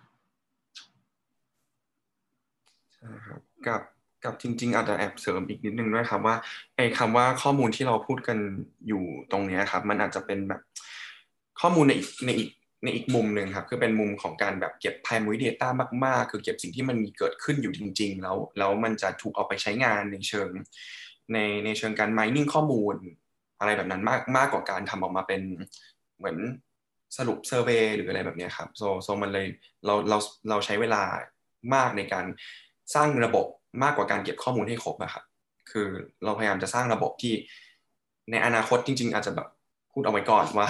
[2.93, 3.81] ใช่ครับกับ
[4.23, 6.35] กับจริง ๆ อาจจะแอบเสริมอีกนิดนึงด้วยครับว่า
[6.75, 8.37] ไอ้คำว่าข้อมูลที่เราพูดกัน
[8.87, 10.61] อยู่ตรงนี้ครับ มันอาจจะเป็นแบบ
[11.61, 12.49] ข้อมูลในอีกในอีก
[12.83, 15.67] ในอีกมุมหนึ่งครับคือเป็นมุมของการแบบเก็บ primary data
[16.05, 20.49] มากๆ คือเก็บสิ่งที่มันมีเกิดขึ้นอยู่จริง ๆ แล้วแล้วมันจะถูกเอาไปใช้งานในเชิง
[21.33, 22.95] ในในเชิงการ mining ข้อมูล
[23.59, 25.41] อะไรแบบนั้นมากมากกว่าการทำออกมาเป็น
[26.17, 26.37] เหมือน
[27.17, 29.47] สรุป survey หรืออะไรแบบนี้ครับ so so มันเลย
[29.85, 30.17] เราเรา
[30.49, 31.03] เราใช้เวลา
[31.75, 32.25] มากในการ
[32.95, 33.45] สร้างระบบ
[33.83, 35.23] มากกว่าการเก็บข้อมูลให้ครบอะครับ
[35.71, 35.87] คือ
[36.23, 37.33] เราพยายามจะสร้างระบบที่
[38.31, 39.47] ในอนาคตจริง ๆ อาจจะแบบ
[39.93, 40.67] พูดเอาไว้ก่อนว่า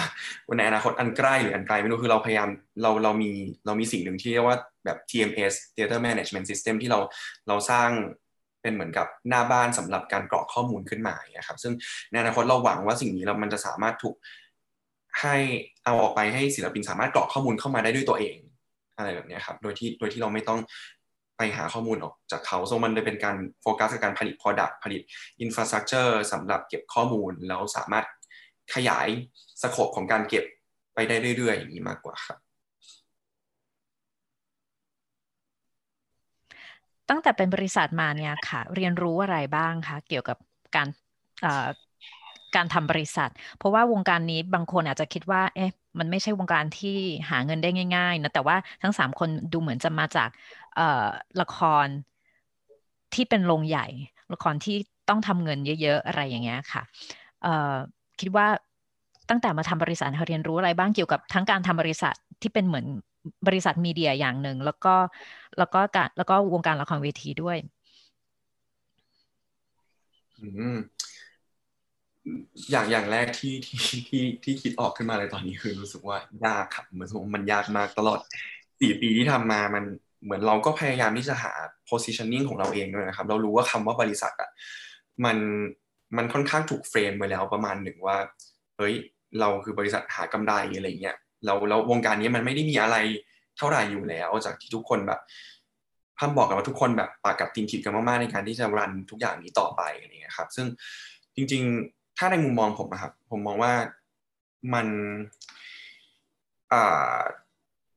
[0.58, 2.48] ในอนาคตอันใกล้หรืออันไกลไม่รู้คือเราพยายาม
[2.82, 3.30] เราเรามี
[3.66, 6.98] เรามีสิ่งหนึ่งที่เรียกว่าแบบ TMS Theater Management System ที่เรา
[7.48, 7.88] เราสร้าง
[8.62, 11.72] เป็นเหมือนกับหน้าบ้านสำหรับการกรอกข้อมูลขึ้นมา่ครับซึ่ง
[12.10, 14.14] ในอนาคตเราหวังว่าสิ่งนี้เรามันจะสามารถถูก
[15.20, 15.36] ให้
[15.84, 18.36] เอาออกไปให้ศิลปินสามารถกรอกข้อมูลเข้ามาได้ด้วยตัวเอง
[18.98, 20.60] อะไรแบบนี้ครับโดยที่โดยที่เราไม่ต้อง
[21.38, 25.00] ไปหาข้อมูลออกจากเขาโซมันเลยเป็นการโฟกัสกับการผลิต Product ผลิต
[25.44, 28.04] Infrastructure สำหรับเก็บข้อมูลแล้วสามารถ
[28.74, 29.08] ขยาย
[29.62, 30.44] สโคปของการเก็บ
[30.94, 32.38] ไปได้เรื่อยๆอย่างนี้มากกว่าครับ
[37.08, 40.38] ตั้งแต่เป็นบริษัทมาเนี่ยค่ะ เรียนรู้อะไรบ้างคะเกี่ยวกับ
[40.76, 40.88] การ
[42.56, 46.96] การทำบริษัท เพราะว่าวงการนี้บางคนอาจจะคิดว่า เอ๊ะ มันไม่ใช่วงการที่
[47.30, 50.28] หาเงินได้ง่ายๆนะแต่ว่าทั้งสามคนดูเหมือนจะมาจาก
[51.40, 51.86] ละคร
[53.14, 53.86] ที่เป็นโรงใหญ่
[54.32, 54.76] ละครที่
[55.08, 56.82] ต้องทำเงินเยอะ ๆ อะไรอย่างเงี้ยค่ะ
[58.20, 58.46] คิดว่า
[59.30, 62.86] ตั้งแต่มาทำบริษัทเรียนรู้อะไรบ้างเกี่ยวกับทั้งการทำบริษัทที่เป็นเหมือน
[63.46, 64.94] บริษัทมีเดียอย่างหนึ่ง แล้วก็
[65.58, 67.56] แล้วก็การแล้วก็วงการละครเวทีด้วย
[72.70, 78.18] อย่างอย่างแรกที่ที่ที่ที่คิดออกขึ้นมาเลยตอนนี้คือรู้สึกว่ายากครับเหมือนมันยากมากตลอด
[78.80, 79.84] สี่ปีที่ทำมามัน
[80.24, 81.52] เหมือนเราก็พยายามที่จะหา
[81.88, 84.50] positioning ของเราเองด้วยนะครับ เรารู้ว่าคำว่าบริษัทอะ
[85.24, 85.36] มัน
[86.16, 88.16] มันค่อนข้างถูกเฟรมไว้แล้วประมาณหนึ่งว่า
[88.76, 88.94] เฮ้ย
[89.40, 92.96] เราคือบริษัทหากำไรอะไรเงี้ยเราแล้ววงการนี้มันไม่ได้มีอะไร
[93.56, 95.20] เท่าไหร่อยู่แล้วจากที่ทุกคนแบบ
[96.18, 100.66] พัมบอกกันว่าทุกคนแบบปากกับตีนผิดกันมากๆในการที่จะรันทุกอย่างนี้ต่อไปอะไรเงี้ยครับ ซึ่ง
[101.34, 103.72] จริง ๆ ถ้าในมุมมองผมนะครับ ผมมองว่า
[104.74, 104.86] มัน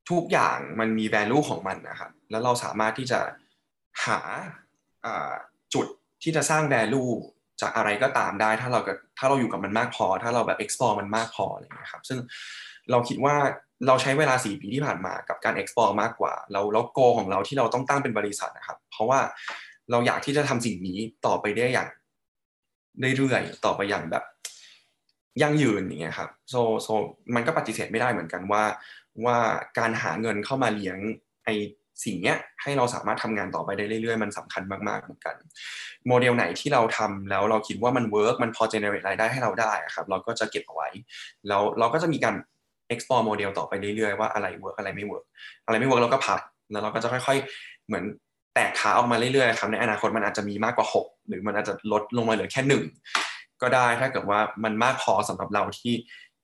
[0.10, 3.20] ทุกอย่างมันมี value ของมันนะครับ แล้วเราสามารถที่จะ
[4.06, 4.20] หา
[5.74, 5.88] จุด
[6.24, 7.12] ที่จะสร้าง value
[7.62, 8.80] จากอะไรก็ตามได้ถ้าเรา
[9.18, 12.20] ถ้าเราอยู่กับมันมากพอ ถ้าเราแบบ explore มันมากพออะไรเงี้ยครับซึ่ง
[12.92, 13.36] เราคิดว่า
[13.88, 19.20] เราใช้เวลาสี่ปีที่ผ่านมากับการ explore มากกว่า เราแล้วโกของเราที่เราต้องตั้งเป็นบริษัทนะครับ เพราะว่า
[19.92, 21.90] เราอยากที่จะทำสิ่งนี้ต่อไปได้อย่าง
[23.18, 24.24] เรื่อยๆต่อไปอย่างแบบ
[25.42, 26.88] ยั่งยืนอย่างเงี้ยครับโซโซ
[27.36, 28.64] มันก็ปฏิเสธไม่ได้เหมือนกันว่า
[29.26, 29.38] ว่า
[29.80, 30.98] การหาเงินเข้ามาเลี้ยง
[31.46, 31.50] ไอ
[32.04, 35.36] สิ่งเนี้ยให้เราสามารถทำงานต่อไปได้เรื่อยๆ มันสำคัญมากๆเหมือนกัน
[36.08, 40.90] โมเดลไหนที่เราทำแล้วเราคิดว่ามัน work มันพอ generate รายได้ให้เราได้ครับเราก็จะเก็บเอาไว้
[41.48, 42.36] แล้วเราก็จะมีการ
[42.94, 45.26] explore โมเดลต่อไปเรื่อยๆ ว่าอะไร work อะไรไม่ work
[45.66, 46.40] อะไรไม่ work เราก็พัก
[46.72, 48.04] แล้วเราก็จะค่อยๆเหมือน
[48.54, 52.84] แตกขาออกมาเรื่อยๆครับในอนาคตมันอาจจะมีมากกว่า 6 หรือมันอาจจะลดลงมาเหลือแค่หนึ่ง
[53.62, 55.96] ก็ได้ถ้าเกิดว่ามันมากพอสำหรับเราที่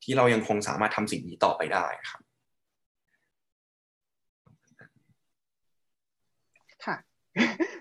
[0.03, 2.21] ที่เรายังคงสามารถทำสิ่งนี้ต่อไปได้ครับ
[6.85, 6.95] ค่ะ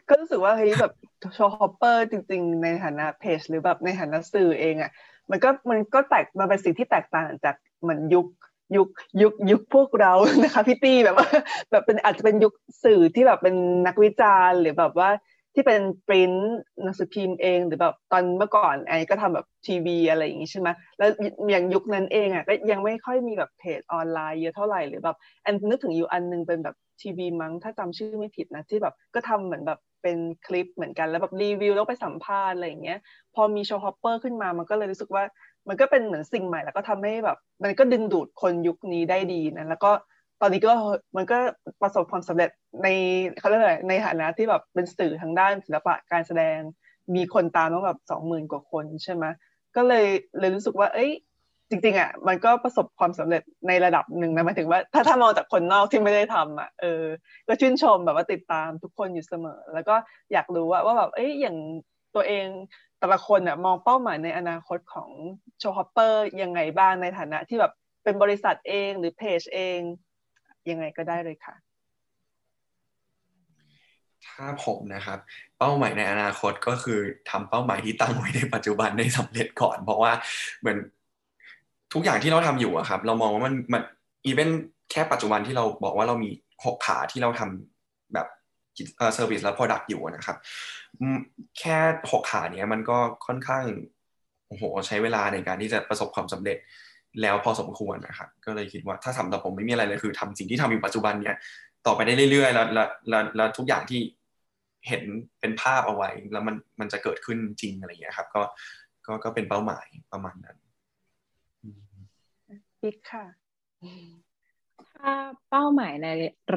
[0.09, 0.93] ก็รู้สึกว่าเฮ้ยแบบ
[1.35, 4.91] Showhopper จริง ๆ ในฐานะเพจหรือแบบในฐานะสื่อเองอะ
[5.31, 8.27] มันก็มันก็แตกมันเป็นสิ่งที่แตกต่างจากเหมือนยุค
[8.77, 8.89] ยุค
[9.23, 10.13] ยุคยุคพวกเรา
[10.45, 11.29] นะคะพี่ตี้แบบว่า
[11.71, 12.53] แบบเป็นอาจจะเป็นยุค
[12.85, 13.55] สื่อที่แบบเป็น
[13.87, 15.11] นักวิจารณ์ หรือแบบว่า
[15.55, 16.33] ที่เป็นปริ้น
[16.83, 21.11] หนังสือพิมพ์เอง หรือแบบตอนเมื่อก่อนไอ้ก็ทำแบบทีวีอะไรอย่างงี้ใช่ไหมแล้ว
[21.51, 32.99] อย่างยุคนั้นเองอะก็ยังไม่ค่อยมีแบบเพจออนไลน์เยอะเท่าไหร่หรือแบบแอนนึกถึงอยู่อันนึงเป็นแบบทีวีมั้งถ้าจำชื่อไม่ผิดนะที่แบบก็ทำเหมือนแบบเป็นคลิปเหมือนกันแล้วแบบรีวิวแล้วไปสัมภาษณ์อะไรอย่างเงี้ย
[33.35, 35.25] พอมี Showhopper ขึ้นมามันก็เลยรู้สึกว่า
[35.69, 39.91] มันก็เป็นเหมือนสิ่งใหม่แล้วก็ทำให้แบบ มันก็ดึงดูดคนยุคนี้ได้ดีนะแล้วก็
[40.41, 40.73] ตอนนี้ก็
[41.17, 41.39] มันก็
[41.83, 42.51] ประสบความสำเร็จ
[42.83, 42.89] ใน
[43.39, 46.59] เขาเรียกอะไรในฐานะที่แบบเป็นสื่อทางด้านศิลปะการแสดง
[47.15, 49.25] มีคนตามต้องแบบสองหมื่นกว่าคนใช่ไหม
[49.77, 50.07] ก็เลย
[50.39, 51.11] เลยรู้สึกว่า เอ้ย
[51.69, 57.05] จริง ๆอะมันก็ประสบความสำเร็จในระดับหนึ่งนะหมายถึงว่า ถ้าถ้ามองจากคนนอกที่ไม่ได้ทำอะเออ
[57.49, 59.95] ก็ชื่นชมแบบว่าติดตามทุกคนอยู่เสมอ แล้วก็
[60.33, 61.57] อยากรู้ว่าว่าแบบเอ้ยอย่าง
[62.15, 62.47] ตัวเอง
[62.99, 65.11] แต่ละคนอะมองเป้าหมายในอนาคตของ
[65.59, 67.73] Showhopper ยังไงบ้างในฐานะที่แบบ
[68.05, 69.81] เป็นบริษัทเองหรือเพจเอง
[70.71, 71.55] ยังไงก็ได้เลยค่ะ
[74.27, 75.19] ถ้าผมนะครับ
[75.59, 77.01] เป้าหมายในอนาคตก็คือ
[77.31, 80.13] ทำเป้าหมายที่ตั้งไว้ในปัจจุบันได้สำเร็จก่อน เพราะว่า
[80.61, 80.79] เหมือน
[81.93, 83.83] ทุกอย่างที่เราทำอยู่อะครับ เรามองว่ามันมัน
[84.27, 84.51] อีเวน
[84.91, 86.31] แค่ปัจจุบันที่เราบอกว่าเรามี
[86.65, 88.27] หกขาที่เราทำแบบ
[89.15, 90.37] เซอร์วิสและ Product อยู่นะครับ
[91.59, 91.79] แค่
[92.13, 93.65] หกขาเนี้ยมันก็ค่อนข้าง
[94.49, 96.59] โอ้โหใช้เวลาในการที่จะประสบความสำเร็จ
[97.23, 101.37] แล้วพอสมควรนะครับก็เลยคิดว่าถ้าสำหรับผมไม่มีอะไรเลยคือทำสิ่งที่ทำอยู่ปัจจุบันเนี่ย
[101.87, 104.01] ต่อไปได้เรื่อยๆแล้วแล้วแล้วทุกอย่างที่
[104.89, 105.03] เห็น
[105.41, 108.43] เป็นภาพเอาไว้ แล้วมันมันจะเกิดขึ้นจริงอะไรอย่างเงี้ยครับ ก็
[109.07, 110.57] ก็ก็เป็นเป้าหมายประมาณนั้น
[112.83, 113.27] อีกค่ะ
[114.93, 115.13] ถ้า
[115.51, 116.09] เป้าหมายใน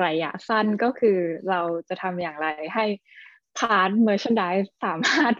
[0.04, 1.18] ระยะสั้นก็คือ
[1.49, 2.86] เราจะทำอย่างไรให้
[3.57, 5.34] part merchandise สามารถ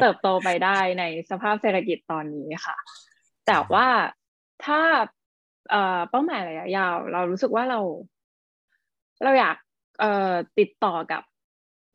[0.00, 2.76] เติบโตไปได้ในสภาพเศรษฐกิจตอนนี้ค่ะ
[3.46, 3.86] แต่ว่า
[4.64, 4.80] ถ้า
[6.10, 7.80] เป้าหมายระยะยาว เรารู้สึกว่าเรา
[9.24, 9.56] เราอยาก
[10.58, 11.22] ติดต่อกับ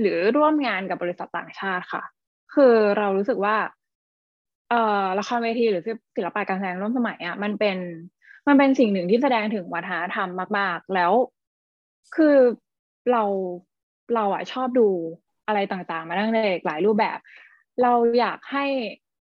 [0.01, 2.03] หรือร่วมงานกับบริษัทต่างชาติค่ะ
[2.53, 3.55] คือเรารู้สึกว่า
[4.69, 4.73] เอ
[5.19, 5.83] ละครเวทีหรือ
[6.15, 7.77] ศิลปะการแสดงร่วมสมัยอะมันเป็น
[8.47, 11.11] มันเป็นสิ่งหนึ่งที่แสดงถึงวัฒนธรรมมาก ๆ แล้ว
[12.15, 12.37] คือ
[13.11, 13.23] เรา
[14.15, 14.87] เราอะชอบดู
[15.47, 17.17] อะไรต่างๆ มาตั้งแต่หลายรูปแบบ
[17.81, 18.65] เราอยากให้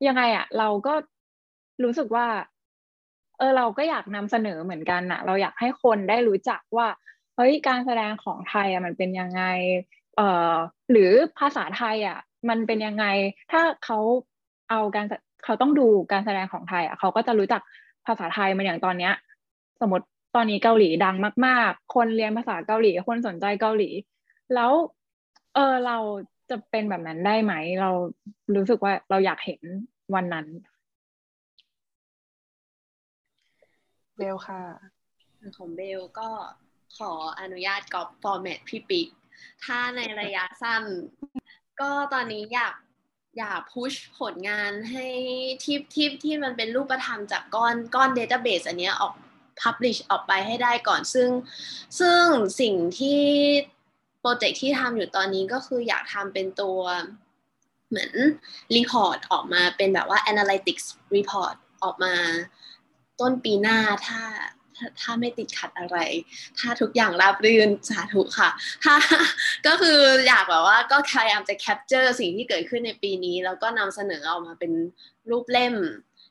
[0.07, 0.93] ยังไงอะ เราก็
[1.83, 2.27] รู้สึกว่า
[3.41, 6.87] เออเราก็อยากนำเสนอเหมือนกันอะเราอยากให้คนได้รู้จักว่า
[7.35, 9.43] เฮ้ยการแสดงของไทยอะมันเป็นยังไง
[10.15, 10.53] เอ่อ
[10.91, 12.17] หรือภาษาไทยอะ
[12.49, 13.05] มันเป็นยังไง
[13.51, 13.99] ถ้าเขา
[14.69, 15.05] เอาการ
[15.45, 17.61] เขาต้องดูการแสดงของไทยอะเขาก็จะรู้จัก
[18.07, 19.13] ภาษาไทยมาอย่างตอนเนี้ย
[19.81, 21.15] สมมติตอนนี้เกาหลีดัง
[21.45, 23.89] มาก ๆ คนเรียนภาษาเกาหลี คนสนใจเกาหลี
[24.55, 24.71] แล้ว
[25.55, 25.97] เออเรา
[26.49, 27.89] จะเป็นแบบนั้นได้ไหม เรา
[28.55, 29.61] รู้สึกว่าเราอยากเห็น
[30.15, 30.47] วันนั้น
[34.17, 34.61] เบลค่ะ
[35.57, 36.29] ของเบลก็
[36.97, 39.07] ขออนุญาตกรอบฟอร์แมตพี่ปิ๊ก
[39.63, 40.83] ถ้าในระยะสั้น
[41.81, 42.75] ก็ตอนนี้อยาก
[43.37, 45.05] อยากพุชผลงานให้
[45.63, 49.13] ที่ที่ที่มันเป็นรูปธรรมจากก้อนก้อนเดต้าเบสอันนี้ออก
[49.61, 51.29] publish ออกไปให้ได้ก่อนซึ่ง
[51.99, 52.23] ซึ่ง
[52.61, 53.21] สิ่งที่
[54.19, 56.79] project ที่ทำอยู่ตอนนี้ก็คืออยากทำเป็นตัว
[57.89, 58.11] เหมือน
[58.75, 60.85] report ออกมาเป็นแบบว่า analytics
[61.15, 62.15] report ออกมา
[63.21, 64.21] ต้นปีหน้าถ้า
[65.01, 65.97] ถ้าไม่ติดขัดอะไร
[66.59, 68.49] ถ้าทุกอย่างราบรื่นสาธุค่ะ
[68.83, 68.95] ถ้า
[69.67, 74.71] ก็คืออยากแบบว่าก็พยายามจะ capture สิ่งที่เกิดขึ้นในปีนี้ แล้วก็นำเสนอออกมาเป็น
[75.29, 75.75] รูปเล่ม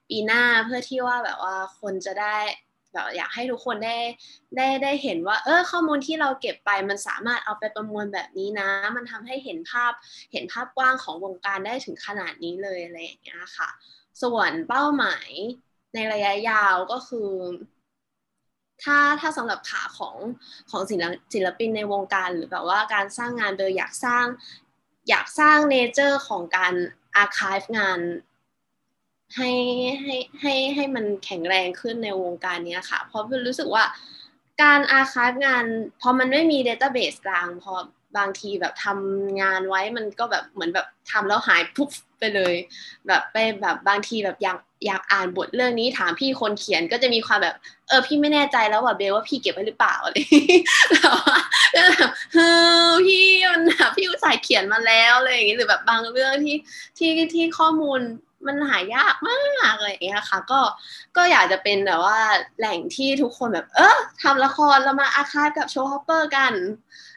[0.08, 2.36] ปีหน้าเพื่อที่ว่าแบบว่าคนจะได้
[2.92, 3.96] แบบอยากให้ทุกคนได้
[4.56, 9.92] ได้ได้เห็นว่า เออข้อมูลที่เราเก็บไปมันสามารถเอาไปประมวลแบบนี้นะ มันทำให้เห็นภาพ
[10.32, 13.68] เห็นภาพกว้างของวงการได้ถึงขนาดนี้เลยอะไรอย่างเงี้ยค่ะ
[14.22, 15.30] ส่วนเป้าหมาย
[15.94, 17.30] ในระยะยาวก็คือ
[18.82, 20.16] ถ้าถ้าสำหรับขาของ
[20.70, 24.24] ของศิลศิลปินในวงการหรือแบบว่าการสร้างงานโดยอยากสร้าง
[25.08, 26.74] อยากสร้าง nature ของการ
[27.16, 28.00] archive งาน
[29.36, 29.50] ให้
[30.02, 33.84] ให้ให้ให้มันแข็งแรงขึ้นในวงการนี้ค่ะ เพราะรู้สึกว่า
[34.62, 35.64] การ archive งาน
[36.00, 37.74] พอมันไม่มี database กลางพอ
[38.18, 41.90] บางทีแบบทำงานไว้มันก็แบบเหมือนแบบทำแล้วหายปุ๊บ
[42.20, 42.54] ไปเลย
[43.06, 47.54] แบบไปแบบบางทีแบบอยากอยากอ่านบทเรื่องนี้ถามพี่คนเขียนก็จะมีความแบบ
[47.88, 50.16] เออพี่ไม่แน่ใจแล้วว่าเบลว่าพี่เก็บไว้หรือเปล่าอะไร
[50.92, 51.38] แบบว่า
[51.94, 52.50] แบบเฮ้
[52.88, 56.56] อพี่มันแบบพี่อุตส่าห์เขียนมาแล้วอะไรอย่างงี้หรือแบบบางเรื่องที่
[56.98, 58.00] ที่ที่ข้อมูล
[58.46, 60.60] มันหายากมากอะไรอย่างเงี้ยค่ะ ก็
[61.16, 62.20] ก็อยากจะเป็นแบบว่า
[62.58, 66.54] แหล่งที่ทุกคนแบบ เออทำละครเรามา archive กับ Showhopper กัน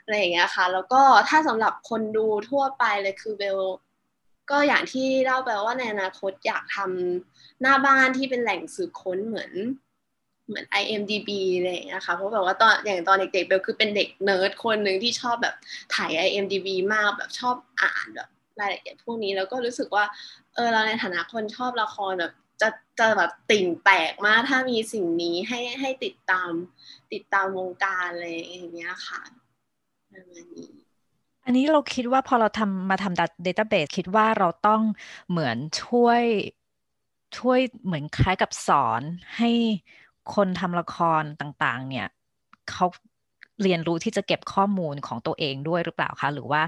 [0.04, 3.60] อะไรอย่างเงี้ยค่ะ แล้วก็ถ้าสำหรับคนดูทั่วไปเลยคือเบล
[4.50, 9.52] ก็อย่างที่เล่าไปว่าในอนาคตอยากทำหน้าบ้านที่เป็นแหล่งสืบค้นเหมือน
[10.48, 15.56] เหมือน IMDB อะไรอย่างเงี้ยค่ะเพราะแบบว่าตอนอย่างตอนเด็กๆเบลคือเป็นเด็กเนิร์ดคนหนึ่งที่ชอบแบบ
[15.96, 18.30] ถ่าย IMDB มากแบบชอบอ่านแบบ
[18.60, 20.06] รายละเอียดพวกนี้แล้วก็รู้สึกว่า
[20.54, 22.70] เออเราในฐานะคนชอบละครแบบจะ
[23.00, 26.52] จะแบบติ่งแตกมากถ้ามีสิ่งนี้ให้ให้ติดตาม
[27.14, 29.22] ติดตามวงการอะไรอย่างเงี้ยค่ะ
[30.12, 30.83] ประมาณนี้
[31.46, 34.82] อันนี้เราคิดว่าพอเราทำมาทำดัตเดต้าเบสคิดว่าเราต้อง
[35.30, 36.22] เหมือนช่วย
[37.38, 39.02] ช่วยเหมือนคล้ายกับสอน
[39.38, 39.50] ให้
[40.36, 42.08] คนทำละครต่างๆ เนี่ย
[42.70, 42.86] เขา
[43.62, 46.62] เรียนรู้ที่จะเก็บข้อมูลของตัวเองด้วยหรือเปล่าคะ หรือว่า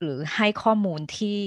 [0.00, 1.40] หรือให้ข้อมูลที่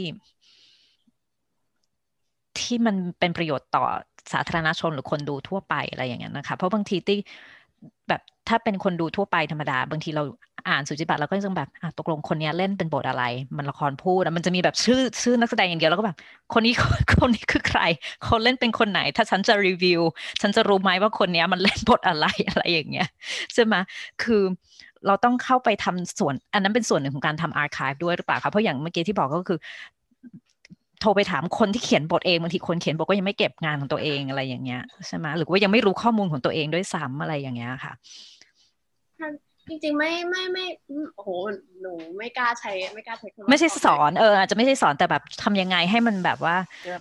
[2.59, 3.85] ที่มันเป็นประโยชน์ต่อ
[4.33, 7.17] สาธารณชนหรือคนดูทั่วไปอะไรอย่างเงี้ยนะคะ เพราะบางทีที่
[8.07, 10.23] แบบถ้าเป็นคนดูทั่วไปธรรมดา บางทีเรา
[10.67, 13.23] อ่านสุจิบัตรเราก็จะแบบอะตกลงคนนี้เล่นเป็นบทอะไร
[13.57, 16.17] มันละครพูดมันจะมีแบบชื่อชื่อนักแสดงอย่างเดียวแล้วก็แบบ
[16.53, 16.73] คนนี้
[17.19, 17.81] คนนี้คือใคร
[18.27, 20.01] คนเล่นเป็นคนไหน ถ้าฉันจะรีวิว
[20.41, 23.07] ฉันจะรู้ไหมว่าคนนี้มันเล่นบทอะไรอะไรอย่างเงี้ย
[23.53, 23.75] ใช่ไหม
[24.23, 24.41] คือ
[25.07, 29.59] เราต้องเข้าไปทำส่วน อันนั้นเป็นส่วนหนึ่งของการทำอาร์คีฟด้วยหรือเปล่าคะเพราะอย่างเมื่อกี้ที่บอกก็คือ
[31.01, 37.93] โทรไปถามคนที่เขียนบทเองบางทีคนเขียนบทก็ยังไม่เก็บงานของตัวเองอะไรอย่างเงี้ยใช่ไหมหรือว่ายังไม่รู้ข้อมูลของตัวเองด้วยซ้ำอะไรอย่างเงี้ยค่ะ
[39.69, 40.65] จริงๆ ไม่ไม่ไม่
[41.15, 41.29] โอ้โห
[41.81, 46.55] หนูไม่กล้าใช้ไม่กล้าใช้ไม่ใช่สอนเอออาจจะไม่ใช่สอนแต่แบบทำยังไงให้มันแบบว่า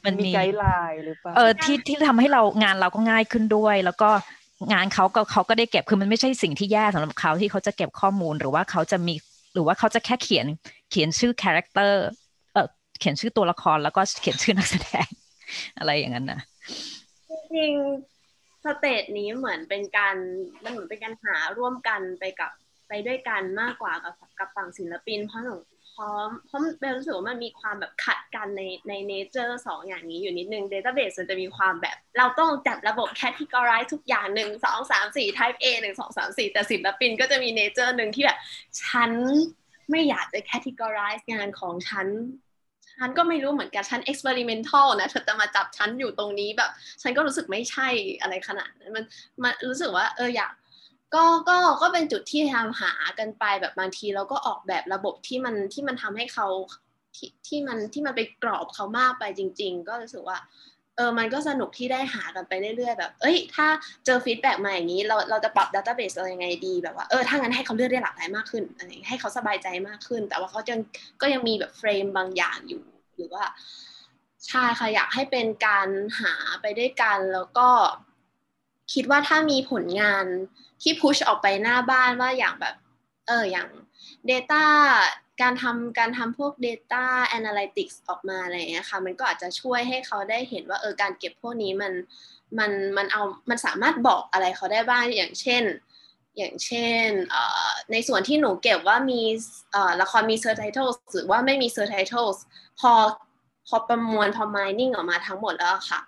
[0.05, 4.11] มันมี guideline หรือเปล่าเออที่ที่ทำให้เรางานเราก็ง่ายขึ้นด้วย แล้วก็
[4.73, 9.15] งานเขาก็เขาก็ได้เก็บคือมันไม่ใช่สิ่งที่แย่สำหรับเขาที่เขาจะเก็บข้อมูลหรือว่าเขาจะมี
[9.55, 10.47] หรือว่าเขาจะแค่เขียน
[10.91, 12.05] เขียนชื่อ character
[12.53, 12.67] เออ
[12.99, 15.07] เขียนชื่อตัวละครแล้วก็เขียนชื่อนักแสดง
[15.79, 16.41] อะไรอย่างนั้นนะ
[17.55, 17.73] จริง
[18.65, 20.17] stage นี้เหมือนเป็นการ
[20.63, 22.53] มันเหมือนเป็นการหาร่วมกันไปกับ
[22.89, 25.55] ไปด้วยกันมากกว่ากับกับฝั่งศิลปิน เพราะหนู
[25.95, 38.39] พร้อมเพราะเบลรู้สึกว่ามันมีความแบบขัดกันในใน nature สองอย่างนี้อยู่นิดนึง database มันจะมีความแบบ เราต้องจัดระบบ categorize ทุกอย่างหนึ่งสองสามสี่ type A หนึ่งสองสามสี่แต่ศิลปินก็จะมี nature หนึ่งที่แบบ
[38.85, 39.13] ฉัน
[39.91, 42.07] ไม่อยากจะ categorize งานของฉัน
[43.03, 46.71] ฉันก็ไม่รู้เหมือนกันฉัน experimental นะเธอจะมาจับฉันอยู่ตรงนี้แบบ
[47.03, 47.89] ฉันก็รู้สึกไม่ใช่
[48.21, 49.05] อะไรขนาดนั้นมัน
[49.43, 50.53] มันรู้สึกว่าเอออยาก
[51.15, 56.47] ก็ก็ก็เป็นจุดที่ทำหากันไปแบบบางทีเราก็ออกแบบระบบที่มันที่มันทำให้เขา
[57.17, 60.39] ที่ที่มันที่มันไปกรอบเขามากไปจริง ๆ ก็รู้สึกว่า
[60.97, 63.67] เออ มันก็สนุกที่ได้หากันไปเรื่อยๆ แบบ เอ้ย ถ้า
[64.05, 70.75] เจอ feedback มาอย่างนี้ เรา เราจะปรับ database อะไรยังไงดี แบบว่า เออ ถ้างั้นให้เขาเลือกได้หลากหลายมากขึ้นอะไรให้เขาสบายใจมากขึ้น แต่ว่าเขาจะ
[71.21, 72.83] ก็ยังมีแบบ frame บางอย่างอยู่
[73.23, 73.45] รือว่า
[74.47, 75.89] ใช่ค่ะอยากให้เป็นการ
[76.21, 77.69] หาไปด้วยกันแล้วก็
[78.93, 80.25] คิดว่าถ้ามีผลงาน
[80.83, 82.75] ที่พุชออกไปหน้าบ้านว่าอย่างแบบ
[83.27, 83.69] เอออย่าง
[84.31, 84.65] Data
[85.43, 87.05] การทำการทำพวก Data
[87.39, 91.93] Analytics ออกมาอะไรเงี้ยค่ะ มันก็อาจจะช่วยให้เขาได้เห็นว่าเออการเก็บพวกนี้มัน
[92.59, 95.63] มันมันเอามันสามารถบอกอะไรเขาได้บ้างอย่างเช่น
[96.37, 97.09] อย่างเช่น
[97.93, 99.21] ในส่วนที่หนูเก็บว่ามี
[100.01, 102.39] ละครมี subtitles หรือว่าไม่มี subtitles
[102.81, 102.93] พอ
[103.69, 106.01] พอประมวลพอ mining ออกมาทั้งหมดแล้วค่ะ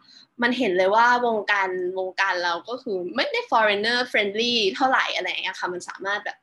[0.43, 1.69] มันเห็นเลยว่าวงการ
[1.99, 6.39] วงการเราก็คือไม่ได้ foreigner friendly เท่าไหร่อะไรเงี้ยค่ะ มันสามารถแบบ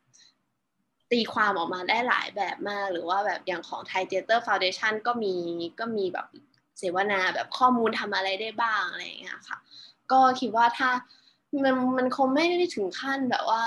[1.12, 5.36] ตีความออกมาได้หลายแบบมาก หรือว่าแบบอย่างของ Thai Theater Foundation ก็มี
[5.80, 6.28] ก็มีแบบ
[6.78, 9.58] เสวนาแบบข้อมูลทำอะไรได้บ้างอะไรเงี้ยค่ะ
[10.12, 10.90] ก็คิดว่าถ้า
[11.64, 13.64] มันมันคงไม่ได้ถึงขั้นแบบว่า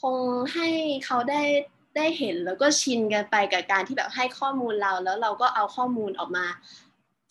[0.00, 0.16] คง
[0.54, 0.68] ให้
[1.06, 1.42] เขาได้
[1.96, 6.46] ได้เห็นแล้วก็ชินกันไปกับการที่แบบให้ข้อมูลเรา แล้วเราก็เอาข้อมูลออกมา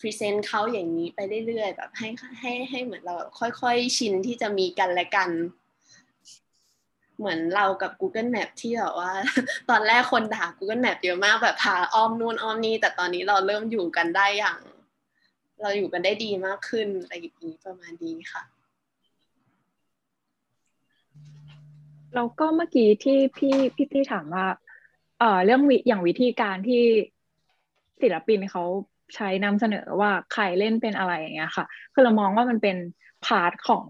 [0.00, 2.08] พรีเซนต์เขาอย่างนี้ไปเรื่อยๆแบบให้
[2.40, 3.14] ให้ให้เหมือนเรา
[3.60, 5.30] ค่อยๆชินที่จะมีกันและกัน
[7.18, 9.12] เหมือนเรากับ Google Map ที่แบบว่า
[9.70, 14.58] ตอนแรกคนด่า Google Map เยอะมากแบบพาอ้อมนู่นอ้อมนี่แต่ตอนนี้เราเริ่มอยู่กันได้อย่าง
[15.62, 18.42] เราอยู่กันได้ดีมากขึ้นอะไรอย่างนี้ประมาณนี้ค่ะ
[22.14, 24.46] แล้วก็เมื่อกี้ที่พี่พี่พี่ถามว่า
[25.18, 26.82] เอ่อเรื่องวิอย่างวิธีการที่
[28.00, 28.64] ศิลปินเขา
[29.14, 32.76] ใช้นำเสนอว่าใครเล่นเป็นอะไรอย่างเงี้ยค่ะ คือเรามองว่ามันเป็น
[33.26, 33.86] part ของ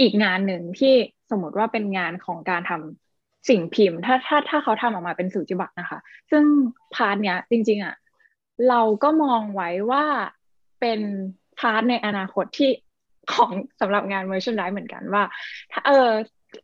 [0.00, 0.94] อีกงานหนึ่งที่
[1.30, 5.98] สมมติว่าเป็นงานของการทำสิ่งพิมพ์ ถ้าถ้าถ้าเขาทำออกมาเป็นสูจิบัตรนะคะ
[6.30, 6.44] ซึ่ง
[6.94, 7.94] part เนี้ยจริง ๆอะ
[8.68, 10.04] เราก็มองไว้ว่า
[10.80, 11.00] เป็น
[11.58, 12.70] part ในอนาคตที่
[13.32, 13.50] ของ
[13.80, 15.24] สำหรับงานเวอร์ชันไดเหมือนกันว่า
[15.72, 16.08] ถ้าเออ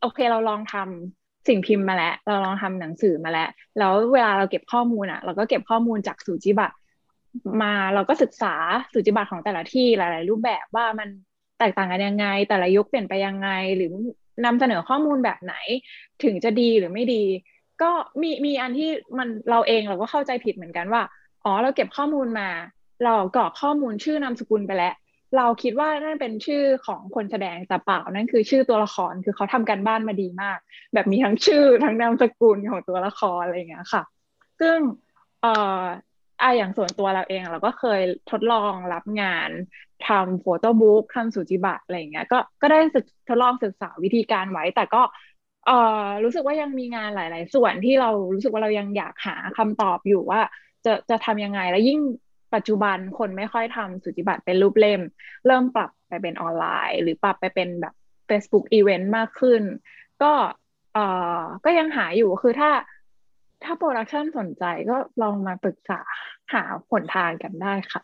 [0.01, 6.71] โอเคเราลองทำสิ่งพิมพ์มาแล้ว เราลองทำหนังสือมาแล้ว แล้วเวลาเราเก็บข้อมูลอะ เราก็เก็บข้อมูลจากสูจิบัต
[7.61, 8.53] มาเราก็ศึกษา
[8.93, 11.07] สุจิบัตรของแต่ละที่หลาย ๆ รูปแบบว่ามัน
[11.59, 13.91] แตกต่างกันยังไง แต่ละยุคเปลี่ยนไปยังไง หรือ
[14.45, 15.55] นำเสนอข้อมูลแบบไหน
[16.23, 17.23] ถึงจะดีหรือไม่ดี
[17.81, 17.91] ก็
[18.21, 21.01] มีมีอันที่มันเราเองเราก็เข้าใจผิดเหมือนกันว่า
[21.43, 22.49] อ๋อเราเก็บข้อมูลมา
[23.03, 24.93] เรากรอกข้อมูลชื่อนามสกุลไปแล้ว
[25.37, 30.57] เราคิดว่านั่นเป็นชื่อของคนแสดงแต่เปล่านั่นคือชื่อตัวละครคือเขาทำการบ้านมาดีมาก
[30.93, 34.03] แบบมีทั้งชื่อทั้งนามสกุลของตัวละครอะไรอย่างเงี้ยค่ะ
[34.59, 34.77] ซึ่ง
[35.41, 35.83] เอ่อ
[36.41, 38.01] อะอย่างส่วนตัวเราเองเราก็เคย
[38.31, 39.49] ทดลองรับงาน
[40.07, 45.01] ทำโฟโต้บุ๊กทำสุจิบัตรอะไรเงี้ยก็ก็ได้ศึกทดลองศึกษาวิธีการไว้ แต่ก็
[45.65, 50.41] เอ่อรู้สึกว่ายังมีงานหลาย ๆ ส่วนที่เรารู้สึกว่าเรายังอยากหาคำตอบอยู่ว่า
[50.85, 51.99] จะจะทำยังไงแล้วยิ่ง
[52.53, 55.01] ปัจจุบันคนไม่ค่อยทำสูจิบัตรเป็นรูปเล่ม
[55.47, 57.93] เริ่มปรับไปเป็นออนไลน์ หรือปรับไปเป็นแบบ
[58.29, 59.61] Facebook Event มากขึ้น
[60.23, 60.31] ก็
[60.93, 61.05] เอ่
[61.39, 62.71] อก็ยังหาอยู่คือถ้า
[63.63, 65.99] ถ้า production สนใจก็ลองมาปรึกษา
[66.53, 68.03] หาหนทางกันได้ค่ะ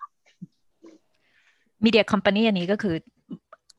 [1.84, 2.96] media company อันนี้ก็คือ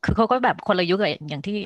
[0.04, 1.58] คือเขาก็แบบคนละยุคอย่างที่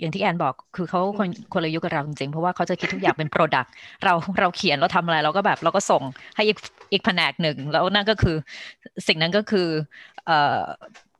[0.00, 3.72] อย่างที่แอนบอกคือเขาคนคนละยุคกับเราจริงๆ เพราะว่าเขาจะคิดทุกอย่างเป็น product
[4.04, 6.02] เราเราเขียนเราทำอะไรเราก็แบบเราก็ส่ง
[6.36, 6.58] ให้อีก
[6.92, 8.36] อีกแผนกหนึ่ง แล้วนั่นก็คือ
[9.06, 9.68] สิ่งนั้นก็คือ
[10.26, 10.62] เอ่อ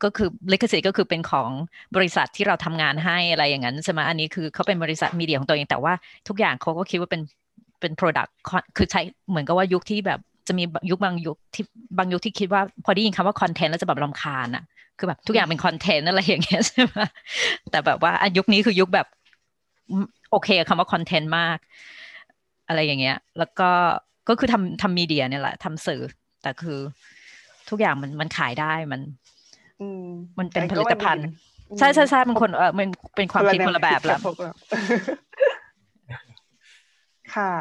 [0.05, 1.51] ก็คือลิขสิทธิ์ก็คือเป็นของ
[1.97, 5.93] บริษัทที่เราทำงานให้อะไรอย่างนั้นใช่ไหมอันนี้คือเขาเป็นบริษัทมีเดียของตัวเองแต่ว่า
[6.29, 7.23] ทุกอย่างเขาก็คิดว่าเป็น
[7.81, 8.31] เป็น product
[8.77, 11.65] คือใช้เหมือนกับว่ายุคที่แบบจะมียุคบางยุคที่
[11.99, 14.65] บางยุคที่คิดว่า พอได้ยินคำว่าคอนเทนต์แล้วจะแบบรำคาญอะ
[15.01, 16.99] คือแบบทุกอย่างเป็นคอนเทนต์อะไรอย่างเงี้ยใช่ไหม
[17.71, 19.07] แต่แบบว่ายุคนี้คือยุคแบบ
[20.31, 21.59] โอเคคำว่าคอนเทนต์มาก
[22.69, 23.71] อะไรอย่างเงี้ย แล้วก็
[24.29, 26.03] ก็คือทำทำมีเดียเนี่ยแหละทำสื่อ
[26.43, 26.79] แต่คือ
[27.71, 29.01] ทุกอย่างมันมันขายได้มัน
[30.39, 31.29] มันเป็นผลิตภัณฑ์
[31.79, 34.21] ใช่ใช่ใช่มันคนเออมันเป็นความคิดคนละแบบแล้ว
[37.35, 37.53] ค่ะ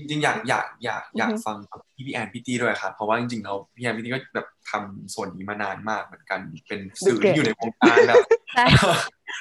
[0.00, 1.56] จริงๆอยากอยากอยากอยากฟัง
[1.96, 8.16] พี่พี่แอนพี่ตี้ด้วยครับเพราะว่าจริงๆเราพี่แอนพี่ตี้ก็แบบทำส่วนนี้มานานมากเหมือนกันเป็นสื่อที่อยู่ในวงการแบบ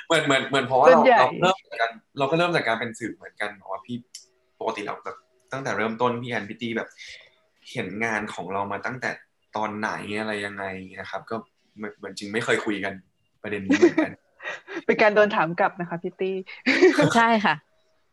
[0.06, 3.96] เหมือนเหมือนเหมือนเพราะว่าเราเราเริ่มจากการเราก็เริ่มจากการเป็นสื่อเหมือนกันเพราะว่าพี่
[4.60, 5.18] ปกติเราแบบ
[5.52, 6.90] ตั้งแต่เริ่มต้นพี่แอนพี่ตี้แบบ
[7.72, 9.12] เห็นงานของเรามาตั้งแต่
[9.56, 10.66] ตอนไหนอะไรยังไง
[11.02, 11.36] นะครับ ก็
[11.78, 12.94] เหมือนจริงไม่เคยคุยกัน
[13.42, 14.12] ประเด็นนี้เหมือนกัน
[14.86, 16.36] เป็นการโดนถามกลับนะคะพี่ตี้
[17.16, 17.56] ใช่ค่ะ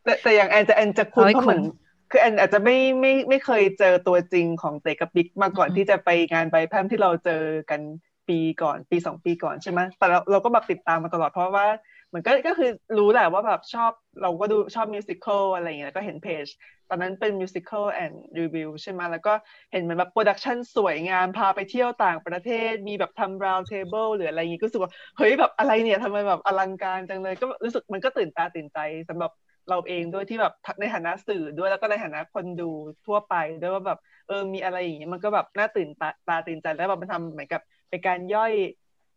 [0.03, 1.61] แต่แต่อย่างแอนจะแอนจะคุ้นเพราะเหมือน
[2.09, 7.81] คือแอนอาจจะไม่ไม่ไม่เคยเจอตัวจริงของเตกับบิ๊กมาก่อนที่จะไปงานใบแพมที่เราเจอกัน
[8.29, 11.67] ปีก่อนปีสองปีก่อนใช่ไหมแต่เราเราก็แบบติดตามมาตลอดเพราะว่า
[12.07, 16.47] เหมือนก็ก็คือรู้แหละว่าแบบชอบเราก็ดูชอบ musical อะไรอย่างเงี้ยก็เห็นเพจ
[16.89, 19.33] ตอนนั้นเป็น Musical and Review ใช่ไหมแล้วก็
[19.71, 28.77] เห็นเหมือนแบบ production สวยงาม พาไปเที่ยวต่างประเทศ มีแบบทำ round table หรืออะไรอย่างงี้ก็รู้สึกว่า เฮ้ยแบบอะไรเนี่ยทำไมแบบอลังการจังเลย ก็รู้สึกมันก็ตื่นตาตื่นใจ
[29.09, 29.31] สำหรับ
[29.69, 32.69] เราเองด้วยที่แบบในฐานะสื่อด้วยแล้วก็ในฐานะคนดู
[33.05, 38.53] ทั่วไปด้วยว่าแบบเออมีอะไรอย่างเงี้ยมันก็แบบน่าตื่นตาตาตื่นใจแล้วแบบมันทำเหมือนกับเป็นการย่อย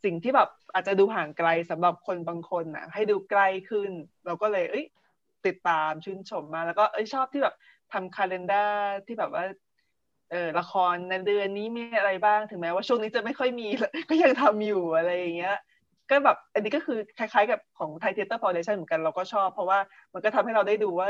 [0.05, 3.91] สิ่งที่แบบอาจจะดูห่างไกลสำหรับคนบางคนนะให้ดูใกล้ขึ้น
[4.27, 4.87] เราก็เลยเอ้ย
[5.47, 7.55] ติดตามชื่นชมมาแล้วก็เอ้ยชอบที่แบบ
[7.93, 8.71] ทำคาล endar
[9.07, 9.45] ที่แบบว่า
[10.31, 13.69] เออละครในเดือนนี้มีอะไรบ้างถึงแม้ว่าช่วงนี้จะไม่ค่อยมี
[14.11, 15.57] ก็ยังทำอยู่อะไรอย่างเงี้ย
[16.11, 19.79] ก็แบบอันนี้ก็คือคล้ายๆกับของ Thai Theatre Foundation เหมือนกันเราก็ชอบ เพราะว่า
[20.15, 21.09] มันก็ทำให้เราได้ดูว่า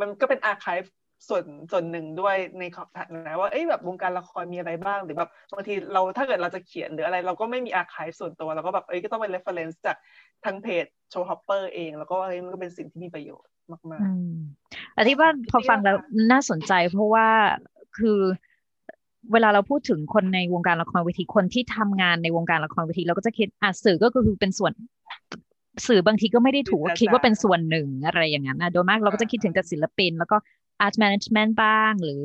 [0.00, 0.84] มันก็เป็น archive
[1.28, 9.96] ส่วนส่วนหนึ่งด้วยในขอบนะว่าเอ้ยแบบวงการละครมีอะไรบ้างหรือแบบบางทีเราถ้าเกิดเราจะเขียนหรืออะไร เราก็ไม่มี archive ส่วนตัวเราก็แบบเอ้ยก็ต้องเป็น reference จาก
[10.44, 13.52] ทางเพจ Showhopper เอง แล้วก็เอ้ยมันก็เป็นสิ่งที่มีประโยชน์
[13.92, 15.96] มากๆอธิบายพอฟังแล้ว
[16.32, 17.28] น่าสนใจเพราะว่า
[17.98, 18.20] คือ
[19.32, 24.72] เวลาเราพูดถึงคนในวงการละครเวทีคนที่ทำงานในวงการละครเวทีเราก็จะคิดอะสื่อก็คือเป็นส่วน
[25.86, 30.36] สื่อบางทีก็ไม่ได้ถูกคิดว่าเป็นส่วนหนึ่งอะไรอย่างนั้นนะโดยมากเราก็จะคิดถึงแต่ศิลปิน แล้วก็
[30.86, 32.20] art management บ้าง หรือ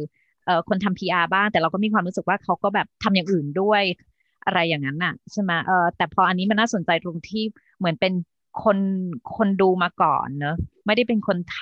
[0.46, 3.84] เอ่อคนทำ PR บ้าง แต่เราก็มีความรู้สึกว่าเขาก็แบบทำอย่างอื่นด้วย
[4.46, 7.44] อะไรอย่างนั้นน่ะใช่ไหมเออแต่พออันนี้มันน่าสนใจตรงที่
[7.78, 8.14] เหมือนเป็น
[8.64, 8.78] คน
[9.38, 10.56] คนดูมาก่อนเนอะ
[10.86, 11.62] ไม่ได้เป็นคนท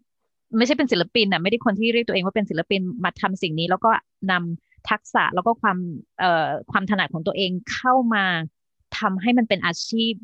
[0.00, 3.90] ำไม่ใช่เป็นศิลปินอะไม่ได้คนที่เรียกตัวเองว่าเป็นศิลปินมาทำสิ่งนี้ แล้วก็
[4.32, 5.78] นำ ทักษะแล้วก็ความ
[6.18, 8.24] เอ่อความถนัดของตัวเองเข้ามา
[8.98, 10.14] ทำให้มันเป็นอาชีพ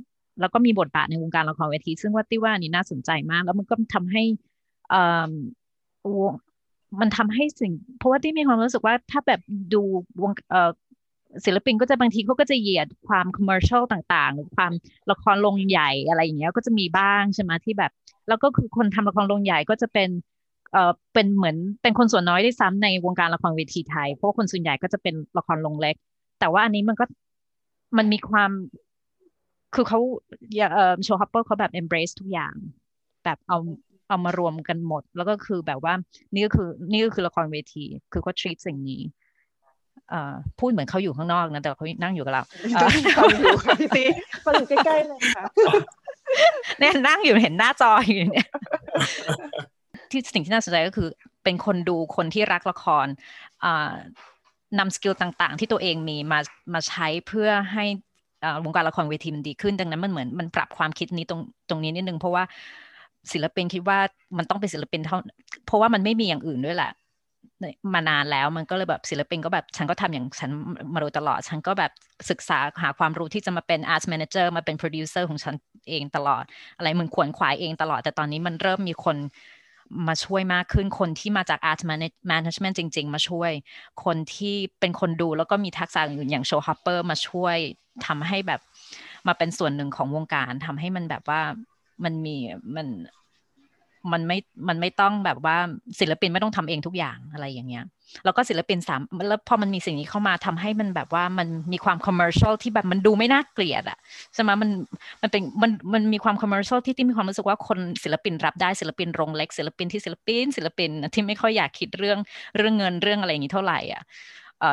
[0.40, 4.22] แล้วก็มีบทบาทในวงการละครเวที ซึ่งว่าตี้ว่านี่น่าสนใจมาก แล้วมันก็ทำให้
[4.90, 5.30] เอ่อ
[7.00, 9.40] มันทำให้สิ่ง เพราะว่าตี้มีความรู้สึกว่าถ้าแบบ
[9.74, 9.82] ดู
[10.22, 10.70] วงเอ่อ
[11.44, 14.72] ศิลปินก็จะบางทีเขาก็จะเหยียดความ commercial ต่างๆ หรือความ
[15.10, 17.92] ละครโรงใหญ่อะไรอย่างเงี้ยก็จะมีบ้างใช่ไหมที่แบบ
[18.28, 20.08] แล้วก็คือคนทำละครโรงใหญ่ก็จะเป็น
[20.72, 25.96] เอ่อเป็นเหมือนเป็นคนส่วนน้อยที่ซ้ำในวงการละครเวทีไทย เพราะคนส่วนใหญ่ก็จะเป็นละครโรงเล็ก
[26.40, 27.04] แต่ว่าอันนี้มันก็
[27.98, 28.50] มันมีความ
[29.74, 30.00] คือเขา
[30.74, 32.54] เอ่อโชว์ฮัปเปอร์เขาแบบ embrace ทุกอย่าง
[33.24, 33.58] แบบเอา
[34.08, 35.94] เอามารวมกันหมด แล้วก็คือแบบว่า
[36.32, 39.02] นี่ก็คือ นี่ก็คือละครเวที คือเขา treat สิ่งนี้
[40.58, 42.42] พูดเหมือนเขาอยู่ข้างนอกนะ แต่เขานั่งอยู่กับเรา
[43.14, 44.04] เขาอยู่พี่ตี
[44.44, 45.44] มาอยู่ใกล้ๆเลยค่ะ
[46.78, 48.48] เนี่ยนั่งอยู่เห็นหน้าจออยู่เนี่ย
[50.10, 51.08] ที่สิ่งที่น่าสนใจก็คือ
[51.44, 53.06] เป็นคนดูคนที่รักละคร
[54.78, 56.38] นำ skill ต่างๆ ที่ตัวเองมีมา
[56.74, 57.84] มาใช้เพื่อให้
[58.64, 62.44] วงการละครเวทีมันดีขึ้นดังนั้นมันเหมือนมันปรับความคิดนี้ตรงตรงนี้นิดนึงเพราะว่า
[63.32, 63.98] ศิลปินคิดว่า
[64.38, 65.16] มันต้องเป็นศิลปินเท่า
[65.66, 66.90] เพราะว่ามันไม่มีอย่างอื่นด้วยแหละ
[67.94, 70.50] มานานแล้วมันก็เลยแบบศิลปินก็แบบฉันก็ทำอย่างฉัน
[70.94, 71.92] มาโดยตลอด ฉันก็แบบ
[72.30, 75.54] ศึกษาหาความรู้ที่จะมาเป็น art manager มาเป็น producer ของฉัน
[75.88, 76.44] เองตลอด
[76.76, 79.16] อะไรมึงขวนขวายเองตลอด แต่ตอนนี้มันเริ่มมีคน
[80.08, 81.82] มาช่วยมากขึ้นคนที่มาจาก art
[82.30, 83.50] management จริง ๆ มาช่วย
[84.04, 87.56] คนที่เป็นคนดูแล้วก็มีทักษะอื่นอย่างโชว์ฮับเปอร์มาช่วย
[88.06, 88.60] ทำให้แบบ
[89.26, 91.40] มาเป็นส่วนหนึ่งของวงการทำให้มันแบบว่า
[92.04, 92.36] มันมี
[92.76, 92.86] มัน
[94.12, 95.56] มันไม่มันไม่ต้องแบบว่า
[96.00, 97.84] ศิลปินไม่ต้องทำเองทุกอย่างอะไรอย่างเงี้ย
[98.24, 103.98] แล้วก็ศิลปินสามแล้วพอมันมีสิ่งนี้เข้ามาทำให้มันแบบว่ามันมีความคอมเมอร์ชลที่แบบมันดูไม่น่าเกลียดอะ
[104.34, 104.70] ใช่ไหมมัน
[105.22, 112.18] มันเป็นมันมันมีความ commercial ที่ตี้มีความรู้สึกว่าคนศิลปินรับได้ศิลปินโรงเล็กศิลปินที่ศิลปิน ศิลปินที่ไม่ค่อยอยากคิดเรื่อง
[112.56, 114.02] เรื่องเงินเรื่องอะไรอย่างนี้เท่าไหร่อะ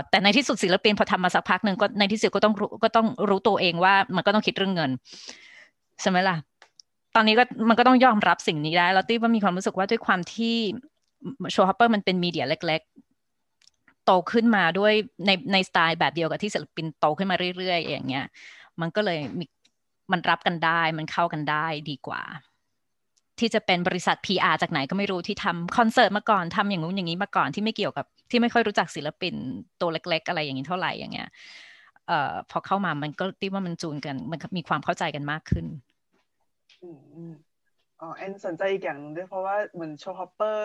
[0.10, 4.91] แต่ในที่สุดศิลปินพอทำมาสักพักหนึ่งก็ในที่สุดก็ต้องก็ต้องรู้ตัวเองว่ามันก็ต้องคิดเรื่องเงิน
[6.02, 6.36] ใช่ไหมล่ะ
[7.18, 10.56] ตอนนี้ก็มันก็ต้องยอมรับสิ่งนี้ได้แล้วตี้ว่ามีความรู้สึกว่าด้วยความที่
[11.52, 12.81] Showhopper มันเป็น media เล็ก
[13.44, 14.94] ๆ โตขึ้นมาด้วย
[15.26, 18.26] ในในสไตล์แบบเดียวกับที่ศิลปินโตขึ้นมาเรื่อยๆอย่างเงี้ย
[18.81, 19.45] มันก็เลยมี
[20.11, 22.22] มันรับกันได้มันเข้ากันได้ดีกว่า
[23.39, 29.34] ที่จะเป็นบริษัท PR จากไหนก็ไม่รู้ที่ทำคอนเสิร์ตมาก่อนทำอย่างนู้นอย่างนี้มาก่อนที่ไม่เกี่ยวกับที่ไม่ค่อยรู้จักศิลปิน
[29.81, 31.27] ตัวเล็ก ๆ อะไรอย่างนี้เท่าไหร่อย่างเงี้ย
[32.07, 35.65] เอ่อพอเข้ามามันก็ตี้ว่ามันจูนกัน มันมีความเข้าใจกันมากขึ้น
[36.82, 36.86] อื
[37.30, 37.32] ม
[37.99, 40.64] อ๋อแอนสนใจอีกอย่างนึงด้วยเพราะว่าเหมือน Showhopper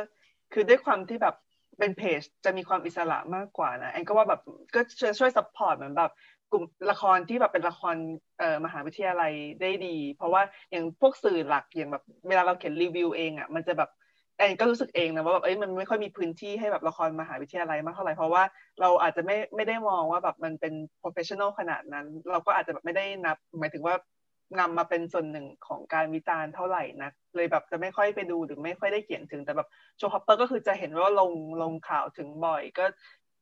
[0.52, 1.34] คือด้วยความที่แบบ
[1.78, 4.40] เป็นเพจจะมีความอิสระมากกว่านะแอนก็ว่าแบบ
[4.74, 6.10] ก็ช่วยช่วย support เหมือนแบบ
[6.51, 7.97] กลุ่มละครที่แบบเป็นละคร
[8.39, 13.90] เอ่อมหาวิทยาลัยได้ดี เพราะว่าอย่างพวกสื่อหลักอย่างแบบเวลาเราเขียนรีวิวเองอะมันจะแบบ
[14.36, 18.43] แอนก็รู้สึกเองนะว่าแบบเอ้ยมันไม่ค่อยมีพื้นที่ให้แบบละครมหาวิทยาลัยมากเท่าไหร่เพราะว่า
[18.80, 20.72] เราอาจจะไม่ไม่ได้มองว่าแบบมันเป็น
[21.02, 23.94] professional ขนาดนั้น เราก็อาจจะแบบไม่ได้นับ หมายถึงว่า
[24.60, 32.84] นำมาเป็นส่วนหนึ่งของการวิจารณ์เท่าไหร่นะเลยแบบจะไม่ค่อยไปดูหรือไม่ค่อยได้เขียนถึงแต่แบบ Showhopper ก็คือจะเห็นว่าลงลงข่าวถึงบ่อย ก็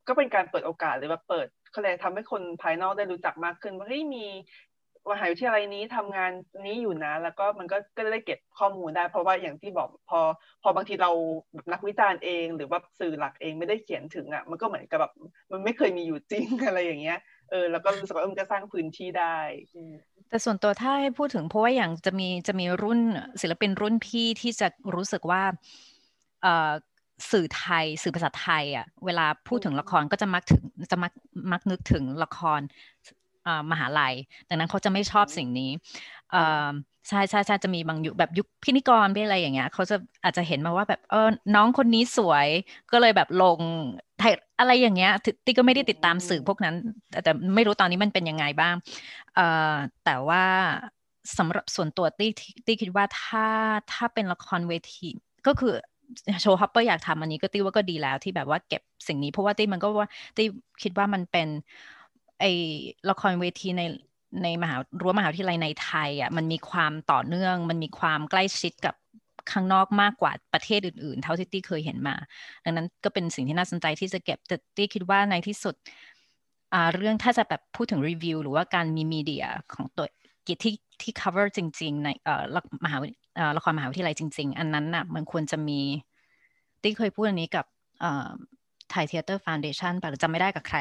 [0.08, 4.26] ก็เป็นการเปิดโอกาสหรือว่าเปิดเขาเลยทำให้คนภายนอกได้รู้จักมากขึ้นว่าเฮ้ยมี
[5.10, 6.30] มหาวิทยาลัยนี้ทำงาน
[6.66, 10.20] นี้อยู่นะ แล้วก็มันก็ก็ได้เก็บข้อมูลได้ เพราะว่าอย่างที่บอกพอ
[10.62, 11.10] พอบางทีเรา
[11.72, 15.12] นักวิจารณ์เอง หรือว่าสื่อหลักเองไม่ได้เขียนถึงอะ มันก็เหมือนกับแบบ
[15.52, 17.18] มันไม่เคยมีอยู่จริงอะไรอย่างเงี้ย
[17.50, 19.36] เออแล้วก็รู้สึกว่ามันก็สร้างพื้นที่ได้
[20.28, 23.00] แต่ส่วนตัวถ้าให้พูดถึงเพราะว่าอย่างจะมีจะมีรุ่น
[23.42, 25.42] ศิลปินรุ่นพี่ที่จะรู้สึกว่า
[26.42, 26.72] เอ่อ
[27.30, 30.62] สื่อไทยสื่อภาษาไทยอะเวลาพูดถึงละครก็จะมักถึง
[30.92, 31.12] จะมัก
[31.52, 32.60] มักนึกถึงละคร
[33.70, 34.14] มหาลัย
[34.48, 35.70] ดังนั้นเขาจะไม่ชอบสิ่งนี้
[37.08, 42.48] ใช่ใช่ใช่จะมีบางยุคแบบยุคพินิกรเป็นอะไรอย่างเงี้ยเขาจะอาจจะเห็นมาว่าแบบเออน้องคนนี้สวย
[42.92, 43.60] ก็เลยแบบลง
[44.18, 45.10] ไทย อะไรอย่างเงี้ย
[45.44, 46.74] ตี้ก็ไม่ได้ติดตามสื่อพวกนั้น
[47.24, 48.74] แต่ไม่รู้ตอนนี้มันเป็นยังไงบ้าง
[49.34, 49.74] เอ่อ
[50.04, 50.44] แต่ว่า
[51.38, 52.30] สำหรับส่วนตัวตี้
[52.66, 53.46] ตี้คิดว่าถ้า
[53.92, 55.08] ถ้าเป็นละครเวที
[55.46, 55.74] ก็คือ
[56.42, 60.46] Showhopper อยากทำอันนี้ก็ตี้ว่าก็ดีแล้วที่แบบว่าเก็บสิ่งนี้ เพราะว่าตี้มันก็ว่าตี้
[60.82, 61.48] คิดว่ามันเป็น
[62.38, 62.44] ไอ
[63.10, 63.82] ละครเวทีใน
[64.42, 68.94] ในมหารั้วมหาวิทยาลัยในไทยอะมันมีความต่อเนื่อง มันมีความใกล้ชิดกับ
[69.52, 72.16] ข้างนอกมากกว่าประเทศอื่นๆ เท่าที่ตี้เคยเห็นมา
[72.64, 75.74] ดังนั้นก็เป็นสิ่งที่น่าสนใจที่จะเก็บแต่ตี้คิดว่าในที่สุด
[76.94, 79.44] เรื่องถ้าจะแบบพูดถึงรีวิวหรือว่าการมี media
[79.74, 80.06] ของตัว
[80.46, 82.08] กิจที่ที่ cover จริง ๆ ใน
[82.84, 82.96] มหา
[83.56, 85.80] ละครมหาวิทยาลัยจริง ๆ อันนั้นน่ะมันควรจะมี
[86.82, 87.66] ตี้เคยพูดอันนี้กับ
[88.90, 90.78] Thai Theatre Foundation แต่จำไม่ได้กับใคร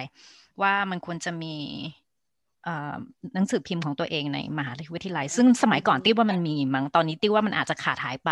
[0.61, 1.55] ว่ามันควรจะมี
[3.33, 8.29] หนังสือพิมพ์ของตัวเองในมหาวิทยาลัย ซึ่งสมัยก่อนตี้ว่ามันมีมั้งตอนนี้ตี้ว่ามันอาจจะขาดหายไป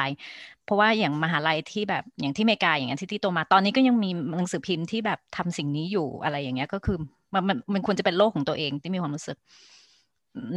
[0.63, 6.97] เพราะว่าอย่างมหาลัยที่แบบอย่างที่เมกาอย่างเงี้ยที่ที่โตมาตอนนี้ก็ยังมีหนังสือพิมพ์ที่แบบทำสิ่งนี้อยู่อะไรอย่างเงี้ยก็คือ
[7.33, 9.37] มันมันมันควรจะเป็นโลกของตัวเองที่มีความรู้สึก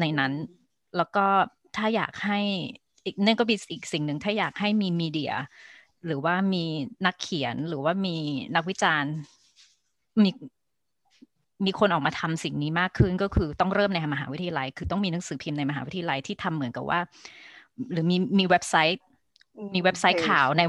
[0.00, 0.32] ในนั้น
[0.96, 1.26] แล้วก็
[1.76, 2.40] ถ้าอยากให้
[3.04, 5.32] อีกนั่นก็เป็นอีกสิ่งหนึ่งถ้าอยากให้มีมีเดีย
[6.06, 6.64] หรือว่ามี
[7.06, 8.16] นักเขียนหรือว่ามี
[8.54, 9.12] นักวิจารณ์
[10.22, 10.30] มี
[11.66, 17.00] มีคนออกมาทำสิ่งนี้มากขึ้นก็คือต้องเริ่มในมหาวิทยาลัย คือต้องมีหนังสือพิมพ์ในมหาวิทยาลัยที่ทำเหมือนกับว่า
[17.92, 19.00] หรือมีมีเว็บไซต์
[19.74, 20.62] มีเว็บไซต์ข่าวใน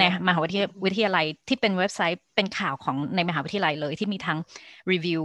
[0.00, 4.38] ในมหาวิทยาลัยที่เป็นเว็บไซต์เป็นข่าวของในมหาวิทยาลัยเลยที่มีทั้ง
[4.92, 5.22] รีวิว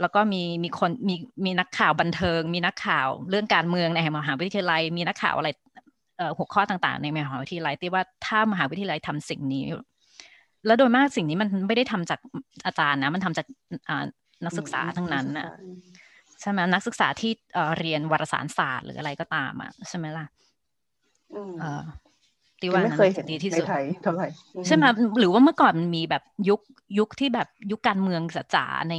[0.00, 1.14] แล้วก็มีมีคนมี
[1.44, 5.48] มีนักข่าวบันเทิง มีนักข่าวเรื่องการเมืองในมหาวิทยาลัย มีนักข่าวอะไร
[6.38, 9.64] หัวข้อต่างๆ ในมหาวิทยาลัยที่ว่าถ้ามหาวิทยาลัยทำสิ่งนี้
[10.66, 12.20] แล้วโดยมากสิ่งนี้มันไม่ได้ทำจาก
[12.66, 13.46] อาจารย์นะ มันทำจาก
[14.44, 15.48] นักศึกษาทั้งนั้นน่ะ
[16.40, 17.32] ใช่ไหมนักศึกษาที่
[17.78, 20.26] เรียนวารสารศาสตร์หรืออะไรก็ตามอะใช่ไหมล่ะ
[22.60, 24.28] ตียังว่าไม่นั้นเคยจะเห็นดีที่ในสุดไทยเท่าไหร่
[24.66, 24.84] ใช่ไหม
[25.18, 26.60] หรือว่าเมื่อก่อนมันมีแบบยุค
[26.98, 28.22] ยุคที่แบบยุคการเมือง
[28.54, 28.94] จ๋าๆใน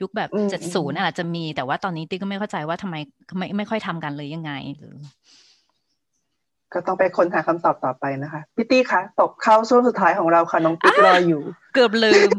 [0.00, 2.96] ยุคแบบอืมเจ็ดศูนย์อาจจะมีแต่ว่าตอนนี้ติ๊กก็ไม่เข้าใจว่าทำไม
[3.36, 4.94] ไม่ไม่ค่อยทำกันเลยยังไงหรือ
[6.72, 11.42] ก็ต้องไปค้นหาคำตอบต่อไปนะคะ พี่ตี้คะตกเข้าช่วงสุดท้ายของเราค่ะน้องปิ๊กรออยู่
[11.74, 12.30] เกือบลืม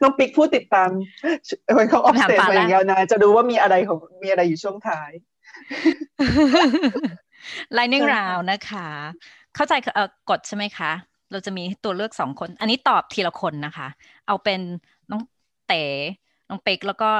[0.00, 0.90] น้องปิ๊กผู้ติดตาม
[1.76, 5.10] วันเขาออฟคำถามสเตจปามาแรกอย่างยาวนานจะดูว่ามีอะไรของมีอะไรอยู่ช่วงท้าย
[7.76, 8.88] Lightning ใช่ค่ะ round นะคะ
[9.54, 10.92] เข้าใจเอ่อกฎใช่ไหมคะ
[11.32, 13.88] เราจะมีตัวเลือกสองคน อันนี้ตอบทีละคนนะคะ
[14.26, 14.60] เอาเป็น
[15.10, 15.22] น้อง
[15.68, 15.84] เต๋
[16.48, 17.10] น้องเป็กแล้วก็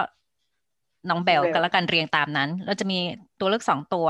[1.11, 2.99] น้องเบลเบลกันแล้วกันเรียงตามนั้น เราจะมี
[3.41, 4.07] ตัวเลือกสองตัว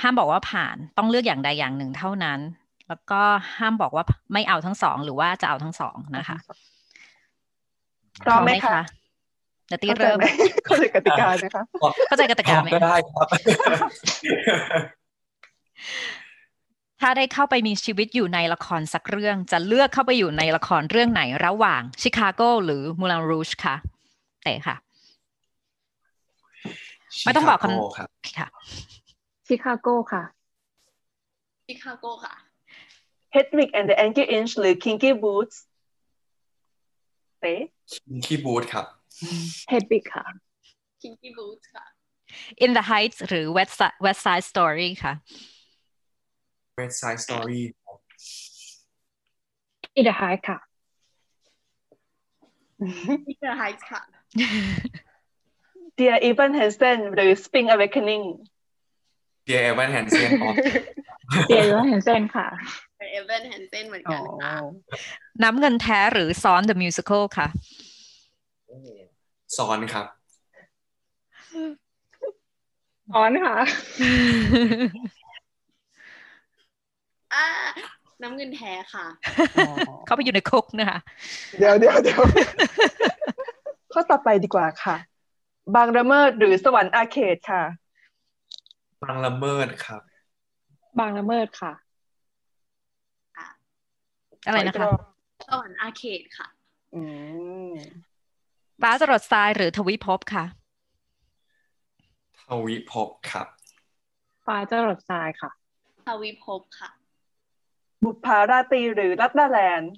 [0.00, 2.40] ห้ามบอกว่าผ่านต้องเลือกอย่างใดอย่างหนึ่งเท่านั้น
[2.88, 3.22] แล้วก็
[3.58, 6.36] ห้ามบอกว่าไม่เอาทั้งสอง หรือว่าจะเอาทั้งสองนะคะ
[8.22, 8.80] พร้อมไหมคะ
[9.68, 10.26] เดี๋ยวตีเข้าใจเริ่มไหม
[10.66, 11.62] เข้าใจกติกาไหมคะ
[12.08, 13.28] เข้าใจกติพร้กาอมไหมก็ได้ครับ
[17.00, 23.74] ถ้าได้เข้าไปมีชีวิตอยู่ในละครสักเรื่อง จะเลือกเข้าไปอยู่ในละครเรื่องไหนระหว่างชิคาโกหรือมูลานรูชคะ
[24.42, 24.76] เตะค่ะ
[27.24, 28.48] ไม่ต้องบอกคชิาโครับำค่ะ
[29.46, 30.22] Chicago ค่ะ
[31.66, 32.34] Chicago ค่ะ
[33.34, 35.56] Hedwig and the Angry Inch หรือ Kinky Boots
[37.40, 37.60] เต๊ะ
[38.24, 38.86] Kinky Boots ครับ
[39.68, 40.24] Hedwig ค่ะ
[41.00, 41.84] Kinky Boots ค่ะ
[42.64, 45.12] In the Heights หรือ West Side, West Side Story ค่ะ
[46.78, 47.60] West Side Story
[49.96, 50.58] In the Heights ค่ะ
[53.26, 54.02] In the Heights ค่ะ
[55.98, 58.24] Dear Evan Hansen หรือ Spring Awakening
[59.48, 60.54] Dear Evan Hansen ครับ
[61.48, 62.46] เดียร์แฮนเซนค่ะ
[63.06, 64.54] เป็นเอเวนแฮนเซนเหมือนอ๋กัอนค่ะ
[65.42, 67.46] น้ำเงินแท้หรือซ้อน The Musical ค่ะ
[69.56, 70.06] ซ้อนครับ
[73.14, 73.56] ออนค่ะ
[77.34, 77.46] อ่า
[78.22, 79.06] น้ำเงินแท้ค่ะ
[80.06, 80.98] เข้าไปอยู่ในคุกนะคะ
[81.58, 82.20] เดี๋ยวเดี๋ยวเดี๋ยว
[83.92, 84.96] ข้อต่อไปดีกว่าค่ะ
[85.74, 87.62] บางระเมิดหรือสวรรค์อาเขตค่ะ
[89.02, 90.02] บางละเมิดครับ
[90.98, 91.72] บางละเมิดค่ะ
[94.46, 94.86] อะไรนะคะ
[95.48, 96.48] สวรรค์อาเขตค่ะ
[96.94, 97.02] อื
[97.70, 97.74] ม
[98.82, 100.44] ฟ้าจรดทรายหรือทวิภพค่ะ
[102.40, 103.46] ทวิภพครับ
[104.46, 105.50] ฟ้าจรดทรายค่ะ
[106.06, 106.90] ทวิภพค่ะ
[108.04, 109.92] บุปผาราตรีหรือลัดดาแลนด์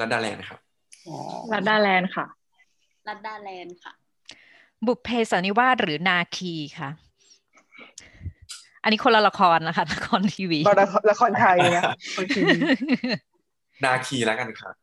[0.00, 0.60] ลัดดาแลนด์ครับ
[1.06, 1.16] อ๋อ
[1.52, 2.26] ลัดดาแลนด์ค่ะ
[3.08, 3.92] ลัดดาแลนด์ค่ะ
[4.86, 6.90] บุพเพสันนิวาสหรือนาคีค่ะ
[8.82, 11.82] อันนี้คนละละครนะคะละครทีวีบางละครละครไทยนะ
[12.16, 12.58] คนทีวี
[13.84, 14.74] นาคีแล้วกันครับ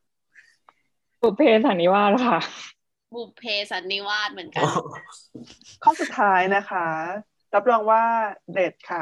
[1.22, 2.40] บุพเพสันนิวาสค่ะ
[3.16, 4.64] บุพเพสันนิวาสเหมือนกัน
[5.84, 6.88] ข้อสุดท้ายนะคะ
[7.54, 8.04] รับรองว่า
[8.54, 9.00] เด็ดค่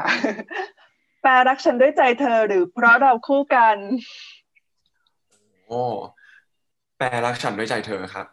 [1.22, 3.76] แปลรักฉันด้วยใจเธอหรือเพราะเราคู่กัน
[5.66, 5.82] โอ้
[6.98, 8.26] แปลรักฉันด้วยใจเธอครับ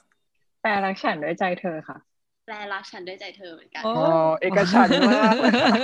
[0.61, 1.97] แปลรักฉันด้วยใจเธอค่ะ
[2.45, 5.75] แปลรักฉันด้วยใจเธอเหมือนกันโอ้อ๋อเอกฉันท์มากเลยค่ะ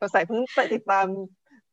[0.00, 1.06] สงสัยเพิ่งไปติดตาม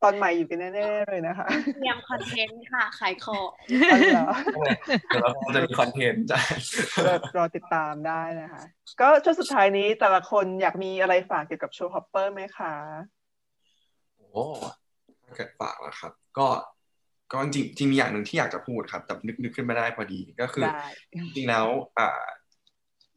[0.03, 3.51] ตอนใหม่อยู่กันแน่ๆเลยนะคะเตรียมคอนเทนต์ค่ะ ขายของ
[3.91, 4.27] อ๋อเหรอ
[5.07, 6.39] เดี๋ยวเราจะมีคอนเทนต์จ้ะ
[7.07, 8.63] รอรอติดตามได้นะคะ
[9.01, 12.73] ก็ช่วงสุดท้ายนี้แต่ละคนอยากมีอะไรฝากเกี่ยวกับ Showhopper ไหมคะ
[14.17, 14.45] โอ้
[15.25, 16.47] ถ้าเกิดฝากแล้วครับ ก็
[17.31, 20.85] ก็จริงจริงมีอย่างหนึ่งที่อยากจะพูดครับ แต่นึกนึกขึ้นมาได้พอดีก็คือได้
[21.35, 21.65] จริงๆแล้ว
[21.99, 22.21] อ่า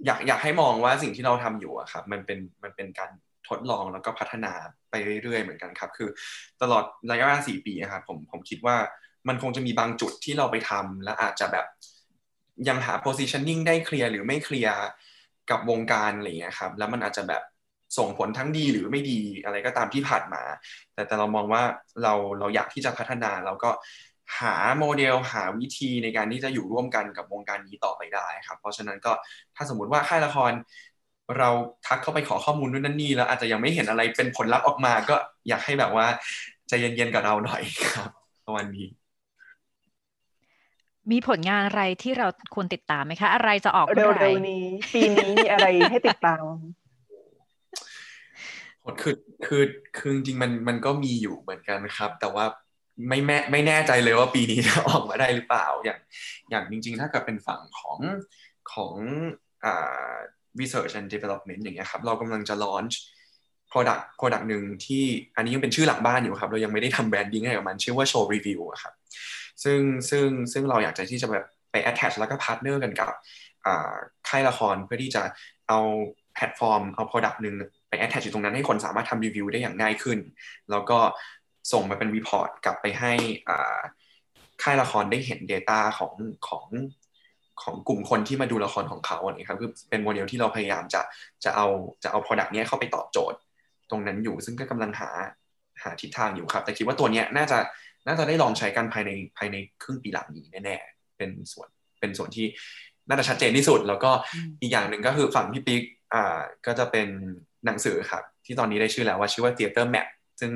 [0.06, 3.10] อยากอยากให้มองว่าสิ่งที่เราทำอยู่อะครับมันเป็นมันเป็นการ
[3.48, 4.52] ทดลองแล้วก็พัฒนา
[4.90, 6.08] ไปเรื่อยๆเหมือนกันครับ คือ
[6.62, 8.76] ตลอดระยะเวลาสี่ปีอะครับผมผมคิดว่า
[9.28, 11.66] มันคงจะมีบางจุดที่เราไปทำและอาจจะแบบ
[12.68, 14.76] ยังหา positioning ได้เคลียร์หรือไม่เคลียร์
[15.50, 17.42] กับวงการอะไรอย่างเงี้ยครับ แล้วมันอาจจะแบบ
[17.98, 20.42] ส่งผลทั้งดีหรือไม่ดีอะไรก็ตามที่ผ่านมา
[20.94, 21.62] แต่แต่เรามองว่า
[22.02, 23.70] เราเราอยากที่จะพัฒนาเราก็
[24.38, 29.12] หาโมเดลหาวิธีในการที่จะอยู่ร่วมกันกับวงการนี้ต่อไปได้ครับ เพราะฉะนั้นก็
[29.56, 30.52] ถ้าสมมุติว่าค่ายละคร
[31.38, 31.50] เรา
[31.86, 35.16] ทักเข้าไปขอข้อมูลนู่นนั่นนี่แล้วอาจจะยังไม่เห็นอะไรเป็นผลลัพธ์ออกมา ก็
[35.48, 36.06] อยากให้แบบว่า
[36.68, 38.10] ใจเย็นๆกับเราหน่อยครับ
[38.46, 38.86] ประมาณนี้
[41.10, 44.64] มีผลงานอะไรที่เราควรติดตามไหมคะ อะไรจะออกเมื่อไหร่เร็วๆนี้
[44.94, 46.44] ปีนี้มีอะไรให้ติดตาม
[49.00, 49.14] คือ
[49.46, 49.62] คือ
[49.96, 52.44] คือจริงๆมันมันก็มีอยู่เหมือนกันครับ แต่ว่า
[53.08, 55.98] ไม่แม่ไม่แน่ใจเลยว่าปีนี้จะออกมาได้หรือเปล่าอย่าง
[56.50, 57.98] อย่างจริง ๆ ถ้าเกิดเป็นฝั่งของ
[58.72, 58.94] ของ
[59.64, 60.12] อ่า
[60.60, 62.94] research and development อย่างเงี้ยครับเรากำลังจะ launch
[63.70, 65.04] product product หนึ่งที่
[65.36, 68.94] อันนี้ยังเป็นชื่อหลังบ้านอยู่ครับ เรายังไม่ได้ทำ branding ให้กับมัน ชื่อว่า show review อะครับ
[69.64, 69.80] ซึ่ง
[70.10, 73.08] ซึ่งซึ่งเราอยากจะที่จะแบบไป attach แล้วก็ partner กันกับ
[73.66, 73.94] อ่า
[74.28, 75.22] ค่ายละครเพื่อที่จะ
[75.68, 75.80] เอา
[76.34, 77.54] แพลตฟอร์ม เอา product หนึ่ง
[77.88, 80.18] ไป attach อยู่ตรงนั้นให้คนสามารถทำรีวิวได้อย่างง่ายขึ้น
[80.70, 80.98] แล้วก็
[81.72, 83.12] ส่งมาเป็น report กลับไปให้
[84.62, 86.12] ค่ายละครได้เห็น data ของ
[86.48, 86.66] ของ
[87.62, 91.02] ของกลุ่มคนที่มาดูละครของเขาอันนี้ครับคือเป็นโมเดลที่เราพยายามจะ
[91.44, 91.66] จะเอา
[92.02, 93.38] จะเอา Product นี้เข้าไปตอบโจทย์
[93.90, 95.10] ตรงนั้นอยู่ซึ่งก็กำลังหา
[95.82, 97.58] หาทิศทางอยู่ครับ แต่คิดว่าตัวนี้น่าจะ
[98.06, 101.68] น่าจะได้ลองใช้กันภายในภายในครึ่งปีหลังนี้แน่ๆเป็นส่วน
[102.00, 102.46] เป็นส่วนที่
[103.08, 104.10] น่าจะชัดเจนที่สุด แล้วก็
[104.60, 105.82] อีกอย่างหนึ่งก็คือฝั่งพี่ปิ๊ก
[106.14, 107.08] อ่าก็จะเป็น
[107.66, 110.06] หนังสือครับ ที่ตอนนี้ได้ชื่อแล้วว่าชื่อว่า Theater Map
[110.40, 110.52] ซึ่ง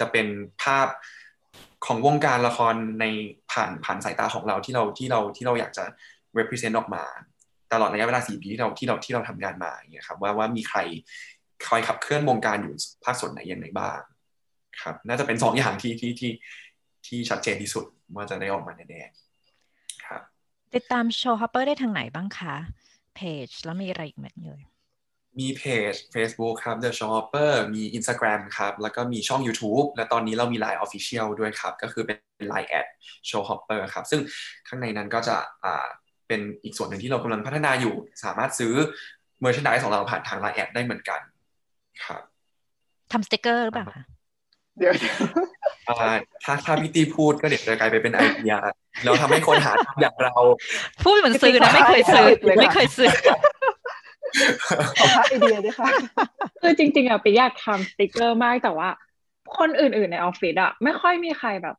[0.00, 0.26] จะเป็น
[0.62, 0.88] ภาพ
[1.86, 3.04] ของวงการละครใน
[3.52, 5.84] ผ่านผ่านสายตาของเราที่เราที่เราที่เราอยากจะ
[6.38, 7.04] represent ออกมา
[7.72, 10.78] ตลอดระยะเวลาสี่ปีที่เราที่เราที่เราทำงานมาอย่างเงี้ยครับว่าว่ามีใคร
[11.68, 13.98] คอยขับเคลื่อนวงการอยู่ภาคส่วนไหนยังไงบ้าง
[14.82, 16.32] ครับ น่าจะเป็นสองอย่างที่ที่ที่
[17.06, 17.84] ที่ชัดเจนที่สุด
[18.14, 20.22] ว่าจะได้ออกมาแน่ๆครับ
[20.74, 22.54] ติดตาม Showhopper ได้ทางไหนบ้างคะ
[23.14, 24.60] เพจแล้วมีอะไรอีกไหมเลย
[25.40, 32.16] มีเพจ Facebook ครับ The Shopper มี Instagram ครับ แล้วก็มีช่อง YouTube และตอนนี้เรามี Line Official ด้วยครับ ก็คือเป็น
[32.52, 32.86] Line แอด
[33.28, 34.20] Showhopper ครับ ซึ่ง
[34.68, 35.86] ข้างในนั้นก็จะอ่า
[36.28, 37.94] เป็นอีกส่วนหนึ่งที่เรากำลังพัฒนาอยู่
[38.24, 38.74] สามารถซื้อ
[39.44, 41.20] merchandise ของเราผ่านทาง Line แอดได้เหมือนกัน
[42.06, 42.22] ครับ
[43.12, 44.04] ทำสติกเกอร์หรือเปล่าคะ
[44.78, 44.94] เดี๋ยว
[45.86, 48.56] ถ้าถ้าพี่ตีพูดก็เดี๋ยวจะกลายไปเป็นไอเดีย
[49.04, 50.34] เราทำให้คนหาอย่างเรา
[51.04, 52.26] พูดเหมือนซื้อนะไม่เคยซื้อ
[52.60, 53.10] ไม่เคยซื้อ
[54.96, 55.88] ขอไอเดียด้วยค่ะ
[56.60, 58.88] คือจริง ๆอะไปอยากทำสติกเกอร์มากแต่ว่า
[59.58, 61.76] คนอื่น ๆในออฟฟิศอะไม่ค่อยมีใครแบบ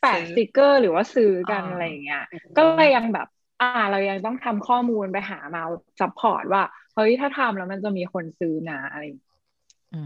[0.00, 2.22] แปะสติกเกอร์หรือว่าซื้อกันอะไรอย่างเงี้ย
[2.56, 3.26] ก็เลยยังแบบ
[3.60, 5.62] อ่าเรายังต้องทำข้อมูลไปหามา
[6.00, 6.62] support ว่า
[6.94, 9.02] เฮ้ยถ้าทำแล้วมันจะมีคนซื้อนะอะไร
[9.92, 10.00] อื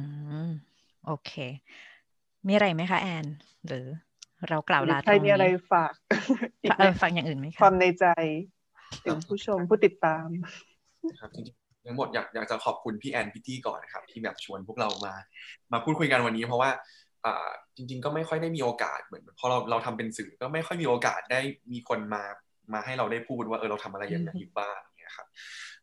[0.47, 0.49] ม
[1.05, 1.31] โอเค
[2.47, 3.27] มีอะไรไหมคะแอน
[3.67, 3.87] หรือ
[4.49, 5.93] เรากล่าวลาใครมีอะไรฝาก
[6.79, 8.05] เออฝากอย่างอื่นไหมคะความในใจ
[9.05, 10.27] ถึงผู้ชมผู้ติดตาม
[11.19, 15.15] ครับจริง ทั้งหมดอยากอยากจะขอบคุณพี่แอนพี่ตี้ก่อนนะครับ ที่แบบชวนพวกเรามา
[15.73, 16.71] มาพูดคุยกันวันนี้เพราะว่า
[17.77, 21.41] จริง ๆ ก็ไม่ค่อยได้มีโอกาสเหมือนพอเราเราทำเป็นสื่อก็ไม่ค่อยมีโอกาสได้
[21.73, 22.23] มีคนมา
[22.73, 25.29] มาให้เราได้พูดว่าเออเราทำอะไรอย่างไรอยู่บ้างเนี่ยครับ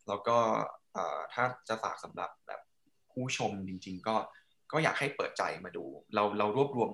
[0.08, 0.36] แล้วก็
[1.32, 2.60] ถ้าจะฝากสำหรับแบบ
[3.12, 4.14] ผู้ชมจริง ๆ ก็
[4.72, 5.84] ก็อยากให้เปิดใจมาดู
[6.14, 6.90] เราเรารวบรวม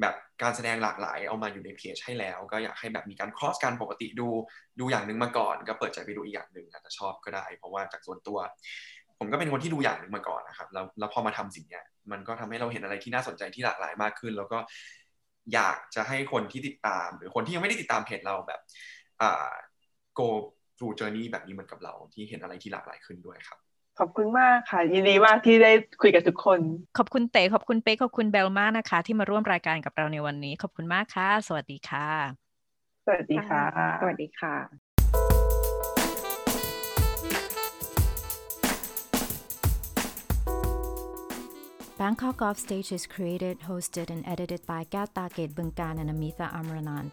[0.00, 4.28] แบบการแสดงหลากหลายเอามาอยู่ในเพจให้แล้ว ก็อยากให้แบบมีการ cross กันปกติดู
[4.80, 8.38] ดูอย่างหนึ่งมาก่อน ก็เปิดใจไปดูอีกอย่างหนึ่งอาจจะชอบก็ได้ เพราะว่าจากส่วนตัว
[9.18, 11.80] ผมก็เป็นคนที่ดูอย่างหนึ่งมาก่อนนะครับแล้วแล้วพอมาทำสิ่งนี้
[12.12, 14.58] มันก็ทำให้เราเห็นอะไรที่น่าสนใจที่หลากหลายมากขึ้น แล้วก็
[15.54, 18.60] อยากจะให้คนที่ติดตาม หรือคนที่ยังไม่ได้ติดตามเพจเราแบบ
[19.22, 19.50] อ่า
[20.18, 20.28] go
[20.76, 23.63] through journey แบบนี้เหมือนกับเราที่เห็นอะไรที่หลากหลายขึ้นด้วยครับ
[23.98, 25.72] ขอบคุณมากค่ะ ยินดีมากที่ได้
[26.02, 26.60] คุยกับทุกคน
[26.98, 32.08] ขอบคุณเต๋ขอบคุณเป๊กขอบคุณเบลมากนะคะ ที่มาร่วมรายการกับเราในวันนี้ ขอบคุณมากค่ะ สวัสดีค่ะ
[33.06, 33.62] สวัสดีค่ะ
[34.00, 34.54] สวัสดีค่ะ
[42.00, 47.12] Bangkok Offstage is created, hosted, and edited by Gata Gate Bunkan and Amitha Amranand.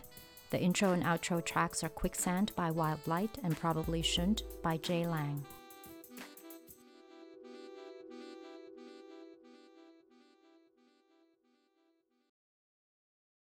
[0.49, 5.05] The intro and outro tracks are Quicksand by Wild Light and Probably Shouldn't by Jay
[5.05, 5.45] Lang.